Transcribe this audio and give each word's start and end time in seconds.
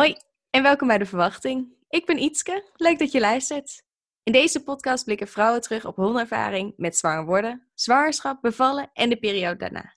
Hoi 0.00 0.16
en 0.50 0.62
welkom 0.62 0.88
bij 0.88 0.98
De 0.98 1.06
Verwachting. 1.06 1.74
Ik 1.88 2.06
ben 2.06 2.18
Ietske, 2.18 2.70
leuk 2.74 2.98
dat 2.98 3.12
je 3.12 3.20
luistert. 3.20 3.82
In 4.22 4.32
deze 4.32 4.62
podcast 4.62 5.04
blikken 5.04 5.28
vrouwen 5.28 5.60
terug 5.60 5.84
op 5.84 5.96
hun 5.96 6.16
ervaring 6.16 6.72
met 6.76 6.96
zwanger 6.96 7.24
worden, 7.24 7.68
zwangerschap, 7.74 8.42
bevallen 8.42 8.90
en 8.92 9.08
de 9.08 9.16
periode 9.16 9.56
daarna. 9.56 9.96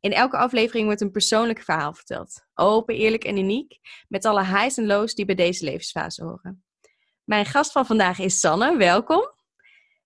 In 0.00 0.12
elke 0.12 0.36
aflevering 0.36 0.86
wordt 0.86 1.00
een 1.00 1.10
persoonlijk 1.10 1.62
verhaal 1.62 1.94
verteld. 1.94 2.46
Open, 2.54 2.94
eerlijk 2.94 3.24
en 3.24 3.38
uniek, 3.38 3.78
met 4.08 4.24
alle 4.24 4.44
highs 4.44 4.76
en 4.76 4.86
lows 4.86 5.14
die 5.14 5.24
bij 5.24 5.34
deze 5.34 5.64
levensfase 5.64 6.24
horen. 6.24 6.64
Mijn 7.24 7.46
gast 7.46 7.72
van 7.72 7.86
vandaag 7.86 8.18
is 8.18 8.40
Sanne, 8.40 8.76
welkom. 8.76 9.32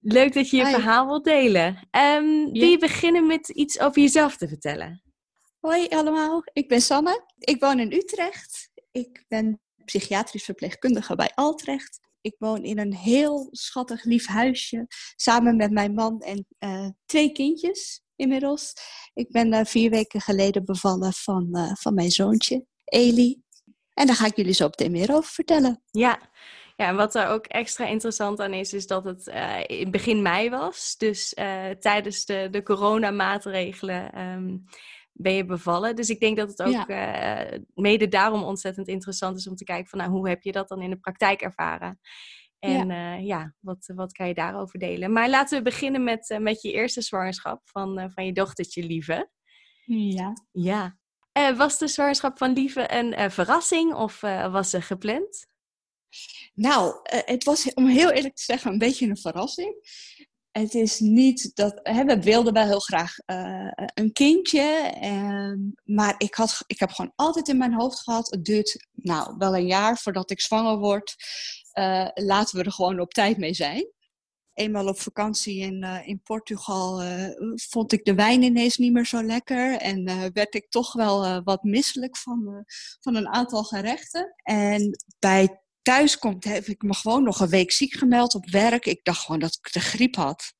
Leuk 0.01 0.33
dat 0.33 0.51
je 0.51 0.57
je 0.57 0.67
Hi. 0.67 0.73
verhaal 0.73 1.07
wilt 1.07 1.25
delen. 1.25 1.89
Ehm 1.91 2.53
Wil 2.53 2.69
je 2.69 2.79
beginnen 2.79 3.27
met 3.27 3.49
iets 3.49 3.81
over 3.81 4.01
jezelf 4.03 4.37
te 4.37 4.49
vertellen? 4.49 5.03
Hoi 5.61 5.89
allemaal, 5.89 6.43
ik 6.53 6.69
ben 6.69 6.81
Sanne. 6.81 7.25
Ik 7.39 7.61
woon 7.61 7.79
in 7.79 7.93
Utrecht. 7.93 8.68
Ik 8.99 9.25
ben 9.29 9.61
psychiatrisch 9.85 10.45
verpleegkundige 10.45 11.15
bij 11.15 11.33
Altrecht. 11.35 12.01
Ik 12.21 12.35
woon 12.39 12.63
in 12.63 12.79
een 12.79 12.95
heel 12.95 13.49
schattig 13.51 14.05
lief 14.05 14.27
huisje 14.27 14.87
samen 15.17 15.57
met 15.57 15.71
mijn 15.71 15.95
man 15.95 16.21
en 16.21 16.47
eh, 16.59 16.89
twee 17.07 17.33
kindjes 17.33 18.03
inmiddels. 18.17 18.73
Ik 19.15 19.31
ben 19.31 19.53
eh, 19.53 19.65
vier 19.65 19.91
weken 19.91 20.21
geleden 20.21 20.65
bevallen 20.65 21.13
van, 21.13 21.49
eh, 21.53 21.75
van 21.75 21.95
mijn 21.95 22.11
zoontje, 22.11 22.67
Eli. 22.85 23.43
En 23.95 24.07
daar 24.07 24.17
ga 24.17 24.27
ik 24.27 24.37
jullie 24.37 24.53
zo 24.53 24.67
meteen 24.67 24.91
meer 24.91 25.15
over 25.15 25.31
vertellen. 25.31 25.83
Ja. 25.91 26.21
ja, 26.77 26.89
en 26.89 26.97
wat 26.97 27.15
er 27.15 27.27
ook 27.27 27.47
extra 27.47 27.87
interessant 27.87 28.41
aan 28.41 28.53
is, 28.53 28.73
is 28.73 28.87
dat 28.87 29.05
het 29.05 29.27
in 29.67 29.91
begin 29.91 30.23
mei 30.23 30.51
was. 30.51 30.97
Dus 30.97 31.35
tijdens 31.81 32.25
de, 32.25 32.49
de 32.51 32.63
coronamaatregelen 32.63 34.13
ehm, 34.13 34.57
ben 35.19 35.33
je 35.33 35.45
bevallen. 35.45 35.97
Dus 35.97 36.11
ik 36.11 36.21
denk 36.21 36.37
dat 36.37 36.49
het 36.49 36.63
ook 36.63 36.89
eh, 36.89 37.59
mede 37.75 38.09
daarom 38.09 38.43
ontzettend 38.43 38.89
interessant 38.89 39.37
is 39.37 39.49
om 39.49 39.55
te 39.55 39.65
kijken 39.65 39.89
van 39.89 39.99
nou, 39.99 40.11
hoe 40.11 40.29
heb 40.29 40.43
je 40.43 40.53
dat 40.53 40.69
dan 40.69 40.83
in 40.83 40.91
de 40.91 40.97
praktijk 40.97 41.41
ervaren? 41.41 42.01
En 42.59 42.89
ja, 42.89 43.15
ja 43.15 43.55
wat, 43.61 43.93
wat 43.95 44.13
kan 44.13 44.29
je 44.29 44.35
daarover 44.35 44.79
delen? 44.79 45.13
Maar 45.13 45.31
laten 45.31 45.59
we 45.59 45.65
beginnen 45.65 46.05
met, 46.05 46.31
uh, 46.31 46.39
met 46.39 46.63
je 46.63 46.73
eerste 46.73 47.03
zwangerschap 47.03 47.61
van, 47.65 48.11
van 48.15 48.27
je 48.27 48.33
dochtertje 48.33 48.83
Lieve. 48.83 49.31
Ja. 49.85 50.33
Ja. 50.53 50.97
Was 51.57 51.79
de 51.79 51.89
zwangerschap 51.89 52.39
van 52.39 52.53
Lieve 52.53 52.95
een 52.95 53.31
verrassing 53.31 53.95
of 53.95 54.21
was 54.51 54.71
ze 54.71 54.83
gepland? 54.83 55.47
Nou, 56.55 56.95
het 57.03 57.45
was 57.45 57.75
om 57.75 57.87
heel 57.87 58.11
eerlijk 58.11 58.35
te 58.35 58.43
zeggen 58.43 58.73
een 58.73 58.79
beetje 58.79 59.09
een 59.09 59.17
verrassing. 59.17 59.75
Het 60.51 60.75
is 60.75 61.01
niet 61.01 61.57
dat. 61.57 61.81
Hè, 61.83 62.05
we 62.05 62.23
wilden 62.23 62.53
wel 62.53 62.67
heel 62.67 62.81
graag 62.81 63.15
uh, 63.27 63.71
een 63.95 64.13
kindje. 64.13 64.95
Um, 65.05 65.75
maar 65.85 66.15
ik, 66.19 66.35
had, 66.35 66.65
ik 66.67 66.79
heb 66.79 66.91
gewoon 66.91 67.13
altijd 67.17 67.49
in 67.49 67.59
mijn 67.59 67.75
hoofd 67.75 68.01
gehad. 68.01 68.31
Het 68.31 68.45
duurt 68.45 68.87
nou 68.93 69.35
wel 69.39 69.57
een 69.57 69.67
jaar 69.67 69.99
voordat 69.99 70.31
ik 70.31 70.41
zwanger 70.41 70.79
word. 70.79 71.15
Uh, 71.79 72.09
laten 72.15 72.59
we 72.59 72.65
er 72.65 72.73
gewoon 72.73 73.01
op 73.01 73.13
tijd 73.13 73.39
mee 73.39 73.55
zijn. 73.55 73.93
Eenmaal 74.53 74.87
op 74.87 75.01
vakantie 75.01 75.59
in, 75.59 75.85
uh, 75.85 76.09
in 76.09 76.21
Portugal 76.23 77.03
vond 77.55 77.93
ik 77.93 78.05
de 78.05 78.15
wijn 78.15 78.43
ineens 78.43 78.77
niet 78.77 78.93
meer 78.93 79.07
zo 79.07 79.23
lekker. 79.23 79.77
En 79.77 80.05
werd 80.33 80.55
ik 80.55 80.71
toch 80.71 80.93
wel 80.93 81.43
wat 81.43 81.63
misselijk 81.63 82.17
van, 82.17 82.65
van 83.01 83.15
een 83.15 83.29
aantal 83.29 83.65
gerechten. 83.65 84.35
En 84.43 85.05
bij 85.19 85.63
thuiskomt, 85.89 86.45
heb 86.45 86.65
ik 86.65 86.83
me 86.83 86.95
gewoon 86.95 87.23
nog 87.23 87.41
een 87.41 87.49
week 87.49 87.73
ziek 87.73 87.93
gemeld 87.93 88.35
op 88.35 88.51
werk. 88.51 88.87
Ik 88.87 89.05
dacht 89.05 89.25
gewoon 89.25 89.41
dat 89.41 89.59
ik 89.63 89.73
de 89.73 89.81
griep 89.81 90.17
had. 90.17 90.53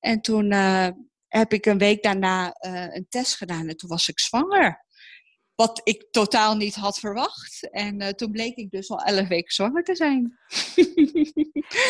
En 0.00 0.20
toen 0.20 0.52
uh, 0.52 0.88
heb 1.28 1.52
ik 1.52 1.66
een 1.66 1.78
week 1.78 2.02
daarna 2.02 2.56
uh, 2.66 2.94
een 2.94 3.06
test 3.08 3.36
gedaan 3.36 3.68
en 3.68 3.76
toen 3.76 3.88
was 3.88 4.08
ik 4.08 4.20
zwanger. 4.20 4.84
Wat 5.54 5.80
ik 5.84 6.06
totaal 6.10 6.56
niet 6.56 6.74
had 6.74 6.98
verwacht. 6.98 7.70
En 7.70 8.02
uh, 8.02 8.08
toen 8.08 8.30
bleek 8.30 8.56
ik 8.56 8.70
dus 8.70 8.90
al 8.90 9.02
elf 9.02 9.28
weken 9.28 9.52
zwanger 9.52 9.82
te 9.82 9.94
zijn. 9.94 10.38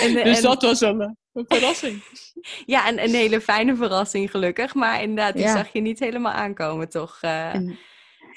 en, 0.03 0.15
dus 0.25 0.37
en... 0.37 0.43
dat 0.43 0.63
was 0.63 0.81
een, 0.81 1.17
een 1.33 1.45
verrassing. 1.49 2.03
ja, 2.75 2.87
en 2.87 3.03
een 3.03 3.15
hele 3.15 3.41
fijne 3.41 3.77
verrassing 3.77 4.31
gelukkig. 4.31 4.75
Maar 4.75 5.03
inderdaad, 5.03 5.35
die 5.35 5.43
ja. 5.43 5.57
zag 5.57 5.73
je 5.73 5.81
niet 5.81 5.99
helemaal 5.99 6.33
aankomen, 6.33 6.89
toch? 6.89 7.19
En 7.21 7.79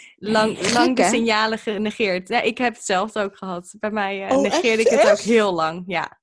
lang, 0.35 0.57
Gek, 0.57 0.73
lang 0.73 0.95
de 0.95 1.03
signalen 1.03 1.59
genegeerd. 1.59 2.27
Ja, 2.27 2.41
ik 2.41 2.57
heb 2.57 2.75
hetzelfde 2.75 3.21
ook 3.21 3.37
gehad. 3.37 3.73
Bij 3.79 3.91
mij 3.91 4.25
uh, 4.25 4.37
oh, 4.37 4.41
negeerde 4.41 4.69
echt? 4.69 4.79
ik 4.79 4.87
het 4.87 4.99
echt? 4.99 5.11
ook 5.11 5.25
heel 5.25 5.53
lang. 5.53 5.83
Ja. 5.87 6.19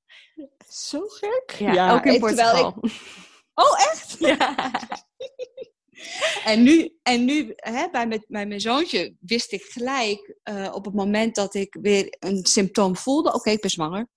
Zo 0.68 1.00
gek. 1.06 1.56
Ja, 1.58 1.72
ja 1.72 1.94
ook 1.94 2.04
in 2.04 2.20
Portugal. 2.20 2.76
Ik... 2.80 2.92
Oh, 3.54 3.80
echt? 3.90 4.16
Ja. 4.38 4.70
en 6.44 6.62
nu, 6.62 6.98
en 7.02 7.24
nu 7.24 7.52
hè, 7.56 7.88
bij, 7.90 8.06
met, 8.06 8.24
bij 8.28 8.46
mijn 8.46 8.60
zoontje 8.60 9.14
wist 9.20 9.52
ik 9.52 9.62
gelijk 9.62 10.36
uh, 10.50 10.70
op 10.74 10.84
het 10.84 10.94
moment 10.94 11.34
dat 11.34 11.54
ik 11.54 11.76
weer 11.80 12.16
een 12.18 12.46
symptoom 12.46 12.96
voelde. 12.96 13.28
Oké, 13.28 13.36
okay, 13.36 13.52
ik 13.52 13.60
ben 13.60 13.70
zwanger. 13.70 14.08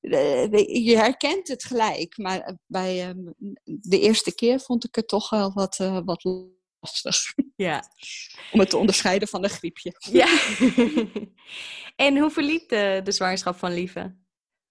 Uh, 0.00 0.50
je 0.84 0.96
herkent 0.96 1.48
het 1.48 1.64
gelijk. 1.64 2.18
Maar 2.18 2.58
bij 2.66 3.08
uh, 3.08 3.32
de 3.64 4.00
eerste 4.00 4.34
keer 4.34 4.60
vond 4.60 4.84
ik 4.84 4.94
het 4.94 5.08
toch 5.08 5.30
wel 5.30 5.52
wat, 5.52 5.78
uh, 5.78 6.00
wat 6.04 6.22
lastig. 6.86 7.34
Ja. 7.56 7.84
Om 8.52 8.60
het 8.60 8.70
te 8.70 8.76
onderscheiden 8.76 9.28
van 9.28 9.44
een 9.44 9.50
griepje. 9.50 9.94
Ja. 9.98 10.38
en 12.06 12.18
hoe 12.18 12.30
verliep 12.30 12.68
de, 12.68 13.00
de 13.04 13.12
zwangerschap 13.12 13.56
van 13.56 13.72
Lieve? 13.72 14.16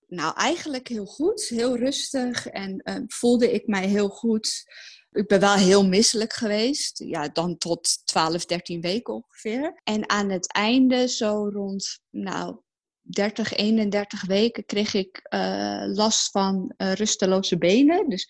Nou, 0.07 0.35
eigenlijk 0.35 0.87
heel 0.87 1.05
goed. 1.05 1.47
Heel 1.47 1.77
rustig. 1.77 2.47
En 2.47 2.81
uh, 2.83 2.95
voelde 3.07 3.51
ik 3.51 3.67
mij 3.67 3.87
heel 3.87 4.09
goed. 4.09 4.63
Ik 5.11 5.27
ben 5.27 5.39
wel 5.39 5.55
heel 5.55 5.85
misselijk 5.85 6.33
geweest. 6.33 6.99
Ja, 6.99 7.27
dan 7.27 7.57
tot 7.57 8.05
12, 8.05 8.45
13 8.45 8.81
weken 8.81 9.13
ongeveer. 9.13 9.79
En 9.83 10.09
aan 10.09 10.29
het 10.29 10.53
einde, 10.53 11.07
zo 11.07 11.49
rond, 11.53 11.99
nou, 12.09 12.57
30, 13.01 13.53
31 13.53 14.25
weken, 14.25 14.65
kreeg 14.65 14.93
ik 14.93 15.27
uh, 15.33 15.83
last 15.85 16.31
van 16.31 16.73
uh, 16.77 16.93
rusteloze 16.93 17.57
benen. 17.57 18.09
Dus 18.09 18.27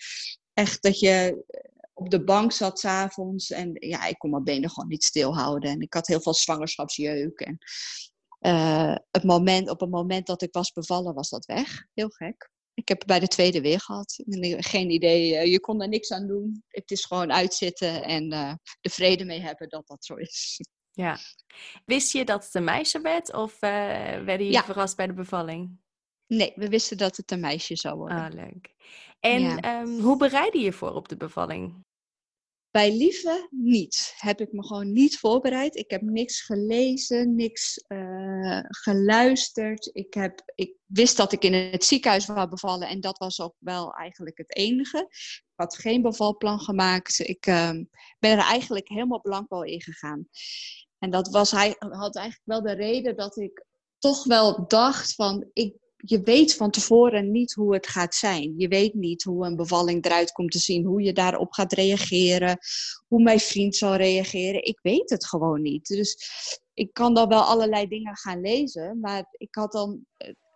echt 0.53 0.83
dat 0.83 0.99
je 0.99 1.43
op 1.97 2.09
de 2.09 2.23
bank 2.23 2.51
zat 2.51 2.79
s'avonds. 2.79 3.51
En 3.51 3.69
ja, 3.73 4.05
ik 4.05 4.17
kon 4.17 4.29
mijn 4.29 4.43
benen 4.43 4.69
gewoon 4.69 4.89
niet 4.89 5.03
stilhouden. 5.03 5.69
En 5.69 5.81
ik 5.81 5.93
had 5.93 6.07
heel 6.07 6.21
veel 6.21 6.33
zwangerschapsjeuk. 6.33 7.39
En 7.39 7.57
uh, 8.41 8.95
het 9.11 9.23
moment, 9.23 9.69
op 9.69 9.79
het 9.79 9.89
moment 9.89 10.27
dat 10.27 10.41
ik 10.41 10.53
was 10.53 10.71
bevallen, 10.71 11.13
was 11.13 11.29
dat 11.29 11.45
weg. 11.45 11.85
Heel 11.93 12.09
gek. 12.09 12.49
Ik 12.73 12.87
heb 12.87 12.97
het 12.97 13.07
bij 13.07 13.19
de 13.19 13.27
tweede 13.27 13.61
weer 13.61 13.79
gehad. 13.79 14.23
Geen 14.57 14.89
idee, 14.89 15.31
uh, 15.31 15.45
je 15.51 15.59
kon 15.59 15.81
er 15.81 15.87
niks 15.87 16.11
aan 16.11 16.27
doen. 16.27 16.63
Het 16.67 16.91
is 16.91 17.05
gewoon 17.05 17.31
uitzitten 17.31 18.03
en 18.03 18.33
uh, 18.33 18.49
er 18.81 18.91
vrede 18.91 19.25
mee 19.25 19.41
hebben 19.41 19.69
dat 19.69 19.87
dat 19.87 20.05
zo 20.05 20.15
is. 20.15 20.59
Ja. 20.91 21.17
Wist 21.85 22.11
je 22.11 22.25
dat 22.25 22.45
het 22.45 22.53
een 22.53 22.63
meisje 22.63 23.01
werd 23.01 23.33
of 23.33 23.59
werden 23.59 24.45
je 24.45 24.51
ja. 24.51 24.63
verrast 24.63 24.95
bij 24.95 25.07
de 25.07 25.13
bevalling? 25.13 25.79
Nee, 26.27 26.53
we 26.55 26.69
wisten 26.69 26.97
dat 26.97 27.17
het 27.17 27.31
een 27.31 27.39
meisje 27.39 27.75
zou 27.75 27.97
worden. 27.97 28.17
Ah, 28.17 28.33
leuk. 28.33 28.73
En 29.19 29.41
ja. 29.41 29.81
um, 29.81 29.99
hoe 29.99 30.17
bereidde 30.17 30.59
je 30.59 30.73
voor 30.73 30.93
op 30.93 31.09
de 31.09 31.17
bevalling? 31.17 31.83
Bij 32.71 32.97
Lieve 32.97 33.47
niet. 33.51 34.13
Heb 34.17 34.41
ik 34.41 34.51
me 34.51 34.65
gewoon 34.65 34.91
niet 34.91 35.19
voorbereid. 35.19 35.75
Ik 35.75 35.89
heb 35.89 36.01
niks 36.01 36.41
gelezen, 36.41 37.35
niks 37.35 37.83
uh, 37.87 38.59
geluisterd. 38.67 39.89
Ik, 39.93 40.13
heb, 40.13 40.41
ik 40.55 40.75
wist 40.85 41.17
dat 41.17 41.31
ik 41.31 41.43
in 41.43 41.53
het 41.53 41.83
ziekenhuis 41.83 42.25
wou 42.25 42.49
bevallen 42.49 42.87
en 42.87 42.99
dat 42.99 43.17
was 43.17 43.41
ook 43.41 43.55
wel 43.59 43.93
eigenlijk 43.93 44.37
het 44.37 44.55
enige. 44.55 45.07
Ik 45.09 45.53
had 45.55 45.77
geen 45.77 46.01
bevalplan 46.01 46.59
gemaakt. 46.59 47.19
Ik 47.19 47.45
uh, 47.47 47.69
ben 48.19 48.31
er 48.31 48.37
eigenlijk 48.37 48.87
helemaal 48.87 49.21
blanco 49.21 49.61
in 49.61 49.81
gegaan. 49.81 50.27
En 50.99 51.09
dat 51.09 51.27
was, 51.27 51.51
hij 51.51 51.75
had 51.79 52.15
eigenlijk 52.15 52.47
wel 52.47 52.61
de 52.61 52.83
reden 52.83 53.15
dat 53.15 53.37
ik 53.37 53.65
toch 53.97 54.23
wel 54.23 54.67
dacht 54.67 55.15
van, 55.15 55.49
ik 55.53 55.75
je 56.05 56.21
weet 56.21 56.55
van 56.55 56.71
tevoren 56.71 57.31
niet 57.31 57.53
hoe 57.53 57.73
het 57.73 57.87
gaat 57.87 58.15
zijn. 58.15 58.53
Je 58.57 58.67
weet 58.67 58.93
niet 58.93 59.23
hoe 59.23 59.45
een 59.45 59.55
bevalling 59.55 60.05
eruit 60.05 60.31
komt 60.31 60.51
te 60.51 60.59
zien, 60.59 60.85
hoe 60.85 61.01
je 61.01 61.13
daarop 61.13 61.51
gaat 61.51 61.73
reageren, 61.73 62.57
hoe 63.07 63.23
mijn 63.23 63.39
vriend 63.39 63.75
zal 63.75 63.95
reageren. 63.95 64.63
Ik 64.63 64.79
weet 64.81 65.09
het 65.09 65.25
gewoon 65.25 65.61
niet. 65.61 65.87
Dus 65.87 66.17
ik 66.73 66.93
kan 66.93 67.13
dan 67.13 67.27
wel 67.27 67.41
allerlei 67.41 67.87
dingen 67.87 68.17
gaan 68.17 68.41
lezen, 68.41 68.99
maar 68.99 69.25
ik 69.31 69.55
had 69.55 69.71
dan 69.71 70.05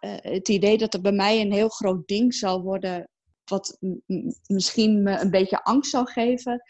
uh, 0.01 0.17
het 0.21 0.49
idee 0.49 0.77
dat 0.77 0.93
er 0.93 1.01
bij 1.01 1.11
mij 1.11 1.41
een 1.41 1.53
heel 1.53 1.69
groot 1.69 2.07
ding 2.07 2.33
zou 2.33 2.61
worden, 2.61 3.09
wat 3.45 3.77
misschien 4.47 5.03
me 5.03 5.19
een 5.19 5.31
beetje 5.31 5.63
angst 5.63 5.91
zou 5.91 6.11
geven 6.11 6.63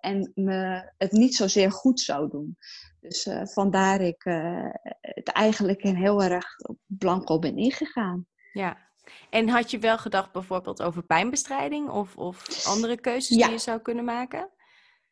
en 0.00 0.32
me 0.34 0.90
het 0.98 1.12
niet 1.12 1.34
zozeer 1.34 1.72
goed 1.72 2.00
zou 2.00 2.30
doen. 2.30 2.56
Dus 3.02 3.26
uh, 3.26 3.46
vandaar 3.46 4.00
ik 4.00 4.24
uh, 4.24 4.68
het 5.00 5.28
eigenlijk 5.28 5.82
heel 5.82 6.22
erg 6.22 6.46
blanco 6.86 7.38
ben 7.38 7.56
ingegaan. 7.56 8.26
Ja, 8.52 8.90
en 9.30 9.48
had 9.48 9.70
je 9.70 9.78
wel 9.78 9.98
gedacht 9.98 10.32
bijvoorbeeld 10.32 10.82
over 10.82 11.02
pijnbestrijding 11.02 11.90
of, 11.90 12.16
of 12.16 12.66
andere 12.66 13.00
keuzes 13.00 13.36
ja. 13.36 13.44
die 13.44 13.54
je 13.54 13.60
zou 13.60 13.80
kunnen 13.80 14.04
maken? 14.04 14.50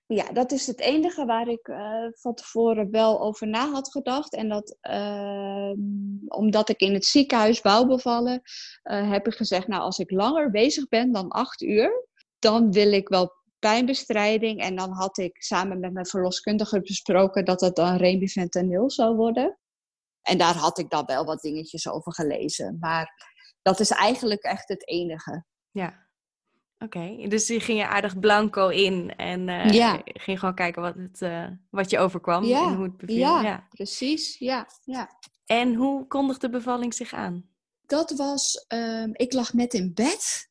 Ja, 0.07 0.33
dat 0.33 0.53
is 0.53 0.67
het 0.67 0.81
enige 0.81 1.25
waar 1.25 1.49
ik 1.49 1.69
uh, 1.69 2.07
van 2.13 2.35
tevoren 2.35 2.91
wel 2.91 3.21
over 3.21 3.47
na 3.47 3.71
had 3.71 3.91
gedacht. 3.91 4.35
En 4.35 4.49
dat 4.49 4.77
ehm, 4.81 5.79
omdat 6.27 6.69
ik 6.69 6.81
in 6.81 6.95
het 6.95 7.05
ziekenhuis 7.05 7.61
wou 7.61 7.87
bevallen, 7.87 8.43
heb 8.83 9.27
ik 9.27 9.35
gezegd, 9.35 9.69
nou 9.69 9.83
als 9.83 9.99
ik 9.99 10.11
langer 10.11 10.51
bezig 10.51 10.89
ben 10.89 11.13
dan 11.13 11.29
acht 11.29 11.63
uur, 11.63 12.07
dan 12.39 12.73
wil 12.73 12.93
ik 12.93 13.09
wel 13.09 13.40
pijnbestrijding. 13.61 14.61
En 14.61 14.77
dan 14.77 14.93
had 14.93 15.19
ik 15.19 15.43
samen 15.43 15.81
met 15.81 15.93
mijn 15.93 16.07
verloskundige 16.07 16.81
besproken 16.81 17.45
dat 17.45 17.61
het 17.61 17.77
dan 17.77 17.97
remifentanil 17.97 18.91
zou 18.91 19.17
worden. 19.17 19.59
En 20.23 20.39
daar 20.39 20.57
had 20.57 20.79
ik 20.79 20.91
dan 20.91 21.05
wel 21.05 21.25
wat 21.25 21.41
dingetjes 21.41 21.89
over 21.89 22.15
gelezen. 22.15 22.77
Maar 22.81 23.29
dat 23.63 23.81
is 23.81 23.91
eigenlijk 23.91 24.43
echt 24.43 24.69
het 24.69 24.89
enige. 24.89 25.45
Ja. 25.71 26.09
Oké, 26.79 27.29
dus 27.29 27.47
je 27.47 27.61
ging 27.61 27.79
je 27.79 27.87
aardig 27.87 28.19
blanco 28.19 28.69
in 28.69 29.17
en 29.17 29.49
uh, 29.49 29.95
ging 30.05 30.39
gewoon 30.39 30.55
kijken 30.55 30.83
wat, 30.83 30.95
het, 30.95 31.21
uh, 31.21 31.47
wat 31.71 31.91
je 31.91 31.99
overkwam 31.99 32.45
ja. 32.45 32.67
en 32.67 32.75
hoe 32.75 32.85
het 32.85 32.97
beviel. 32.97 33.17
Ja, 33.17 33.43
ja, 33.43 33.67
precies. 33.71 34.39
Ja, 34.39 34.67
ja. 34.85 35.19
En 35.47 35.75
hoe 35.75 36.07
kondigde 36.07 36.47
de 36.47 36.53
bevalling 36.53 36.95
zich 36.95 37.13
aan? 37.13 37.49
Dat 37.87 38.11
was, 38.11 38.65
um, 38.69 39.11
ik 39.13 39.33
lag 39.33 39.53
net 39.53 39.75
in 39.75 39.95
bed 39.95 40.51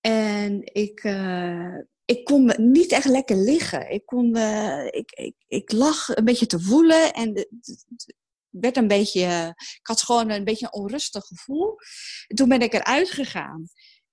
en 0.00 0.74
ik, 0.74 1.04
uh, 1.04 1.78
ik 2.08 2.24
kon 2.24 2.54
niet 2.56 2.92
echt 2.92 3.04
lekker 3.04 3.36
liggen. 3.36 3.90
Ik, 3.90 4.06
kon, 4.06 4.36
ik, 4.90 5.10
ik, 5.10 5.34
ik 5.46 5.72
lag 5.72 6.16
een 6.16 6.24
beetje 6.24 6.46
te 6.46 6.60
voelen 6.60 7.12
en 7.12 7.48
werd 8.50 8.76
een 8.76 8.88
beetje, 8.88 9.54
ik 9.56 9.86
had 9.86 10.02
gewoon 10.02 10.30
een 10.30 10.44
beetje 10.44 10.66
een 10.66 10.80
onrustig 10.80 11.24
gevoel. 11.26 11.76
En 12.26 12.36
toen 12.36 12.48
ben 12.48 12.60
ik 12.60 12.72
eruit 12.72 13.10
gegaan. 13.10 13.68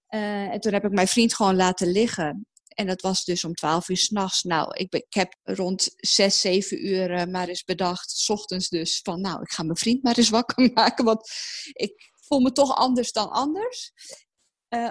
Uh, 0.10 0.54
en 0.54 0.60
toen 0.60 0.74
heb 0.74 0.84
ik 0.84 0.92
mijn 0.92 1.08
vriend 1.08 1.36
gewoon 1.36 1.56
laten 1.56 1.92
liggen. 1.92 2.46
En 2.68 2.88
dat 2.88 3.02
was 3.02 3.24
dus 3.24 3.44
om 3.44 3.54
12 3.54 3.90
uur 3.90 3.98
s'nachts. 3.98 4.44
Nou, 4.44 4.74
ik, 4.74 4.94
ik, 4.94 5.14
heb 5.14 5.36
rond 5.44 5.94
6, 5.96 6.42
7 6.42 6.86
uur 6.88 7.12
uh, 7.12 7.26
maar 7.26 7.48
eens 7.48 7.64
bedacht, 7.64 8.12
s 8.12 8.30
ochtends 8.30 8.70
dus, 8.70 9.00
van 9.04 9.22
nou, 9.22 9.42
ik 9.42 9.52
ga 9.52 9.64
mijn 9.64 9.78
vriend 9.78 10.04
maar 10.04 10.18
eens 10.18 10.30
wakker 10.30 10.72
maken. 10.74 11.06
Want 11.06 11.30
ik 11.72 12.12
voel 12.28 12.40
me 12.40 12.52
toch 12.52 12.76
anders 12.76 13.12
dan 13.12 13.30
anders. 13.30 13.92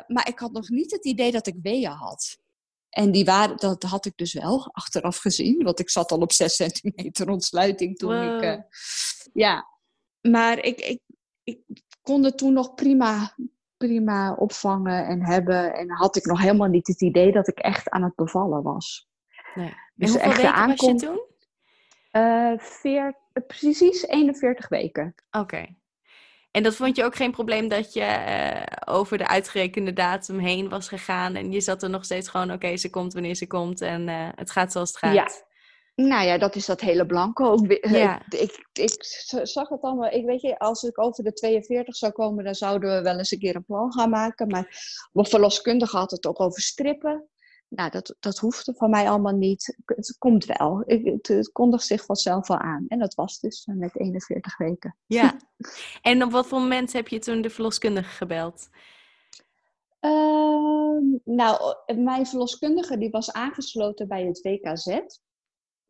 Maar 0.07 0.29
ik 0.29 0.39
had 0.39 0.53
nog 0.53 0.69
niet 0.69 0.91
het 0.91 1.05
idee 1.05 1.33
dat 1.33 1.47
ik 1.47 1.55
weeën 1.63 1.91
had. 1.91 2.39
En 2.95 3.13
die 3.13 3.25
waren, 3.25 3.57
dat 3.57 3.83
had 3.83 4.07
ik 4.07 4.17
dus 4.17 4.33
wel 4.33 4.69
achteraf 4.73 5.17
gezien. 5.17 5.63
Want 5.63 5.81
ik 5.81 5.91
zat 5.91 6.11
al 6.11 6.19
op 6.19 6.33
6 6.33 6.55
centimeter 6.55 7.29
ontsluiting 7.29 7.97
toen 7.97 8.15
wow. 8.15 8.43
ik. 8.43 8.67
ja, 9.33 9.67
maar 10.21 10.59
ik, 10.59 10.81
ik, 10.81 11.01
ik 11.43 11.61
kon 12.03 12.25
het 12.25 12.39
toen 12.39 12.53
nog 12.53 12.75
prima 12.75 13.35
prima 13.77 14.35
opvangen 14.35 15.07
en 15.07 15.25
hebben. 15.25 15.75
En 15.75 15.91
had 15.91 16.17
ik 16.17 16.25
nog 16.25 16.41
helemaal 16.41 16.69
niet 16.69 16.87
het 16.87 17.03
idee 17.03 17.33
dat 17.33 17.49
ik 17.49 17.59
echt 17.59 17.91
aan 17.91 18.03
het 18.03 18.15
bevallen 18.15 18.63
was. 18.63 19.09
Nee. 19.55 19.75
Dus 19.95 20.11
hoeveel 20.11 20.31
weken 20.31 20.55
aankom... 20.55 20.93
was 20.93 21.01
je 21.01 21.07
toen? 21.07 21.23
Uh, 22.13 22.59
veer... 22.59 23.17
precies 23.47 24.07
41 24.07 24.69
weken. 24.69 25.15
Oké. 25.31 25.77
En 26.55 26.63
dat 26.63 26.75
vond 26.75 26.97
je 26.97 27.05
ook 27.05 27.17
geen 27.17 27.31
probleem 27.31 27.69
dat 27.69 27.93
je 27.93 28.01
uh, 28.01 28.95
over 28.95 29.19
de 29.19 29.27
uitgerekende 29.27 29.93
datum 29.93 30.39
heen 30.39 30.69
was 30.69 30.89
gegaan 30.89 31.35
en 31.35 31.53
je 31.53 31.61
zat 31.61 31.83
er 31.83 31.91
nog 31.91 32.05
steeds 32.05 32.29
gewoon, 32.29 32.47
oké, 32.47 32.55
okay, 32.55 32.77
ze 32.77 32.91
komt 32.91 33.13
wanneer 33.13 33.35
ze 33.35 33.47
komt 33.47 33.81
en 33.81 34.09
uh, 34.09 34.29
het 34.35 34.51
gaat 34.51 34.73
zoals 34.73 34.89
het 34.89 34.99
gaat. 34.99 35.15
Ja, 35.15 35.29
nou 36.05 36.27
ja, 36.27 36.39
dat 36.39 36.57
is 36.57 36.67
dat 36.67 36.81
hele 36.81 37.07
blanco. 37.07 37.45
Ook, 37.45 37.79
ja. 37.81 38.23
ik, 38.29 38.67
ik 38.73 38.95
zag 39.43 39.69
het 39.69 39.83
allemaal. 39.83 40.11
Ik 40.11 40.25
weet 40.25 40.41
je, 40.41 40.59
als 40.59 40.83
ik 40.83 41.01
over 41.01 41.25
de 41.25 41.33
42 41.33 41.97
zou 41.97 42.13
komen, 42.13 42.45
dan 42.45 42.55
zouden 42.55 42.97
we 42.97 43.03
wel 43.03 43.19
eens 43.19 43.31
een 43.31 43.39
keer 43.39 43.57
een 43.57 43.65
plan 43.65 43.93
gaan 43.93 44.11
maken. 44.11 44.49
Maar 44.49 44.67
mijn 45.13 45.27
verloskundige 45.27 45.97
had 45.97 46.11
het 46.11 46.27
ook 46.27 46.41
over 46.41 46.63
strippen. 46.63 47.29
Nou, 47.75 47.91
dat, 47.91 48.15
dat 48.21 48.39
hoefde 48.39 48.75
van 48.75 48.91
mij 48.91 49.09
allemaal 49.09 49.37
niet. 49.37 49.77
Het 49.85 50.17
komt 50.19 50.45
wel. 50.45 50.83
Het, 50.87 51.29
het 51.29 51.53
kondigt 51.53 51.87
zich 51.87 52.05
vanzelf 52.05 52.49
wel 52.49 52.59
aan. 52.59 52.85
En 52.89 52.99
dat 52.99 53.15
was 53.15 53.41
dus 53.41 53.67
met 53.67 53.99
41 53.99 54.59
weken. 54.59 54.97
Ja. 55.07 55.37
En 56.03 56.23
op 56.23 56.31
wat 56.31 56.47
voor 56.47 56.61
moment 56.61 56.93
heb 56.93 57.09
je 57.09 57.19
toen 57.19 57.43
de 57.43 57.51
verloskundige 57.51 58.11
gebeld? 58.11 58.69
Uh, 60.01 60.99
nou, 61.25 61.77
mijn 61.97 62.27
verloskundige 62.27 62.99
die 62.99 63.11
was 63.11 63.33
aangesloten 63.33 64.09
bij 64.09 64.27
het 64.27 64.41
WKZ. 64.41 65.01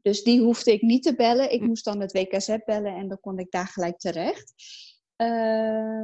Dus 0.02 0.22
die 0.22 0.42
hoefde 0.42 0.72
ik 0.72 0.82
niet 0.82 1.02
te 1.02 1.14
bellen. 1.14 1.52
Ik 1.52 1.60
hm. 1.60 1.66
moest 1.66 1.84
dan 1.84 2.00
het 2.00 2.12
WKZ 2.12 2.56
bellen 2.64 2.94
en 2.94 3.08
dan 3.08 3.20
kon 3.20 3.38
ik 3.38 3.50
daar 3.50 3.66
gelijk 3.66 3.98
terecht. 3.98 4.54
Uh, 5.16 6.02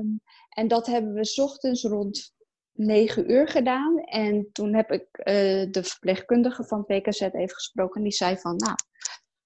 en 0.49 0.69
dat 0.69 0.87
hebben 0.87 1.13
we 1.13 1.25
s 1.25 1.39
ochtends 1.39 1.83
rond 1.83 2.35
9 2.73 3.31
uur 3.31 3.49
gedaan. 3.49 3.99
En 3.99 4.49
toen 4.53 4.75
heb 4.75 4.91
ik 4.91 5.07
uh, 5.19 5.25
de 5.71 5.83
verpleegkundige 5.83 6.65
van 6.65 6.85
het 6.87 6.89
WKZ 6.89 7.21
even 7.21 7.55
gesproken. 7.55 8.03
Die 8.03 8.13
zei 8.13 8.37
van, 8.39 8.57
nou, 8.57 8.75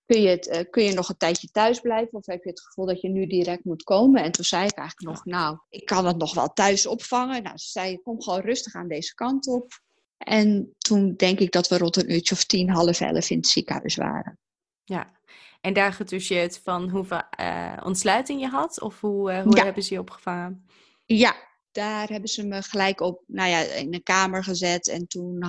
kun 0.07 0.23
je, 0.23 0.29
het, 0.29 0.47
uh, 0.47 0.71
kun 0.71 0.85
je 0.85 0.93
nog 0.93 1.09
een 1.09 1.17
tijdje 1.17 1.49
thuis 1.49 1.81
blijven? 1.81 2.13
Of 2.13 2.27
heb 2.27 2.43
je 2.43 2.51
het 2.51 2.61
gevoel 2.61 2.87
dat 2.87 3.01
je 3.01 3.09
nu 3.09 3.27
direct 3.27 3.65
moet 3.65 3.83
komen? 3.83 4.23
En 4.23 4.33
toen 4.33 4.45
zei 4.45 4.67
ik 4.67 4.77
eigenlijk 4.77 5.17
nog, 5.17 5.25
nou, 5.25 5.59
ik 5.69 5.85
kan 5.85 6.07
het 6.07 6.17
nog 6.17 6.35
wel 6.35 6.53
thuis 6.53 6.87
opvangen. 6.87 7.43
Nou, 7.43 7.59
ze 7.59 7.69
zei, 7.69 7.99
kom 8.03 8.23
gewoon 8.23 8.41
rustig 8.41 8.75
aan 8.75 8.89
deze 8.89 9.15
kant 9.15 9.47
op. 9.47 9.83
En 10.19 10.75
toen 10.79 11.15
denk 11.17 11.39
ik 11.39 11.53
dat 11.53 11.69
we 11.69 11.79
rond 11.79 11.97
een 11.97 12.13
uurtje 12.13 12.35
of 12.35 12.45
tien, 12.45 12.71
half 12.71 13.01
elf 13.01 13.31
in 13.31 13.37
het 13.37 13.47
ziekenhuis 13.47 13.97
waren. 13.97 14.39
Ja, 14.85 15.13
en 15.61 15.73
daar 15.73 15.93
getoucheerd 15.93 16.61
van 16.63 16.91
hoeveel 16.91 17.23
uh, 17.41 17.77
ontsluiting 17.85 18.41
je 18.41 18.49
had? 18.49 18.81
Of 18.81 19.01
hoe, 19.01 19.33
hoe 19.43 19.57
ja. 19.57 19.65
hebben 19.65 19.83
ze 19.83 19.95
je 19.95 20.01
opgevangen? 20.01 20.67
Ja, 21.05 21.35
daar 21.75 22.09
hebben 22.09 22.29
ze 22.29 22.47
me 22.47 22.63
gelijk 22.63 23.01
op, 23.01 23.23
nou 23.27 23.49
ja, 23.49 23.61
in 23.61 23.95
een 23.95 24.03
kamer 24.03 24.45
gezet. 24.45 24.89
En 24.89 25.07
toen 25.07 25.45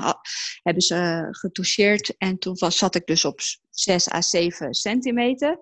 hebben 0.64 0.84
ze 0.84 1.28
getoucheerd. 1.32 2.18
En 2.18 2.38
toen 2.38 2.56
was, 2.60 2.78
zat 2.78 2.96
ik 2.96 3.06
dus 3.06 3.26
op 3.26 3.40
6 3.70 4.12
à 4.12 4.22
7 4.22 4.74
centimeter. 4.74 5.60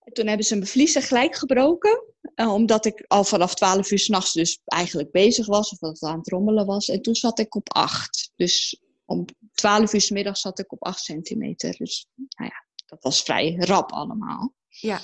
En 0.00 0.12
toen 0.12 0.26
hebben 0.26 0.46
ze 0.46 0.54
mijn 0.54 0.66
vliezen 0.66 1.02
gelijk 1.02 1.34
gebroken. 1.34 2.02
Uh, 2.36 2.52
omdat 2.52 2.84
ik 2.84 3.04
al 3.06 3.24
vanaf 3.24 3.54
12 3.54 3.90
uur 3.90 3.98
s'nachts 3.98 4.32
dus 4.32 4.60
eigenlijk 4.64 5.10
bezig 5.10 5.46
was. 5.46 5.70
Of 5.70 5.78
dat 5.78 6.00
het 6.00 6.10
aan 6.10 6.18
het 6.18 6.28
rommelen 6.28 6.66
was. 6.66 6.88
En 6.88 7.02
toen 7.02 7.14
zat 7.14 7.38
ik 7.38 7.54
op 7.54 7.74
8. 7.74 8.32
Dus 8.36 8.82
om 9.04 9.24
12 9.52 9.92
uur 9.92 10.00
s 10.00 10.10
middag 10.10 10.36
zat 10.36 10.58
ik 10.58 10.72
op 10.72 10.84
8 10.84 11.04
centimeter. 11.04 11.76
Dus 11.76 12.06
nou 12.14 12.50
ja, 12.50 12.64
dat 12.86 13.02
was 13.02 13.22
vrij 13.22 13.54
rap 13.58 13.92
allemaal. 13.92 14.54
Ja. 14.68 15.00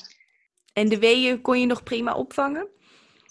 En 0.73 0.89
de 0.89 0.99
weeën 0.99 1.41
kon 1.41 1.61
je 1.61 1.67
nog 1.67 1.83
prima 1.83 2.15
opvangen? 2.15 2.69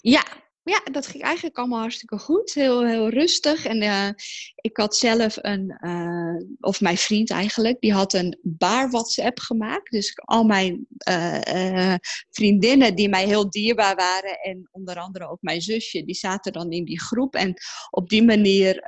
Ja, 0.00 0.24
ja, 0.62 0.80
dat 0.92 1.06
ging 1.06 1.22
eigenlijk 1.22 1.58
allemaal 1.58 1.80
hartstikke 1.80 2.18
goed. 2.18 2.54
Heel, 2.54 2.86
heel 2.86 3.08
rustig. 3.08 3.64
En 3.64 3.82
uh, 3.82 4.08
ik 4.54 4.76
had 4.76 4.96
zelf 4.96 5.36
een, 5.40 5.78
uh, 5.80 6.46
of 6.60 6.80
mijn 6.80 6.96
vriend 6.96 7.30
eigenlijk, 7.30 7.80
die 7.80 7.92
had 7.92 8.12
een 8.12 8.38
baar 8.42 8.90
WhatsApp 8.90 9.38
gemaakt. 9.38 9.90
Dus 9.90 10.12
al 10.24 10.44
mijn 10.44 10.86
uh, 11.08 11.94
vriendinnen 12.30 12.94
die 12.94 13.08
mij 13.08 13.26
heel 13.26 13.50
dierbaar 13.50 13.96
waren, 13.96 14.38
en 14.40 14.68
onder 14.70 14.96
andere 14.96 15.28
ook 15.28 15.42
mijn 15.42 15.62
zusje, 15.62 16.04
die 16.04 16.14
zaten 16.14 16.52
dan 16.52 16.70
in 16.70 16.84
die 16.84 17.00
groep. 17.00 17.34
En 17.34 17.54
op 17.90 18.08
die 18.08 18.22
manier, 18.22 18.84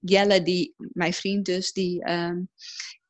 Jelle, 0.00 0.42
die, 0.42 0.74
mijn 0.76 1.12
vriend 1.12 1.44
dus, 1.44 1.72
die 1.72 2.02
ehm, 2.04 2.40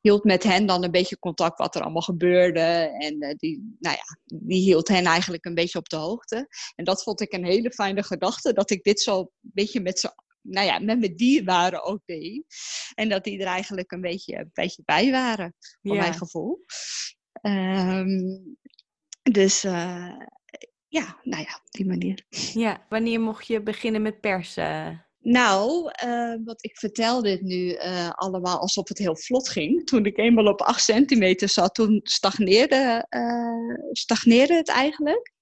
hield 0.01 0.23
met 0.23 0.43
hen 0.43 0.65
dan 0.65 0.83
een 0.83 0.91
beetje 0.91 1.19
contact 1.19 1.57
wat 1.57 1.75
er 1.75 1.81
allemaal 1.81 2.01
gebeurde. 2.01 2.59
En 2.99 3.23
uh, 3.23 3.33
die, 3.35 3.75
nou 3.79 3.95
ja, 3.95 4.37
die 4.39 4.61
hield 4.61 4.87
hen 4.87 5.05
eigenlijk 5.05 5.45
een 5.45 5.53
beetje 5.53 5.79
op 5.79 5.89
de 5.89 5.95
hoogte. 5.95 6.47
En 6.75 6.85
dat 6.85 7.03
vond 7.03 7.21
ik 7.21 7.33
een 7.33 7.45
hele 7.45 7.71
fijne 7.71 8.03
gedachte, 8.03 8.53
dat 8.53 8.69
ik 8.69 8.83
dit 8.83 9.01
zo 9.01 9.19
een 9.19 9.29
beetje 9.41 9.81
met 9.81 9.99
ze 9.99 10.13
nou 10.41 10.65
ja, 10.67 10.79
met 10.79 10.99
mijn 10.99 11.15
dierbaren 11.15 11.83
ook 11.83 12.01
deed. 12.05 12.43
En 12.95 13.09
dat 13.09 13.23
die 13.23 13.39
er 13.39 13.47
eigenlijk 13.47 13.91
een 13.91 14.01
beetje, 14.01 14.37
een 14.37 14.49
beetje 14.53 14.81
bij 14.85 15.11
waren, 15.11 15.55
voor 15.81 15.95
ja. 15.95 16.01
mijn 16.01 16.13
gevoel. 16.13 16.65
Um, 17.41 18.57
dus 19.31 19.65
uh, 19.65 20.17
ja, 20.87 21.19
nou 21.23 21.43
ja, 21.43 21.55
op 21.55 21.71
die 21.71 21.85
manier. 21.85 22.25
Ja, 22.53 22.85
wanneer 22.89 23.19
mocht 23.19 23.47
je 23.47 23.63
beginnen 23.63 24.01
met 24.01 24.21
persen? 24.21 25.05
Nou, 25.21 25.91
uh, 26.05 26.35
wat 26.43 26.63
ik 26.63 26.77
vertel 26.77 27.21
dit 27.21 27.41
nu 27.41 27.73
uh, 27.73 28.09
allemaal 28.09 28.59
alsof 28.59 28.87
het 28.87 28.97
heel 28.97 29.17
vlot 29.17 29.49
ging. 29.49 29.85
Toen 29.85 30.05
ik 30.05 30.17
eenmaal 30.17 30.47
op 30.47 30.61
8 30.61 30.83
centimeter 30.83 31.49
zat, 31.49 31.75
toen 31.75 31.99
stagneerde, 32.03 33.05
uh, 33.09 33.87
stagneerde 33.91 34.53
het 34.53 34.69
eigenlijk. 34.69 35.33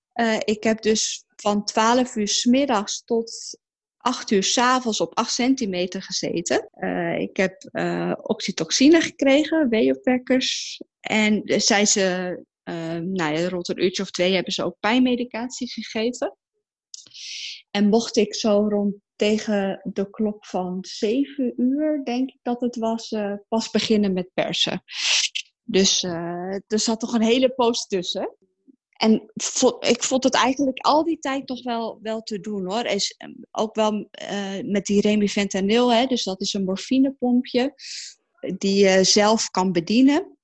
ik 0.45 0.63
heb 0.63 0.81
dus 0.81 1.23
van 1.35 1.65
12 1.65 2.15
uur 2.15 2.27
s 2.27 2.45
middags 2.45 3.03
tot 3.03 3.59
8 3.97 4.31
uur 4.31 4.43
s 4.43 4.57
avonds 4.57 5.01
op 5.01 5.15
8 5.17 5.33
centimeter 5.33 6.01
gezeten. 6.01 6.69
ik 7.19 7.37
heb 7.37 7.69
oxytocine 8.21 9.01
gekregen, 9.01 9.69
weeopwekkers. 9.69 10.81
En 10.99 11.41
zijn 11.45 11.87
ze, 11.87 12.37
nou 13.03 13.33
ja, 13.33 13.49
rond 13.49 13.69
een 13.69 13.83
uurtje 13.83 14.03
of 14.03 14.11
twee 14.11 14.33
hebben 14.33 14.53
ze 14.53 14.63
ook 14.63 14.79
pijnmedicatie 14.79 15.71
gegeven. 15.71 16.37
En 17.71 17.89
mocht 17.89 18.15
ik 18.17 18.35
zo 18.35 18.67
rond 18.69 18.95
tegen 19.17 19.81
de 19.83 20.09
klok 20.09 20.45
van 20.45 20.77
zeven 20.81 21.53
uur, 21.61 22.01
denk 22.03 22.29
ik 22.29 22.39
dat 22.41 22.61
het 22.61 22.75
was, 22.75 23.11
uh, 23.11 23.33
pas 23.47 23.69
beginnen 23.69 24.13
met 24.13 24.29
persen. 24.33 24.83
Dus 25.63 26.03
uh, 26.03 26.53
er 26.67 26.79
zat 26.79 26.99
toch 26.99 27.13
een 27.13 27.21
hele 27.21 27.49
poos 27.49 27.87
tussen. 27.87 28.35
En 28.97 29.31
ik 29.79 30.03
vond 30.03 30.23
het 30.23 30.33
eigenlijk 30.33 30.77
al 30.77 31.03
die 31.03 31.19
tijd 31.19 31.47
nog 31.47 31.63
wel, 31.63 31.99
wel 32.01 32.21
te 32.21 32.39
doen 32.39 32.65
hoor. 32.65 32.85
Is, 32.85 33.15
ehm, 33.17 33.31
ook 33.51 33.75
wel 33.75 34.09
uh, 34.31 34.63
met 34.63 34.85
die 34.85 35.01
remifentanil, 35.01 35.93
hè, 35.93 36.05
dus 36.05 36.23
dat 36.23 36.41
is 36.41 36.53
een 36.53 36.63
morfinepompje 36.63 37.73
die 38.57 38.85
je 38.85 39.03
zelf 39.03 39.49
kan 39.49 39.71
bedienen. 39.71 40.37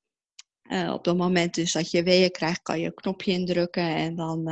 Op 0.70 1.06
het 1.06 1.18
moment 1.18 1.56
dus 1.56 1.72
dat 1.72 1.92
je 1.92 2.04
weeën 2.04 2.32
krijgt, 2.32 2.62
kan 2.62 2.80
je 2.80 2.86
een 2.86 2.94
knopje 2.94 3.32
indrukken 3.32 3.96
en 3.96 4.16
dan, 4.16 4.44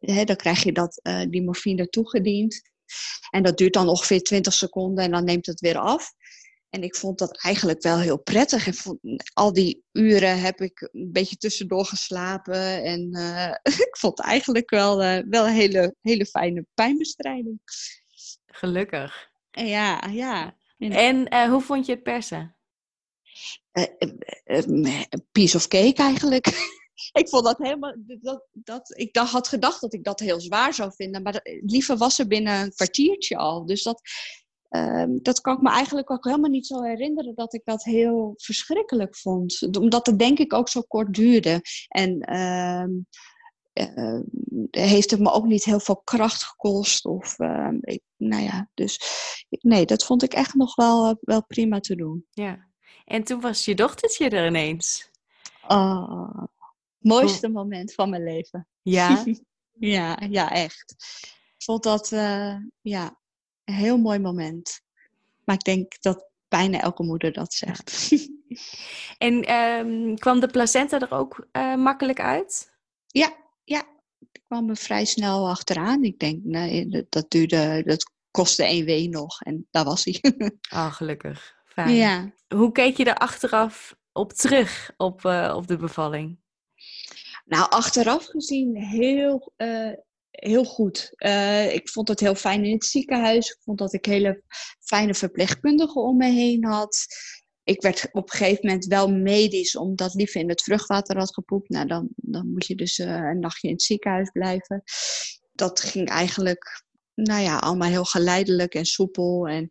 dan 0.00 0.36
krijg 0.36 0.62
je 0.62 0.72
dat, 0.72 1.00
die 1.30 1.42
morfine 1.42 1.88
toegediend. 1.88 2.70
En 3.30 3.42
dat 3.42 3.58
duurt 3.58 3.72
dan 3.72 3.88
ongeveer 3.88 4.22
20 4.22 4.52
seconden 4.52 5.04
en 5.04 5.10
dan 5.10 5.24
neemt 5.24 5.46
het 5.46 5.60
weer 5.60 5.78
af. 5.78 6.12
En 6.70 6.82
ik 6.82 6.96
vond 6.96 7.18
dat 7.18 7.42
eigenlijk 7.42 7.82
wel 7.82 7.98
heel 7.98 8.18
prettig. 8.18 8.66
En 8.66 8.74
vond, 8.74 8.98
al 9.32 9.52
die 9.52 9.84
uren 9.92 10.40
heb 10.40 10.60
ik 10.60 10.88
een 10.92 11.12
beetje 11.12 11.36
tussendoor 11.36 11.84
geslapen. 11.84 12.84
En 12.84 13.08
uh, 13.16 13.54
ik 13.86 13.96
vond 13.98 14.20
eigenlijk 14.20 14.70
wel, 14.70 15.02
uh, 15.02 15.18
wel 15.28 15.46
een 15.46 15.54
hele, 15.54 15.94
hele 16.00 16.26
fijne 16.26 16.66
pijnbestrijding. 16.74 17.60
Gelukkig. 18.46 19.30
Ja, 19.50 20.06
ja. 20.10 20.56
En 20.78 21.34
uh, 21.34 21.48
hoe 21.48 21.60
vond 21.60 21.86
je 21.86 21.92
het 21.92 22.02
persen? 22.02 22.56
piece 25.32 25.56
of 25.56 25.68
cake 25.68 26.02
eigenlijk. 26.02 26.46
ik 27.12 27.28
vond 27.28 27.44
dat 27.44 27.58
helemaal. 27.58 27.94
Dat, 28.20 28.46
dat, 28.52 28.98
ik 28.98 29.12
dacht, 29.12 29.32
had 29.32 29.48
gedacht 29.48 29.80
dat 29.80 29.94
ik 29.94 30.04
dat 30.04 30.20
heel 30.20 30.40
zwaar 30.40 30.74
zou 30.74 30.92
vinden. 30.94 31.22
Maar 31.22 31.40
liever 31.60 31.96
was 31.96 32.18
er 32.18 32.26
binnen 32.26 32.60
een 32.60 32.74
kwartiertje 32.74 33.36
al. 33.36 33.66
Dus 33.66 33.82
dat, 33.82 34.00
um, 34.68 35.22
dat 35.22 35.40
kan 35.40 35.54
ik 35.54 35.62
me 35.62 35.70
eigenlijk 35.70 36.10
ook 36.10 36.24
helemaal 36.24 36.50
niet 36.50 36.66
zo 36.66 36.82
herinneren 36.82 37.34
dat 37.34 37.54
ik 37.54 37.64
dat 37.64 37.84
heel 37.84 38.34
verschrikkelijk 38.36 39.16
vond. 39.16 39.76
Omdat 39.78 40.06
het 40.06 40.18
denk 40.18 40.38
ik 40.38 40.52
ook 40.52 40.68
zo 40.68 40.80
kort 40.80 41.14
duurde. 41.14 41.60
En 41.88 42.36
um, 42.36 43.06
uh, 43.72 44.20
heeft 44.70 45.10
het 45.10 45.20
me 45.20 45.30
ook 45.30 45.46
niet 45.46 45.64
heel 45.64 45.80
veel 45.80 46.00
kracht 46.04 46.42
gekost. 46.42 47.04
Of, 47.04 47.38
uh, 47.38 47.68
ik, 47.80 48.02
nou 48.16 48.42
ja, 48.42 48.70
dus 48.74 49.00
nee, 49.48 49.86
dat 49.86 50.04
vond 50.04 50.22
ik 50.22 50.32
echt 50.32 50.54
nog 50.54 50.74
wel, 50.74 51.18
wel 51.20 51.46
prima 51.46 51.80
te 51.80 51.96
doen. 51.96 52.26
Ja. 52.30 52.68
En 53.04 53.24
toen 53.24 53.40
was 53.40 53.64
je 53.64 53.74
dochtertje 53.74 54.28
er 54.28 54.46
ineens. 54.46 55.10
Oh, 55.68 56.44
mooiste 57.00 57.46
oh. 57.46 57.52
moment 57.52 57.94
van 57.94 58.10
mijn 58.10 58.22
leven. 58.22 58.68
Ja? 58.82 59.24
ja, 59.96 60.18
ja, 60.30 60.50
echt. 60.50 60.94
Ik 61.56 61.64
vond 61.64 61.82
dat 61.82 62.10
uh, 62.12 62.56
ja, 62.80 63.18
een 63.64 63.74
heel 63.74 63.98
mooi 63.98 64.18
moment. 64.18 64.80
Maar 65.44 65.54
ik 65.54 65.64
denk 65.64 66.02
dat 66.02 66.30
bijna 66.48 66.80
elke 66.80 67.02
moeder 67.02 67.32
dat 67.32 67.52
zegt. 67.52 68.12
en 69.18 69.54
um, 69.54 70.18
kwam 70.18 70.40
de 70.40 70.46
placenta 70.46 71.00
er 71.00 71.12
ook 71.12 71.48
uh, 71.52 71.74
makkelijk 71.74 72.20
uit? 72.20 72.72
Ja, 73.06 73.36
ja. 73.64 73.84
Ik 74.32 74.42
kwam 74.46 74.68
er 74.68 74.76
vrij 74.76 75.04
snel 75.04 75.48
achteraan. 75.48 76.04
Ik 76.04 76.18
denk, 76.18 76.44
nee, 76.44 77.06
dat 77.08 77.30
duurde, 77.30 77.82
dat 77.84 78.12
kostte 78.30 78.64
één 78.64 78.84
wee 78.84 79.08
nog 79.08 79.40
en 79.40 79.66
daar 79.70 79.84
was 79.84 80.04
hij. 80.04 80.20
oh, 80.72 80.92
gelukkig. 80.98 81.54
Fijn. 81.64 81.94
Ja. 81.94 82.32
Hoe 82.48 82.72
keek 82.72 82.96
je 82.96 83.04
er 83.04 83.14
achteraf 83.14 83.96
op 84.12 84.32
terug 84.32 84.92
op, 84.96 85.24
uh, 85.24 85.52
op 85.56 85.66
de 85.66 85.76
bevalling? 85.76 86.38
Nou, 87.50 87.70
achteraf 87.70 88.24
gezien 88.24 88.76
heel, 88.76 89.52
uh, 89.56 89.92
heel 90.30 90.64
goed. 90.64 91.12
Uh, 91.16 91.74
ik 91.74 91.88
vond 91.88 92.08
het 92.08 92.20
heel 92.20 92.34
fijn 92.34 92.64
in 92.64 92.72
het 92.72 92.84
ziekenhuis. 92.84 93.50
Ik 93.50 93.62
vond 93.62 93.78
dat 93.78 93.92
ik 93.92 94.04
hele 94.04 94.42
fijne 94.80 95.14
verpleegkundigen 95.14 96.02
om 96.02 96.16
me 96.16 96.30
heen 96.30 96.64
had. 96.64 97.06
Ik 97.62 97.82
werd 97.82 98.08
op 98.12 98.30
een 98.30 98.36
gegeven 98.36 98.66
moment 98.66 98.84
wel 98.84 99.12
medisch, 99.12 99.76
omdat 99.76 100.14
Lieve 100.14 100.38
in 100.38 100.48
het 100.48 100.62
vruchtwater 100.62 101.16
had 101.16 101.34
gepoept. 101.34 101.68
Nou, 101.68 101.86
dan, 101.86 102.08
dan 102.16 102.52
moet 102.52 102.66
je 102.66 102.74
dus 102.74 102.98
uh, 102.98 103.06
een 103.06 103.38
nachtje 103.38 103.68
in 103.68 103.74
het 103.74 103.82
ziekenhuis 103.82 104.30
blijven. 104.30 104.82
Dat 105.52 105.80
ging 105.80 106.08
eigenlijk, 106.08 106.84
nou 107.14 107.42
ja, 107.42 107.58
allemaal 107.58 107.88
heel 107.88 108.04
geleidelijk 108.04 108.74
en 108.74 108.86
soepel. 108.86 109.48
En 109.48 109.68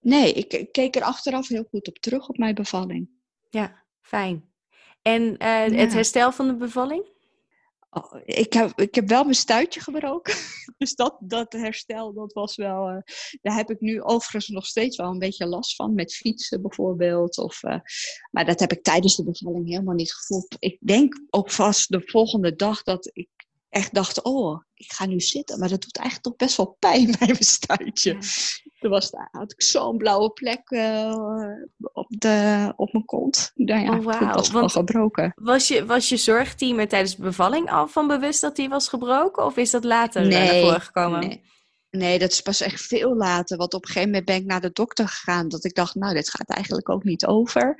nee, 0.00 0.32
ik 0.32 0.68
keek 0.72 0.96
er 0.96 1.02
achteraf 1.02 1.48
heel 1.48 1.66
goed 1.70 1.88
op 1.88 1.98
terug 1.98 2.28
op 2.28 2.36
mijn 2.36 2.54
bevalling. 2.54 3.08
Ja, 3.50 3.84
fijn. 4.00 4.51
En 5.02 5.22
uh, 5.22 5.36
ja. 5.38 5.70
het 5.70 5.92
herstel 5.92 6.32
van 6.32 6.46
de 6.46 6.56
bevalling? 6.56 7.10
Oh, 7.90 8.20
ik, 8.24 8.52
heb, 8.52 8.80
ik 8.80 8.94
heb 8.94 9.08
wel 9.08 9.22
mijn 9.22 9.34
stuitje 9.34 9.80
gebroken. 9.80 10.34
Dus 10.78 10.94
dat, 10.94 11.16
dat 11.20 11.52
herstel, 11.52 12.12
dat 12.12 12.32
was 12.32 12.56
wel. 12.56 12.90
Uh, 12.90 12.98
daar 13.42 13.56
heb 13.56 13.70
ik 13.70 13.80
nu 13.80 14.02
overigens 14.02 14.48
nog 14.48 14.66
steeds 14.66 14.96
wel 14.96 15.10
een 15.10 15.18
beetje 15.18 15.46
last 15.46 15.74
van. 15.74 15.94
Met 15.94 16.14
fietsen 16.14 16.62
bijvoorbeeld. 16.62 17.38
Of, 17.38 17.62
uh, 17.62 17.78
maar 18.30 18.44
dat 18.44 18.60
heb 18.60 18.72
ik 18.72 18.82
tijdens 18.82 19.16
de 19.16 19.24
bevalling 19.24 19.68
helemaal 19.68 19.94
niet 19.94 20.14
gevoeld. 20.14 20.56
Ik 20.58 20.78
denk 20.80 21.22
ook 21.30 21.50
vast 21.50 21.88
de 21.88 22.02
volgende 22.04 22.54
dag 22.54 22.82
dat 22.82 23.10
ik 23.12 23.28
echt 23.72 23.94
dacht: 23.94 24.22
oh, 24.22 24.62
ik 24.74 24.92
ga 24.92 25.06
nu 25.06 25.20
zitten. 25.20 25.58
Maar 25.58 25.68
dat 25.68 25.82
doet 25.82 25.96
eigenlijk 25.96 26.26
toch 26.26 26.36
best 26.36 26.56
wel 26.56 26.76
pijn 26.86 27.04
bij 27.18 27.26
mijn 27.26 27.44
stuitje. 27.44 28.18
Toen 28.78 28.90
was, 28.90 29.10
had 29.30 29.52
ik 29.52 29.62
zo'n 29.62 29.96
blauwe 29.96 30.30
plek 30.30 30.70
uh, 30.70 31.54
op, 31.92 32.06
de, 32.08 32.72
op 32.76 32.92
mijn 32.92 33.04
kont. 33.04 33.52
Nou 33.54 33.84
ja, 33.84 33.98
oh, 33.98 34.04
wow. 34.04 34.34
was 34.34 34.50
wel 34.50 34.68
gebroken. 34.68 35.32
Was 35.34 35.68
je, 35.68 35.86
was 35.86 36.08
je 36.08 36.16
zorgteam 36.16 36.78
er 36.78 36.88
tijdens 36.88 37.16
de 37.16 37.22
bevalling 37.22 37.70
al 37.70 37.88
van 37.88 38.06
bewust 38.06 38.40
dat 38.40 38.56
die 38.56 38.68
was 38.68 38.88
gebroken? 38.88 39.44
Of 39.44 39.56
is 39.56 39.70
dat 39.70 39.84
later 39.84 40.26
nee, 40.26 40.30
naar 40.30 40.60
voren 40.60 40.80
gekomen? 40.80 41.20
Nee. 41.20 41.42
nee, 41.90 42.18
dat 42.18 42.32
is 42.32 42.40
pas 42.40 42.60
echt 42.60 42.80
veel 42.80 43.16
later. 43.16 43.56
Want 43.56 43.74
op 43.74 43.82
een 43.82 43.86
gegeven 43.86 44.08
moment 44.08 44.26
ben 44.26 44.36
ik 44.36 44.44
naar 44.44 44.60
de 44.60 44.72
dokter 44.72 45.08
gegaan. 45.08 45.48
Dat 45.48 45.64
ik 45.64 45.74
dacht, 45.74 45.94
nou, 45.94 46.14
dit 46.14 46.30
gaat 46.30 46.48
eigenlijk 46.50 46.88
ook 46.88 47.04
niet 47.04 47.26
over. 47.26 47.76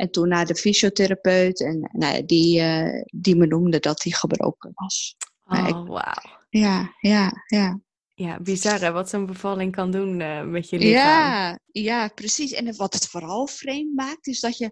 En 0.00 0.10
toen 0.10 0.28
naar 0.28 0.46
de 0.46 0.54
fysiotherapeut. 0.54 1.60
En 1.60 1.90
nou, 1.92 2.24
die, 2.24 2.60
uh, 2.60 3.02
die 3.06 3.36
me 3.36 3.46
noemde 3.46 3.78
dat 3.78 3.98
die 3.98 4.14
gebroken 4.14 4.72
was. 4.74 5.16
Oh, 5.50 5.88
wauw. 5.88 6.38
Ja, 6.48 6.94
ja, 7.00 7.32
ja. 7.46 7.80
Ja, 8.14 8.40
bizar 8.40 8.80
hè, 8.80 8.92
wat 8.92 9.08
zo'n 9.08 9.26
bevalling 9.26 9.72
kan 9.72 9.90
doen 9.90 10.20
uh, 10.20 10.42
met 10.42 10.68
je 10.68 10.78
lichaam. 10.78 10.92
Ja, 10.92 11.58
ja, 11.66 12.08
precies. 12.08 12.52
En 12.52 12.76
wat 12.76 12.94
het 12.94 13.08
vooral 13.08 13.46
vreemd 13.46 13.94
maakt, 13.94 14.26
is 14.26 14.40
dat 14.40 14.58
je 14.58 14.70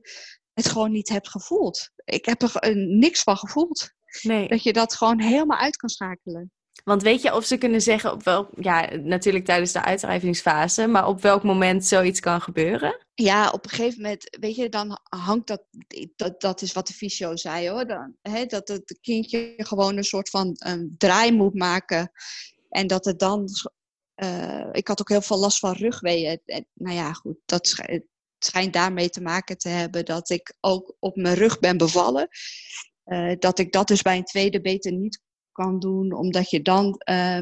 het 0.53 0.69
gewoon 0.69 0.91
niet 0.91 1.09
hebt 1.09 1.29
gevoeld. 1.29 1.91
Ik 2.05 2.25
heb 2.25 2.43
er 2.43 2.77
niks 2.77 3.23
van 3.23 3.37
gevoeld. 3.37 3.91
Nee. 4.23 4.49
Dat 4.49 4.63
je 4.63 4.73
dat 4.73 4.95
gewoon 4.95 5.21
helemaal 5.21 5.59
uit 5.59 5.77
kan 5.77 5.89
schakelen. 5.89 6.53
Want 6.85 7.03
weet 7.03 7.23
je 7.23 7.35
of 7.35 7.45
ze 7.45 7.57
kunnen 7.57 7.83
zeggen 7.83 8.13
op 8.13 8.23
welk, 8.23 8.51
ja, 8.61 8.97
natuurlijk 8.97 9.45
tijdens 9.45 9.73
de 9.73 9.83
uitdrijvingsfase, 9.83 10.87
maar 10.87 11.07
op 11.07 11.21
welk 11.21 11.43
moment 11.43 11.85
zoiets 11.85 12.21
kan 12.21 12.41
gebeuren? 12.41 13.07
Ja, 13.21 13.51
op 13.51 13.65
een 13.65 13.71
gegeven 13.71 14.03
moment, 14.03 14.37
weet 14.41 14.55
je, 14.55 14.69
dan 14.69 14.99
hangt 15.03 15.47
dat, 15.47 15.65
dat, 16.17 16.41
dat 16.41 16.63
is 16.63 16.73
wat 16.73 16.87
de 16.87 16.93
fysio 16.93 17.37
zei 17.37 17.69
hoor, 17.69 17.87
dan, 17.87 18.17
hè, 18.23 18.47
dat 18.47 18.69
het 18.69 18.99
kindje 19.01 19.55
gewoon 19.57 19.97
een 19.97 20.05
soort 20.05 20.31
van 20.31 20.57
um, 20.67 20.95
draai 20.99 21.33
moet 21.33 21.55
maken 21.55 22.11
en 22.69 22.87
dat 22.87 23.05
het 23.05 23.19
dan, 23.19 23.49
uh, 24.17 24.69
ik 24.73 24.89
had 24.89 25.01
ook 25.01 25.09
heel 25.09 25.23
veel 25.23 25.39
last 25.39 25.59
van 25.59 25.73
rugweeën. 25.73 26.41
En, 26.45 26.67
nou 26.75 26.95
ja, 26.95 27.13
goed, 27.13 27.37
dat 27.45 27.67
schijnt, 27.67 28.05
schijnt 28.39 28.73
daarmee 28.73 29.09
te 29.09 29.21
maken 29.21 29.59
te 29.59 29.69
hebben 29.69 30.05
dat 30.05 30.31
ik 30.31 30.57
ook 30.61 30.97
op 30.99 31.17
mijn 31.17 31.37
rug 31.37 31.59
ben 31.59 31.77
bevallen. 31.77 32.29
Uh, 33.05 33.35
dat 33.39 33.59
ik 33.59 33.73
dat 33.73 33.89
dus 33.89 34.03
bij 34.03 34.17
een 34.17 34.25
tweede 34.25 34.61
beter 34.61 34.93
niet 34.93 35.23
kan 35.53 35.79
doen, 35.79 36.13
omdat 36.13 36.51
je 36.51 36.63
dan 36.63 37.03
uh, 37.11 37.41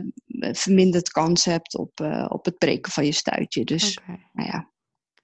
verminderd 0.53 1.11
kans 1.11 1.45
hebt 1.45 1.77
op, 1.77 2.01
uh, 2.01 2.27
op 2.29 2.45
het 2.45 2.59
breken 2.59 2.93
van 2.93 3.05
je 3.05 3.13
stuitje. 3.13 3.65
Dus 3.65 3.99
okay. 3.99 4.29
nou 4.33 4.49
ja, 4.49 4.75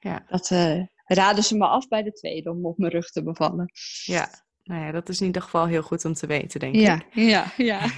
ja. 0.03 0.25
dat 0.29 0.51
uh, 0.51 0.83
raden 1.05 1.45
ze 1.45 1.57
me 1.57 1.67
af 1.67 1.89
bij 1.89 2.03
de 2.03 2.13
tweede 2.13 2.51
om 2.51 2.67
op 2.67 2.79
mijn 2.79 2.93
rug 2.93 3.11
te 3.11 3.23
bevallen. 3.23 3.73
Ja, 4.05 4.29
nou 4.63 4.85
ja, 4.85 4.93
dat 4.93 5.09
is 5.09 5.21
in 5.21 5.27
ieder 5.27 5.43
geval 5.43 5.67
heel 5.67 5.83
goed 5.83 6.05
om 6.05 6.15
te 6.15 6.27
weten, 6.27 6.61
denk 6.61 6.75
ja, 6.75 6.95
ik. 6.95 7.07
Ja, 7.11 7.53
ja. 7.57 7.91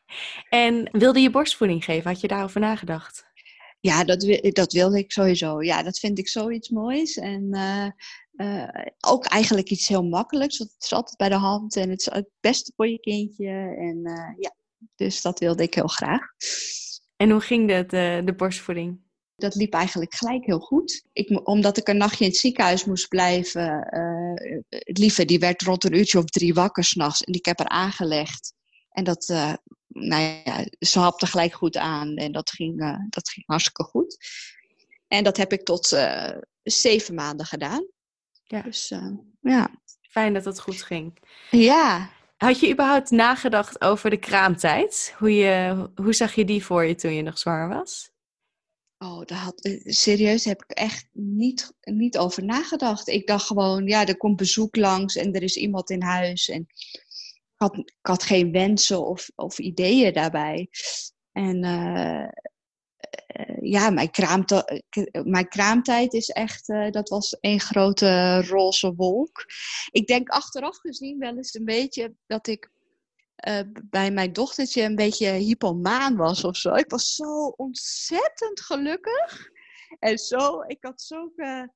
en 0.64 0.88
wilde 0.92 1.20
je 1.20 1.30
borstvoeding 1.30 1.84
geven? 1.84 2.10
Had 2.10 2.20
je 2.20 2.28
daarover 2.28 2.60
nagedacht? 2.60 3.24
Ja, 3.80 4.04
dat, 4.04 4.40
dat 4.42 4.72
wilde 4.72 4.98
ik 4.98 5.12
sowieso. 5.12 5.62
Ja, 5.62 5.82
dat 5.82 5.98
vind 5.98 6.18
ik 6.18 6.28
zoiets 6.28 6.68
moois. 6.68 7.16
En 7.16 7.54
uh, 7.54 7.86
uh, 8.36 8.68
ook 9.00 9.24
eigenlijk 9.24 9.70
iets 9.70 9.88
heel 9.88 10.04
makkelijks. 10.04 10.58
Want 10.58 10.72
het 10.72 10.82
is 10.82 10.92
altijd 10.92 11.16
bij 11.16 11.28
de 11.28 11.34
hand 11.34 11.76
en 11.76 11.90
het 11.90 12.00
is 12.00 12.12
het 12.12 12.28
beste 12.40 12.72
voor 12.76 12.88
je 12.88 13.00
kindje. 13.00 13.48
En 13.78 14.00
uh, 14.02 14.34
ja, 14.38 14.54
dus 14.94 15.22
dat 15.22 15.38
wilde 15.38 15.62
ik 15.62 15.74
heel 15.74 15.86
graag. 15.86 16.22
En 17.16 17.30
hoe 17.30 17.40
ging 17.40 17.68
dat, 17.68 17.90
de 18.26 18.34
borstvoeding? 18.36 19.05
Dat 19.36 19.54
liep 19.54 19.72
eigenlijk 19.72 20.14
gelijk 20.14 20.44
heel 20.44 20.58
goed. 20.58 21.04
Ik, 21.12 21.48
omdat 21.48 21.76
ik 21.76 21.88
een 21.88 21.96
nachtje 21.96 22.24
in 22.24 22.30
het 22.30 22.40
ziekenhuis 22.40 22.84
moest 22.84 23.08
blijven. 23.08 23.86
het 24.68 24.98
lieve, 24.98 25.24
die 25.24 25.38
werd 25.38 25.62
rond 25.62 25.84
een 25.84 25.96
uurtje 25.96 26.18
of 26.18 26.24
drie 26.24 26.54
wakker 26.54 26.84
s'nachts. 26.84 27.22
En 27.22 27.32
ik 27.32 27.44
heb 27.44 27.60
er 27.60 27.68
aangelegd. 27.68 28.54
En 28.90 29.04
dat, 29.04 29.28
uh, 29.28 29.52
nou 29.88 30.22
ja, 30.22 30.66
ze 30.78 30.98
hapte 30.98 31.26
gelijk 31.26 31.52
goed 31.52 31.76
aan 31.76 32.16
en 32.16 32.32
dat 32.32 32.50
ging, 32.50 32.80
uh, 32.80 32.98
dat 33.08 33.30
ging 33.30 33.46
hartstikke 33.46 33.82
goed. 33.82 34.16
En 35.08 35.24
dat 35.24 35.36
heb 35.36 35.52
ik 35.52 35.64
tot 35.64 35.92
uh, 35.92 36.30
zeven 36.62 37.14
maanden 37.14 37.46
gedaan. 37.46 37.86
Ja. 38.44 38.62
Dus 38.62 38.92
ja. 39.40 39.70
Fijn 40.00 40.34
dat 40.34 40.44
het 40.44 40.60
goed 40.60 40.82
ging. 40.82 41.18
Ja. 41.50 42.10
Had 42.36 42.60
je 42.60 42.70
überhaupt 42.70 43.10
nagedacht 43.10 43.80
over 43.80 44.10
de 44.10 44.18
kraamtijd? 44.18 45.14
Hoe, 45.18 45.34
je, 45.34 45.86
hoe 45.94 46.12
zag 46.12 46.34
je 46.34 46.44
die 46.44 46.64
voor 46.64 46.84
je 46.84 46.94
toen 46.94 47.14
je 47.14 47.22
nog 47.22 47.38
zwaar 47.38 47.68
was? 47.68 48.10
Oh, 48.98 49.24
daar 49.24 49.38
had, 49.38 49.78
serieus 49.84 50.44
heb 50.44 50.62
ik 50.62 50.70
echt 50.70 51.08
niet, 51.12 51.72
niet 51.80 52.18
over 52.18 52.44
nagedacht. 52.44 53.08
Ik 53.08 53.26
dacht 53.26 53.46
gewoon, 53.46 53.86
ja, 53.86 54.06
er 54.06 54.16
komt 54.16 54.36
bezoek 54.36 54.76
langs 54.76 55.16
en 55.16 55.32
er 55.32 55.42
is 55.42 55.56
iemand 55.56 55.90
in 55.90 56.02
huis. 56.02 56.48
En 56.48 56.66
had, 57.54 57.76
ik 57.76 57.94
had 58.00 58.22
geen 58.22 58.52
wensen 58.52 59.06
of, 59.06 59.30
of 59.34 59.58
ideeën 59.58 60.12
daarbij. 60.12 60.68
En 61.32 61.64
uh, 61.64 62.28
ja, 63.60 63.90
mijn, 63.90 64.10
mijn 65.24 65.48
kraamtijd 65.48 66.12
is 66.12 66.28
echt, 66.28 66.68
uh, 66.68 66.90
dat 66.90 67.08
was 67.08 67.38
één 67.40 67.60
grote 67.60 68.42
roze 68.42 68.94
wolk. 68.94 69.44
Ik 69.90 70.06
denk 70.06 70.28
achteraf 70.28 70.76
gezien 70.78 71.18
wel 71.18 71.36
eens 71.36 71.54
een 71.54 71.64
beetje 71.64 72.14
dat 72.26 72.46
ik 72.46 72.70
uh, 73.48 73.60
bij 73.84 74.10
mijn 74.10 74.32
dochtertje 74.32 74.82
een 74.82 74.94
beetje 74.94 75.30
hypomaan 75.30 76.16
was 76.16 76.44
of 76.44 76.56
zo. 76.56 76.74
Ik 76.74 76.90
was 76.90 77.14
zo 77.14 77.46
ontzettend 77.46 78.60
gelukkig. 78.60 79.50
En 79.98 80.18
zo, 80.18 80.62
ik 80.66 80.78
had 80.80 81.02
zulke 81.02 81.72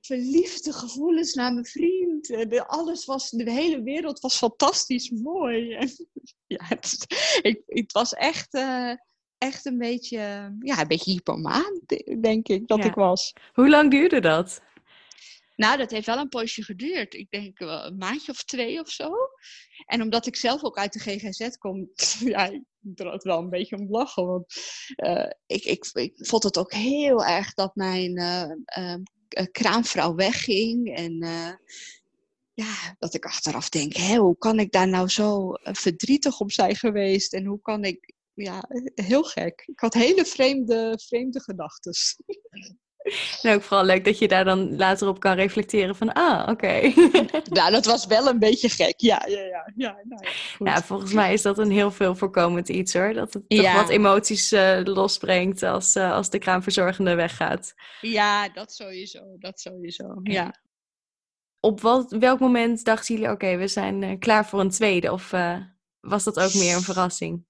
verliefde 0.00 0.72
gevoelens 0.72 1.34
naar 1.34 1.52
mijn 1.52 1.66
vriend. 1.66 2.26
De, 2.26 2.66
alles 2.66 3.04
was, 3.04 3.30
de 3.30 3.50
hele 3.50 3.82
wereld 3.82 4.20
was 4.20 4.36
fantastisch 4.36 5.10
mooi. 5.10 5.78
Ja, 6.46 6.64
het, 6.64 7.06
ik, 7.42 7.62
het 7.66 7.92
was 7.92 8.12
echt, 8.12 8.54
uh, 8.54 8.92
echt 9.38 9.66
een 9.66 9.78
beetje, 9.78 10.18
ja, 10.58 10.80
een 10.80 10.88
beetje 10.88 11.12
hypomaan, 11.12 11.80
denk 12.20 12.48
ik, 12.48 12.66
dat 12.68 12.84
ik 12.84 12.94
was. 12.94 13.32
Hoe 13.52 13.68
lang 13.68 13.90
duurde 13.90 14.20
dat? 14.20 14.60
Nou, 15.62 15.76
dat 15.76 15.90
heeft 15.90 16.06
wel 16.06 16.18
een 16.18 16.28
poosje 16.28 16.62
geduurd. 16.62 17.14
Ik 17.14 17.30
denk 17.30 17.58
wel 17.58 17.84
een 17.84 17.96
maandje 17.96 18.32
of 18.32 18.44
twee 18.44 18.80
of 18.80 18.88
zo. 18.90 19.12
En 19.86 20.02
omdat 20.02 20.26
ik 20.26 20.36
zelf 20.36 20.62
ook 20.62 20.78
uit 20.78 20.92
de 20.92 20.98
GGZ 20.98 21.48
kom, 21.56 21.90
ja, 22.34 22.46
ik 22.46 22.62
er 22.94 23.20
wel 23.22 23.38
een 23.38 23.50
beetje 23.50 23.76
om 23.76 23.90
lachen. 23.90 24.26
Want 24.26 24.54
uh, 24.96 25.30
ik, 25.46 25.64
ik, 25.64 26.10
vond 26.14 26.42
het 26.42 26.58
ook 26.58 26.72
heel 26.72 27.24
erg 27.24 27.54
dat 27.54 27.74
mijn 27.74 28.18
uh, 28.18 29.44
kraamvrouw 29.50 30.14
wegging. 30.14 30.96
En 30.96 31.16
ja, 32.52 32.96
dat 32.98 33.14
ik 33.14 33.24
achteraf 33.24 33.68
denk, 33.68 33.96
hé, 33.96 34.16
hoe 34.16 34.38
kan 34.38 34.58
ik 34.58 34.72
daar 34.72 34.88
nou 34.88 35.08
zo 35.08 35.52
verdrietig 35.62 36.40
om 36.40 36.50
zijn 36.50 36.76
geweest? 36.76 37.32
En 37.32 37.44
hoe 37.44 37.60
kan 37.60 37.84
ik, 37.84 38.14
ja, 38.34 38.64
heel 38.94 39.22
gek. 39.22 39.62
Ik 39.66 39.80
had 39.80 39.94
hele 39.94 40.24
vreemde, 40.24 41.00
vreemde 41.06 41.40
gedachten. 41.40 41.92
En 43.42 43.54
ook 43.54 43.62
vooral 43.62 43.84
leuk 43.84 44.04
dat 44.04 44.18
je 44.18 44.28
daar 44.28 44.44
dan 44.44 44.76
later 44.76 45.08
op 45.08 45.20
kan 45.20 45.34
reflecteren 45.34 45.96
van, 45.96 46.12
ah, 46.12 46.48
oké. 46.48 46.92
nou, 47.58 47.70
dat 47.70 47.84
was 47.84 48.06
wel 48.06 48.26
een 48.26 48.38
beetje 48.38 48.68
gek. 48.68 48.94
Ja, 48.96 49.22
ja, 49.26 49.40
ja. 49.40 49.72
Ja, 49.76 49.96
nou 50.04 50.76
ja, 50.76 50.82
volgens 50.82 51.12
mij 51.12 51.32
is 51.32 51.42
dat 51.42 51.58
een 51.58 51.70
heel 51.70 51.90
veel 51.90 52.14
voorkomend 52.14 52.68
iets 52.68 52.94
hoor. 52.94 53.12
Dat 53.12 53.32
het 53.32 53.48
toch 53.48 53.74
wat 53.74 53.88
emoties 53.88 54.52
uh, 54.52 54.80
losbrengt 54.84 55.62
als, 55.62 55.96
uh, 55.96 56.12
als 56.12 56.30
de 56.30 56.38
kraamverzorgende 56.38 57.14
weggaat. 57.14 57.74
Ja, 58.00 58.48
dat 58.48 58.72
sowieso. 58.72 59.20
Dat 59.38 59.60
sowieso, 59.60 60.20
ja. 60.22 60.60
Op 61.60 61.80
wat, 61.80 62.10
welk 62.10 62.40
moment 62.40 62.84
dachten 62.84 63.14
jullie, 63.14 63.30
oké, 63.30 63.56
we 63.56 63.68
zijn 63.68 64.02
uh, 64.02 64.18
klaar 64.18 64.46
voor 64.46 64.60
een 64.60 64.70
tweede? 64.70 65.12
Of 65.12 65.30
was 66.00 66.24
dat 66.24 66.40
ook 66.40 66.54
meer 66.54 66.76
een 66.76 66.82
verrassing? 66.82 67.44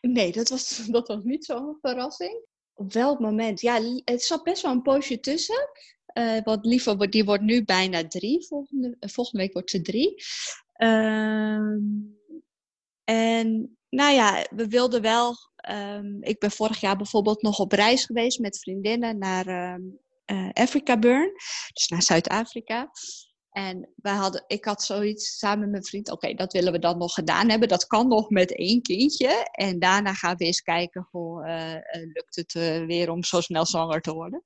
Nee, 0.00 0.32
dat 0.32 0.48
was, 0.48 0.76
dat 0.86 1.08
was 1.08 1.20
niet 1.22 1.44
zo'n 1.44 1.78
verrassing 1.80 2.52
op 2.74 2.92
welk 2.92 3.18
moment? 3.18 3.60
Ja, 3.60 3.80
het 4.04 4.22
zat 4.22 4.42
best 4.42 4.62
wel 4.62 4.72
een 4.72 4.82
poosje 4.82 5.20
tussen. 5.20 5.68
Uh, 6.18 6.42
want 6.42 6.64
liever, 6.64 7.10
die 7.10 7.24
wordt 7.24 7.42
nu 7.42 7.64
bijna 7.64 8.06
drie. 8.06 8.46
Volgende, 8.46 8.96
eh, 9.00 9.08
volgende 9.08 9.42
week 9.42 9.52
wordt 9.52 9.70
ze 9.70 9.80
drie. 9.80 10.14
Ehm, 10.72 11.78
en 13.04 13.76
nou 13.88 14.14
ja, 14.14 14.46
we 14.50 14.68
wilden 14.68 15.02
wel. 15.02 15.34
Um, 15.70 16.22
ik 16.22 16.38
ben 16.38 16.50
vorig 16.50 16.80
jaar 16.80 16.96
bijvoorbeeld 16.96 17.42
nog 17.42 17.58
op 17.58 17.72
reis 17.72 18.04
geweest 18.04 18.38
met 18.38 18.58
vriendinnen 18.58 19.18
naar 19.18 19.74
um, 19.74 19.98
uh, 20.26 20.48
Africa 20.52 20.98
Burn, 20.98 21.32
dus 21.72 21.88
naar 21.88 22.02
Zuid-Afrika. 22.02 22.90
En 23.56 23.92
wij 23.96 24.14
hadden, 24.14 24.44
ik 24.46 24.64
had 24.64 24.82
zoiets 24.82 25.38
samen 25.38 25.60
met 25.60 25.70
mijn 25.70 25.84
vriend, 25.84 26.10
oké, 26.10 26.34
dat 26.34 26.52
willen 26.52 26.72
we 26.72 26.78
dan 26.78 26.98
nog 26.98 27.14
gedaan 27.14 27.50
hebben. 27.50 27.68
Dat 27.68 27.86
kan 27.86 28.08
nog 28.08 28.30
met 28.30 28.56
één 28.56 28.82
kindje. 28.82 29.48
En 29.50 29.78
daarna 29.78 30.14
gaan 30.14 30.36
we 30.36 30.44
eens 30.44 30.60
kijken 30.60 31.08
hoe 31.10 31.46
uh, 31.46 32.02
lukt 32.12 32.36
het 32.36 32.54
uh, 32.54 32.86
weer 32.86 33.10
om 33.10 33.24
zo 33.24 33.40
snel 33.40 33.66
zwanger 33.66 34.00
te 34.00 34.12
worden. 34.12 34.42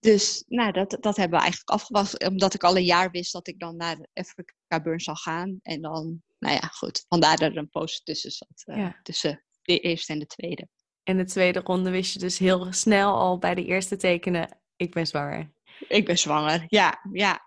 Dus 0.00 0.44
nou, 0.46 0.72
dat, 0.72 0.96
dat 1.00 1.16
hebben 1.16 1.38
we 1.38 1.44
eigenlijk 1.44 1.70
afgewacht, 1.70 2.28
omdat 2.28 2.54
ik 2.54 2.62
al 2.64 2.76
een 2.76 2.84
jaar 2.84 3.10
wist 3.10 3.32
dat 3.32 3.48
ik 3.48 3.58
dan 3.58 3.76
naar 3.76 4.06
Afrika 4.12 4.80
Burn 4.82 5.00
zou 5.00 5.16
gaan. 5.16 5.58
En 5.62 5.80
dan, 5.80 6.22
nou 6.38 6.54
ja, 6.54 6.66
goed, 6.66 7.04
vandaar 7.08 7.36
dat 7.36 7.50
er 7.50 7.56
een 7.56 7.68
post 7.68 8.04
tussen 8.04 8.30
zat, 8.30 8.76
uh, 8.76 8.92
tussen 9.02 9.44
de 9.62 9.78
eerste 9.78 10.12
en 10.12 10.18
de 10.18 10.26
tweede. 10.26 10.68
En 11.02 11.16
de 11.16 11.24
tweede 11.24 11.60
ronde 11.60 11.90
wist 11.90 12.12
je 12.12 12.18
dus 12.18 12.38
heel 12.38 12.72
snel 12.72 13.14
al 13.14 13.38
bij 13.38 13.54
de 13.54 13.64
eerste 13.64 13.96
tekenen, 13.96 14.60
ik 14.76 14.92
ben 14.92 15.06
zwanger. 15.06 15.52
Ik 15.88 16.04
ben 16.04 16.18
zwanger, 16.18 16.64
ja, 16.66 17.00
ja. 17.12 17.40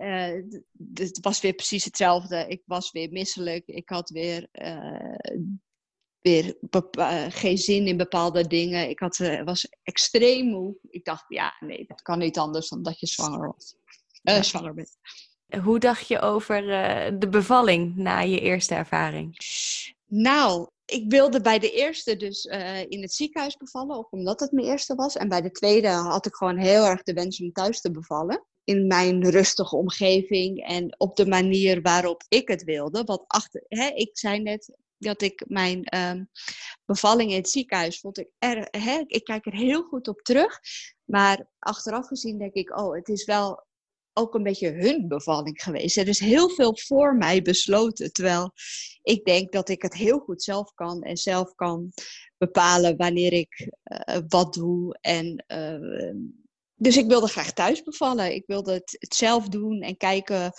Uh, 0.00 0.42
het 0.94 1.18
was 1.20 1.40
weer 1.40 1.52
precies 1.52 1.84
hetzelfde. 1.84 2.46
Ik 2.48 2.62
was 2.64 2.92
weer 2.92 3.10
misselijk. 3.12 3.66
Ik 3.66 3.88
had 3.88 4.10
weer, 4.10 4.48
uh, 4.52 5.16
weer 6.20 6.56
uh, 6.98 7.24
geen 7.28 7.58
zin 7.58 7.86
in 7.86 7.96
bepaalde 7.96 8.46
dingen. 8.46 8.88
Ik 8.88 8.98
had, 8.98 9.16
was 9.44 9.68
extreem 9.82 10.46
moe. 10.46 10.76
Ik 10.90 11.04
dacht, 11.04 11.24
ja, 11.28 11.56
nee, 11.60 11.84
dat 11.86 12.02
kan 12.02 12.18
niet 12.18 12.38
anders 12.38 12.68
dan 12.68 12.82
dat 12.82 13.00
je 13.00 13.06
zwanger 13.06 13.54
was. 13.56 13.74
zwanger 14.46 14.74
bent. 14.74 14.96
Hoe 15.62 15.78
dacht 15.78 16.08
je 16.08 16.20
over 16.20 16.62
de 17.18 17.28
bevalling 17.30 17.96
na 17.96 18.20
je 18.20 18.40
eerste 18.40 18.74
ervaring? 18.74 19.36
Nou, 20.06 20.68
ik 20.84 21.10
wilde 21.10 21.40
bij 21.40 21.58
de 21.58 21.70
eerste 21.70 22.16
dus 22.16 22.44
in 22.88 23.02
het 23.02 23.12
ziekenhuis 23.12 23.56
bevallen, 23.56 23.96
ook 23.96 24.12
omdat 24.12 24.40
het 24.40 24.52
mijn 24.52 24.66
eerste 24.66 24.94
was. 24.94 25.16
En 25.16 25.28
bij 25.28 25.40
de 25.40 25.50
tweede 25.50 25.88
had 25.88 26.26
ik 26.26 26.34
gewoon 26.34 26.56
heel 26.56 26.84
erg 26.84 27.02
de 27.02 27.12
wens 27.12 27.40
om 27.40 27.52
thuis 27.52 27.80
te 27.80 27.90
bevallen 27.90 28.48
in 28.64 28.86
mijn 28.86 29.30
rustige 29.30 29.76
omgeving 29.76 30.66
en 30.66 30.94
op 30.98 31.16
de 31.16 31.26
manier 31.26 31.82
waarop 31.82 32.24
ik 32.28 32.48
het 32.48 32.64
wilde. 32.64 33.04
Want 33.04 33.24
achter, 33.26 33.64
hè, 33.68 33.86
ik 33.86 34.18
zei 34.18 34.42
net 34.42 34.76
dat 34.98 35.22
ik 35.22 35.44
mijn 35.48 35.96
um, 35.96 36.30
bevalling 36.84 37.30
in 37.30 37.36
het 37.36 37.50
ziekenhuis 37.50 38.00
vond 38.00 38.18
ik 38.18 38.28
er, 38.38 38.68
hè, 38.70 39.04
ik 39.06 39.24
kijk 39.24 39.46
er 39.46 39.54
heel 39.54 39.82
goed 39.82 40.08
op 40.08 40.20
terug. 40.20 40.60
Maar 41.04 41.48
achteraf 41.58 42.06
gezien 42.06 42.38
denk 42.38 42.54
ik, 42.54 42.78
oh, 42.78 42.94
het 42.94 43.08
is 43.08 43.24
wel 43.24 43.68
ook 44.12 44.34
een 44.34 44.42
beetje 44.42 44.70
hun 44.70 45.08
bevalling 45.08 45.62
geweest. 45.62 45.96
Er 45.96 46.08
is 46.08 46.20
heel 46.20 46.48
veel 46.48 46.76
voor 46.76 47.16
mij 47.16 47.42
besloten. 47.42 48.12
Terwijl 48.12 48.50
ik 49.02 49.24
denk 49.24 49.52
dat 49.52 49.68
ik 49.68 49.82
het 49.82 49.94
heel 49.94 50.18
goed 50.18 50.42
zelf 50.42 50.74
kan 50.74 51.02
en 51.02 51.16
zelf 51.16 51.54
kan 51.54 51.92
bepalen 52.38 52.96
wanneer 52.96 53.32
ik 53.32 53.70
uh, 53.84 54.18
wat 54.28 54.54
doe 54.54 54.98
en 55.00 55.44
uh, 55.48 56.14
dus 56.80 56.96
ik 56.96 57.06
wilde 57.06 57.26
graag 57.26 57.52
thuis 57.52 57.82
bevallen. 57.82 58.34
Ik 58.34 58.46
wilde 58.46 58.72
het, 58.72 58.96
het 58.98 59.14
zelf 59.14 59.48
doen 59.48 59.80
en 59.80 59.96
kijken 59.96 60.52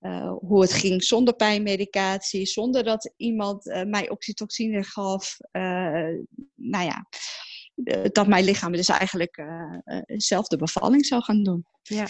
uh, 0.00 0.32
hoe 0.38 0.60
het 0.60 0.72
ging 0.72 1.02
zonder 1.02 1.34
pijnmedicatie, 1.34 2.46
zonder 2.46 2.84
dat 2.84 3.12
iemand 3.16 3.66
uh, 3.66 3.82
mij 3.82 4.10
oxytocine 4.10 4.84
gaf. 4.84 5.36
Uh, 5.52 5.62
nou 6.54 6.84
ja, 6.84 7.06
dat 8.12 8.26
mijn 8.26 8.44
lichaam 8.44 8.72
dus 8.72 8.88
eigenlijk 8.88 9.44
zelf 10.06 10.46
de 10.46 10.56
bevalling 10.56 11.06
zou 11.06 11.22
gaan 11.22 11.42
doen. 11.42 11.66
Ja. 11.82 12.06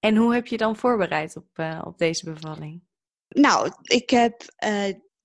En 0.00 0.16
hoe 0.16 0.34
heb 0.34 0.46
je 0.46 0.56
dan 0.56 0.76
voorbereid 0.76 1.36
op, 1.36 1.80
op 1.84 1.98
deze 1.98 2.32
bevalling? 2.32 2.82
Nou, 3.28 3.72
ik 3.82 4.10
heb 4.10 4.44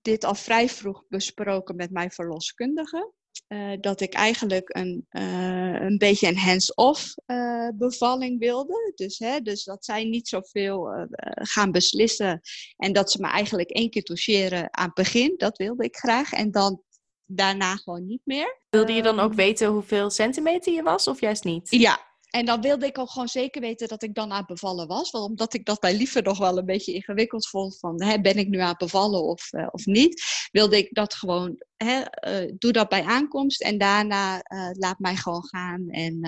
dit 0.02 0.24
al 0.24 0.36
vrij 0.36 0.70
vroeg 0.70 1.04
besproken 1.08 1.76
met 1.76 1.92
mijn 1.92 2.12
verloskundige. 2.12 3.14
Uh, 3.48 3.72
dat 3.80 4.02
ik 4.02 4.14
eigenlijk 4.14 4.76
een, 4.76 5.08
uh, 5.12 5.82
een 5.82 5.98
beetje 5.98 6.28
een 6.28 6.38
hands-off 6.38 7.16
uh, 7.26 7.70
bevalling 7.74 8.40
wilde. 8.40 8.92
Dus, 8.96 9.20
hè, 9.20 9.40
dus 9.40 9.64
dat 9.64 9.86
zij 9.86 10.04
niet 10.04 10.28
zoveel 10.28 11.08
gaan 11.36 11.72
beslissen. 11.72 12.42
En 12.78 12.94
dat 12.94 13.12
ze 13.12 13.22
me 13.22 13.28
eigenlijk 13.28 13.70
één 13.70 13.90
keer 13.90 14.04
toucheren 14.04 14.78
aan 14.78 14.86
het 14.86 14.94
begin. 14.94 15.34
Dat 15.38 15.58
wilde 15.58 15.84
ik 15.84 15.96
graag. 15.96 16.32
En 16.34 16.52
dan 16.52 16.82
daarna 17.26 17.76
gewoon 17.76 18.06
niet 18.06 18.22
meer. 18.24 18.60
Wilde 18.70 18.94
je 18.94 19.02
dan 19.02 19.20
ook 19.20 19.34
weten 19.34 19.68
hoeveel 19.68 20.10
centimeter 20.10 20.74
je 20.74 20.84
was 20.84 21.08
of 21.08 21.20
juist 21.20 21.44
niet? 21.44 21.70
Ja, 21.72 22.13
en 22.34 22.46
dan 22.46 22.62
wilde 22.62 22.86
ik 22.86 22.98
ook 22.98 23.10
gewoon 23.10 23.28
zeker 23.28 23.62
weten 23.62 23.88
dat 23.88 24.04
ik 24.04 24.14
dan 24.14 24.32
aan 24.32 24.46
bevallen 24.46 24.88
was. 24.88 25.12
Want 25.12 25.30
omdat 25.30 25.54
ik 25.54 25.66
dat 25.66 25.80
bij 25.80 25.96
Lieve 25.96 26.22
nog 26.22 26.38
wel 26.38 26.58
een 26.58 26.66
beetje 26.66 26.94
ingewikkeld 26.94 27.48
vond. 27.48 27.80
Van, 27.80 28.04
hè, 28.04 28.22
ben 28.22 28.38
ik 28.38 28.48
nu 28.48 28.60
aan 28.60 28.76
bevallen 28.78 29.24
of, 29.24 29.54
uh, 29.54 29.68
of 29.72 29.86
niet? 29.86 30.24
Wilde 30.52 30.78
ik 30.78 30.94
dat 30.94 31.14
gewoon, 31.14 31.64
hè, 31.78 32.02
uh, 32.28 32.52
doe 32.58 32.72
dat 32.72 32.90
bij 32.90 33.04
aankomst. 33.04 33.62
En 33.62 33.78
daarna 33.78 34.36
uh, 34.36 34.70
laat 34.72 35.00
mij 35.00 35.16
gewoon 35.16 35.48
gaan. 35.48 35.90
En 35.90 36.22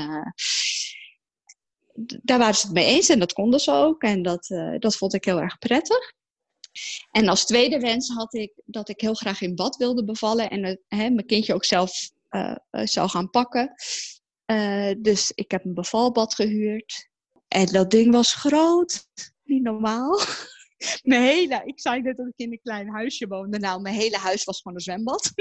daar 2.21 2.37
waren 2.37 2.55
ze 2.55 2.65
het 2.65 2.75
mee 2.75 2.85
eens. 2.85 3.09
En 3.09 3.19
dat 3.19 3.33
konden 3.33 3.59
ze 3.59 3.71
ook. 3.71 4.03
En 4.03 4.21
dat, 4.21 4.47
dat 4.79 4.95
vond 4.95 5.13
ik 5.13 5.25
heel 5.25 5.41
erg 5.41 5.57
prettig. 5.57 6.13
En 7.11 7.27
als 7.27 7.45
tweede 7.45 7.79
wens 7.79 8.09
had 8.09 8.33
ik 8.33 8.51
dat 8.65 8.89
ik 8.89 9.01
heel 9.01 9.13
graag 9.13 9.41
in 9.41 9.55
bad 9.55 9.75
wilde 9.75 10.03
bevallen. 10.03 10.49
En 10.49 10.79
hè, 10.87 11.09
mijn 11.09 11.25
kindje 11.25 11.53
ook 11.53 11.65
zelf 11.65 12.09
zou 12.83 13.09
gaan 13.09 13.29
pakken. 13.29 13.73
Uh, 14.51 14.91
dus 14.97 15.31
ik 15.35 15.51
heb 15.51 15.65
een 15.65 15.73
bevalbad 15.73 16.35
gehuurd. 16.35 17.09
En 17.47 17.65
dat 17.65 17.91
ding 17.91 18.11
was 18.11 18.33
groot. 18.33 19.07
Niet 19.43 19.63
normaal. 19.63 20.19
mijn 21.03 21.21
hele, 21.21 21.61
ik 21.65 21.79
zei 21.79 22.01
net 22.01 22.17
dat 22.17 22.27
ik 22.27 22.33
in 22.35 22.51
een 22.51 22.61
klein 22.61 22.89
huisje 22.89 23.27
woonde. 23.27 23.59
Nou, 23.59 23.81
mijn 23.81 23.95
hele 23.95 24.17
huis 24.17 24.43
was 24.43 24.61
gewoon 24.61 24.77
een 24.77 24.83
zwembad. 24.83 25.31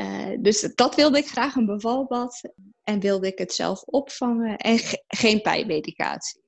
uh, 0.00 0.36
dus 0.46 0.60
dat 0.74 0.94
wilde 0.94 1.18
ik 1.18 1.26
graag, 1.26 1.54
een 1.54 1.66
bevalbad. 1.66 2.40
En 2.82 3.00
wilde 3.00 3.26
ik 3.26 3.38
het 3.38 3.52
zelf 3.52 3.82
opvangen. 3.82 4.56
En 4.56 4.78
ge 4.78 5.04
geen 5.06 5.42
pijnmedicatie. 5.42 6.42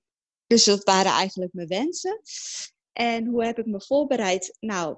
Dus 0.46 0.64
dat 0.64 0.84
waren 0.84 1.12
eigenlijk 1.12 1.52
mijn 1.52 1.68
wensen. 1.68 2.20
En 2.92 3.26
hoe 3.26 3.44
heb 3.44 3.58
ik 3.58 3.66
me 3.66 3.80
voorbereid? 3.80 4.56
Nou, 4.60 4.96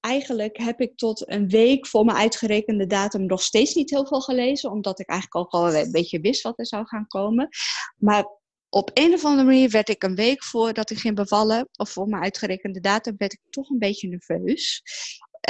eigenlijk 0.00 0.56
heb 0.56 0.80
ik 0.80 0.96
tot 0.96 1.30
een 1.30 1.48
week 1.48 1.86
voor 1.86 2.04
mijn 2.04 2.18
uitgerekende 2.18 2.86
datum 2.86 3.26
nog 3.26 3.42
steeds 3.42 3.74
niet 3.74 3.90
heel 3.90 4.06
veel 4.06 4.20
gelezen, 4.20 4.70
omdat 4.70 5.00
ik 5.00 5.08
eigenlijk 5.08 5.46
ook 5.46 5.52
al 5.52 5.74
een 5.74 5.92
beetje 5.92 6.20
wist 6.20 6.42
wat 6.42 6.58
er 6.58 6.66
zou 6.66 6.86
gaan 6.86 7.06
komen. 7.06 7.48
Maar 7.96 8.24
op 8.68 8.90
een 8.94 9.12
of 9.12 9.24
andere 9.24 9.44
manier 9.48 9.70
werd 9.70 9.88
ik 9.88 10.02
een 10.02 10.14
week 10.14 10.44
voordat 10.44 10.90
ik 10.90 10.98
ging 10.98 11.14
bevallen, 11.14 11.68
of 11.76 11.90
voor 11.90 12.08
mijn 12.08 12.22
uitgerekende 12.22 12.80
datum, 12.80 13.14
werd 13.16 13.32
ik 13.32 13.40
toch 13.50 13.70
een 13.70 13.78
beetje 13.78 14.08
nerveus. 14.08 14.82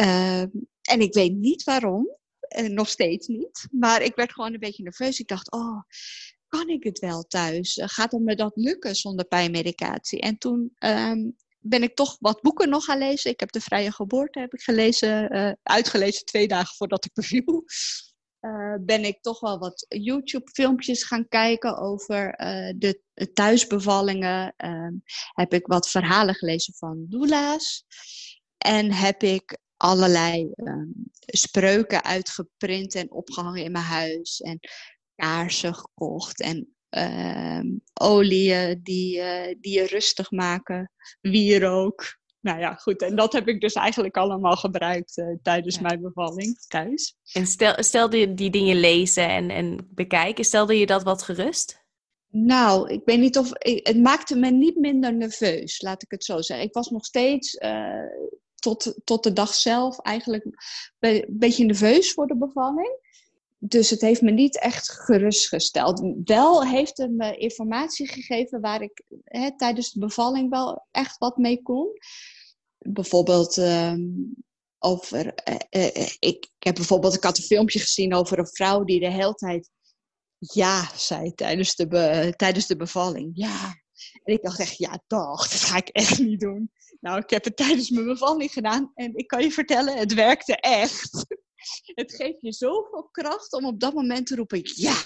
Uh, 0.01 0.41
en 0.83 1.01
ik 1.01 1.15
weet 1.15 1.35
niet 1.35 1.65
waarom. 1.65 2.19
nog 2.69 2.89
steeds 2.89 3.27
niet. 3.27 3.67
Maar 3.71 4.03
ik 4.03 4.15
werd 4.15 4.33
gewoon 4.33 4.53
een 4.53 4.61
beetje 4.61 4.83
nerveus. 4.83 5.21
Ik 5.21 5.29
dacht, 5.29 5.53
oh, 5.53 5.83
kan 6.49 6.69
ik 6.69 6.85
het 6.85 6.99
wel 6.99 7.23
thuis? 7.23 7.81
Gaat 7.85 8.13
het 8.13 8.21
me 8.21 8.37
dat 8.37 8.53
lukken 8.55 8.95
zonder 8.95 9.27
pijnmedicatie? 9.27 10.21
En 10.21 10.39
toen 10.39 10.73
ehm, 10.75 11.29
ben 11.61 11.83
ik 11.83 11.95
toch 11.95 12.17
wat 12.21 12.41
boeken 12.41 12.69
nog 12.69 12.85
gaan 12.85 12.99
lezen. 12.99 13.31
Ik 13.31 13.41
heb 13.41 13.53
De 13.53 13.61
Vrije 13.61 13.93
Geboorte 13.93 14.41
heb 14.41 14.53
ik 14.53 14.63
gelezen, 14.63 15.37
uh, 15.37 15.53
uitgelezen 15.63 16.25
twee 16.25 16.49
dagen 16.49 16.77
voordat 16.77 17.05
ik 17.05 17.13
beviel. 17.13 17.65
Uh, 18.41 18.75
ben 18.93 19.05
ik 19.05 19.23
toch 19.23 19.41
wel 19.41 19.59
wat 19.59 19.87
YouTube-filmpjes 19.89 21.05
gaan 21.05 21.29
kijken 21.29 21.79
over 21.79 22.41
uh, 22.41 22.73
de 22.77 23.03
thuisbevallingen. 23.33 24.55
Ehm, 24.57 24.95
heb 25.33 25.55
ik 25.55 25.67
wat 25.67 25.89
verhalen 25.89 26.35
gelezen 26.35 26.75
van 26.75 27.07
doula's. 27.09 27.85
En 28.59 28.93
heb 28.93 29.23
ik 29.23 29.59
allerlei 29.77 30.53
ehm, 30.55 30.89
spreuken 31.27 32.05
uitgeprint 32.05 32.95
en 32.95 33.11
opgehangen 33.11 33.65
in 33.65 33.73
mijn 33.73 33.85
huis. 33.85 34.41
En 34.41 34.59
kaarsen 35.15 35.75
gekocht. 35.75 36.41
En 36.41 36.75
oliën 37.93 38.81
die, 38.83 39.17
uh, 39.19 39.55
die 39.61 39.73
je 39.73 39.87
rustig 39.87 40.31
maken, 40.31 40.93
wierook. 41.21 42.19
Nou 42.41 42.59
ja, 42.59 42.75
goed. 42.75 43.03
En 43.03 43.17
dat 43.17 43.33
heb 43.33 43.49
ik 43.49 43.61
dus 43.61 43.73
eigenlijk 43.73 44.17
allemaal 44.17 44.57
gebruikt 44.57 45.19
uh, 45.19 45.37
tijdens 45.43 45.75
ja. 45.75 45.81
mijn 45.81 46.01
bevalling 46.01 46.59
thuis. 46.59 47.17
En 47.33 47.47
stel, 47.47 47.83
stelde 47.83 48.19
je 48.19 48.35
die 48.35 48.51
dingen 48.51 48.81
lezen 48.81 49.29
en, 49.29 49.51
en 49.51 49.89
bekijken, 49.91 50.45
stelde 50.45 50.79
je 50.79 50.87
dat 50.87 51.03
wat 51.03 51.23
gerust? 51.23 51.81
Nou, 52.29 52.91
ik 52.91 53.01
weet 53.05 53.19
niet 53.19 53.39
of. 53.39 53.51
Het 53.63 53.97
maakte 53.97 54.37
me 54.37 54.51
niet 54.51 54.77
minder 54.77 55.15
nerveus, 55.15 55.83
laat 55.83 56.03
ik 56.03 56.11
het 56.11 56.25
zo 56.25 56.41
zeggen. 56.41 56.67
Ik 56.67 56.75
was 56.75 56.91
nog 56.91 57.05
steeds 57.05 57.55
uh, 57.55 58.05
tot, 58.55 59.01
tot 59.05 59.23
de 59.23 59.33
dag 59.33 59.55
zelf 59.55 59.99
eigenlijk 59.99 60.45
een 60.99 61.25
beetje 61.29 61.65
nerveus 61.65 62.13
voor 62.13 62.27
de 62.27 62.37
bevalling 62.37 63.10
dus 63.63 63.91
het 63.91 64.01
heeft 64.01 64.23
me 64.23 64.31
niet 64.31 64.61
echt 64.61 64.91
gerustgesteld. 64.91 66.03
Wel 66.25 66.67
heeft 66.67 66.97
het 66.97 67.11
me 67.11 67.37
informatie 67.37 68.09
gegeven 68.09 68.61
waar 68.61 68.83
ik 68.83 69.03
hè, 69.25 69.57
tijdens 69.57 69.93
de 69.93 70.01
bevalling 70.01 70.51
wel 70.51 70.87
echt 70.91 71.19
wat 71.19 71.37
mee 71.37 71.63
kon. 71.63 71.89
Bijvoorbeeld 72.79 73.57
ehm, 73.57 74.01
over. 74.79 75.35
Uh, 75.71 75.85
uh, 75.95 76.09
ik, 76.19 76.49
heb 76.59 76.75
bijvoorbeeld, 76.75 77.15
ik 77.15 77.25
had 77.25 77.39
een 77.39 77.45
filmpje 77.45 77.79
gezien 77.79 78.15
over 78.15 78.39
een 78.39 78.49
vrouw 78.53 78.85
die 78.85 79.01
de 79.01 79.11
hele 79.11 79.35
tijd 79.35 79.71
ja 80.39 80.91
zei 80.97 81.35
tijdens 81.35 81.75
de, 81.75 82.35
tijdens 82.37 82.67
de 82.67 82.77
bevalling. 82.77 83.31
Ja. 83.35 83.75
En 84.25 84.35
ik 84.35 84.43
dacht 84.43 84.59
echt, 84.59 84.79
ja, 84.79 85.03
toch, 85.07 85.49
dat 85.49 85.61
ga 85.61 85.77
ik 85.77 85.89
echt 85.89 86.19
niet 86.19 86.41
doen. 86.41 86.71
Nou, 87.01 87.19
ik 87.19 87.31
heb 87.31 87.45
het 87.45 87.57
tijdens 87.57 87.91
mijn 87.91 88.07
bevalling 88.07 88.53
gedaan 88.53 88.91
en 88.95 89.17
ik 89.17 89.27
kan 89.27 89.43
je 89.43 89.51
vertellen, 89.51 89.97
het 89.97 90.15
werkte 90.15 90.57
echt 90.57 91.27
het 91.95 92.15
geeft 92.15 92.39
je 92.41 92.53
zoveel 92.53 93.09
kracht 93.11 93.53
om 93.53 93.67
op 93.67 93.81
dat 93.81 93.95
moment 93.95 94.27
te 94.27 94.35
roepen: 94.35 94.61
ja, 94.63 94.97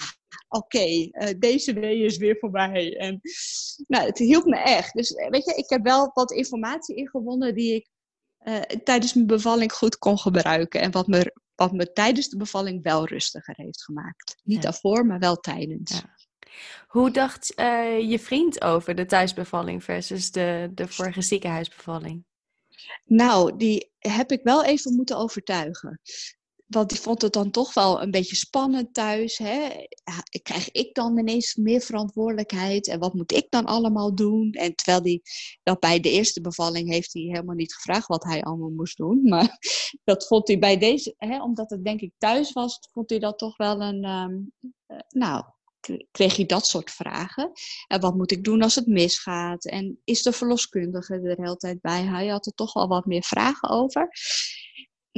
oké, 0.47 0.77
okay, 0.77 1.09
uh, 1.11 1.29
eh, 1.29 1.39
deze 1.39 1.73
wee 1.73 2.03
is 2.03 2.17
weer 2.17 2.37
voorbij. 2.39 2.97
En 2.97 3.21
nou, 3.87 4.05
het 4.05 4.17
hielp 4.17 4.45
me 4.45 4.57
echt. 4.57 4.93
Dus 4.93 5.13
eh, 5.13 5.29
weet 5.29 5.45
je, 5.45 5.53
ik 5.53 5.69
heb 5.69 5.83
wel 5.83 6.11
wat 6.13 6.31
informatie 6.31 6.95
ingewonnen 6.95 7.55
die 7.55 7.73
ik 7.73 7.89
uh, 8.47 8.61
tijdens 8.61 9.13
mijn 9.13 9.27
bevalling 9.27 9.71
goed 9.71 9.97
kon 9.97 10.19
gebruiken. 10.19 10.81
En 10.81 10.91
wat 10.91 11.07
me, 11.07 11.33
wat 11.55 11.71
me 11.71 11.91
tijdens 11.91 12.29
de 12.29 12.37
bevalling 12.37 12.83
wel 12.83 13.07
rustiger 13.07 13.53
heeft 13.57 13.83
gemaakt. 13.83 14.35
Niet 14.43 14.55
ja. 14.55 14.63
daarvoor, 14.63 15.05
maar 15.05 15.19
wel 15.19 15.35
tijdens. 15.35 15.91
Ja. 15.91 16.15
Hoe 16.87 17.11
dacht 17.11 17.59
uh, 17.59 18.09
je 18.09 18.19
vriend 18.19 18.61
over 18.61 18.95
de 18.95 19.05
thuisbevalling 19.05 19.83
versus 19.83 20.31
de, 20.31 20.71
de 20.73 20.87
vorige 20.87 21.21
ziekenhuisbevalling? 21.21 22.25
Nou, 23.05 23.57
die 23.57 23.91
heb 23.97 24.31
ik 24.31 24.43
wel 24.43 24.63
even 24.63 24.95
moeten 24.95 25.17
overtuigen 25.17 26.01
want 26.75 26.89
die 26.89 26.99
vond 26.99 27.21
het 27.21 27.33
dan 27.33 27.51
toch 27.51 27.73
wel 27.73 28.01
een 28.01 28.11
beetje 28.11 28.35
spannend 28.35 28.93
thuis. 28.93 29.37
Hè? 29.37 29.69
Krijg 30.43 30.71
ik 30.71 30.93
dan 30.93 31.17
ineens 31.17 31.55
meer 31.55 31.81
verantwoordelijkheid? 31.81 32.87
En 32.87 32.99
wat 32.99 33.13
moet 33.13 33.31
ik 33.31 33.47
dan 33.49 33.65
allemaal 33.65 34.15
doen? 34.15 34.51
En 34.51 34.75
terwijl 34.75 35.03
hij 35.03 35.21
dat 35.63 35.79
bij 35.79 35.99
de 35.99 36.09
eerste 36.09 36.41
bevalling 36.41 36.89
heeft 36.89 37.13
hij 37.13 37.21
helemaal 37.21 37.55
niet 37.55 37.73
gevraagd 37.73 38.07
wat 38.07 38.23
hij 38.23 38.43
allemaal 38.43 38.69
moest 38.69 38.97
doen. 38.97 39.23
Maar 39.35 39.57
dat 40.03 40.27
vond 40.27 40.47
hij 40.47 40.59
bij 40.59 40.77
deze, 40.77 41.13
hè, 41.17 41.41
omdat 41.41 41.69
het 41.69 41.83
denk 41.83 42.01
ik 42.01 42.11
thuis 42.17 42.51
was, 42.51 42.79
vond 42.91 43.09
hij 43.09 43.19
dat 43.19 43.37
toch 43.37 43.57
wel 43.57 43.81
een. 43.81 44.05
Um, 44.05 44.51
nou, 45.07 45.43
kreeg 46.11 46.35
hij 46.35 46.45
dat 46.45 46.67
soort 46.67 46.91
vragen. 46.91 47.51
En 47.87 48.01
wat 48.01 48.15
moet 48.15 48.31
ik 48.31 48.43
doen 48.43 48.61
als 48.61 48.75
het 48.75 48.87
misgaat? 48.87 49.65
En 49.65 50.01
is 50.03 50.21
de 50.21 50.31
verloskundige 50.31 51.13
er 51.13 51.21
de 51.21 51.41
hele 51.41 51.55
tijd 51.55 51.81
bij? 51.81 52.03
Hij 52.03 52.27
had 52.27 52.45
er 52.45 52.53
toch 52.53 52.73
wel 52.73 52.87
wat 52.87 53.05
meer 53.05 53.23
vragen 53.23 53.69
over 53.69 54.09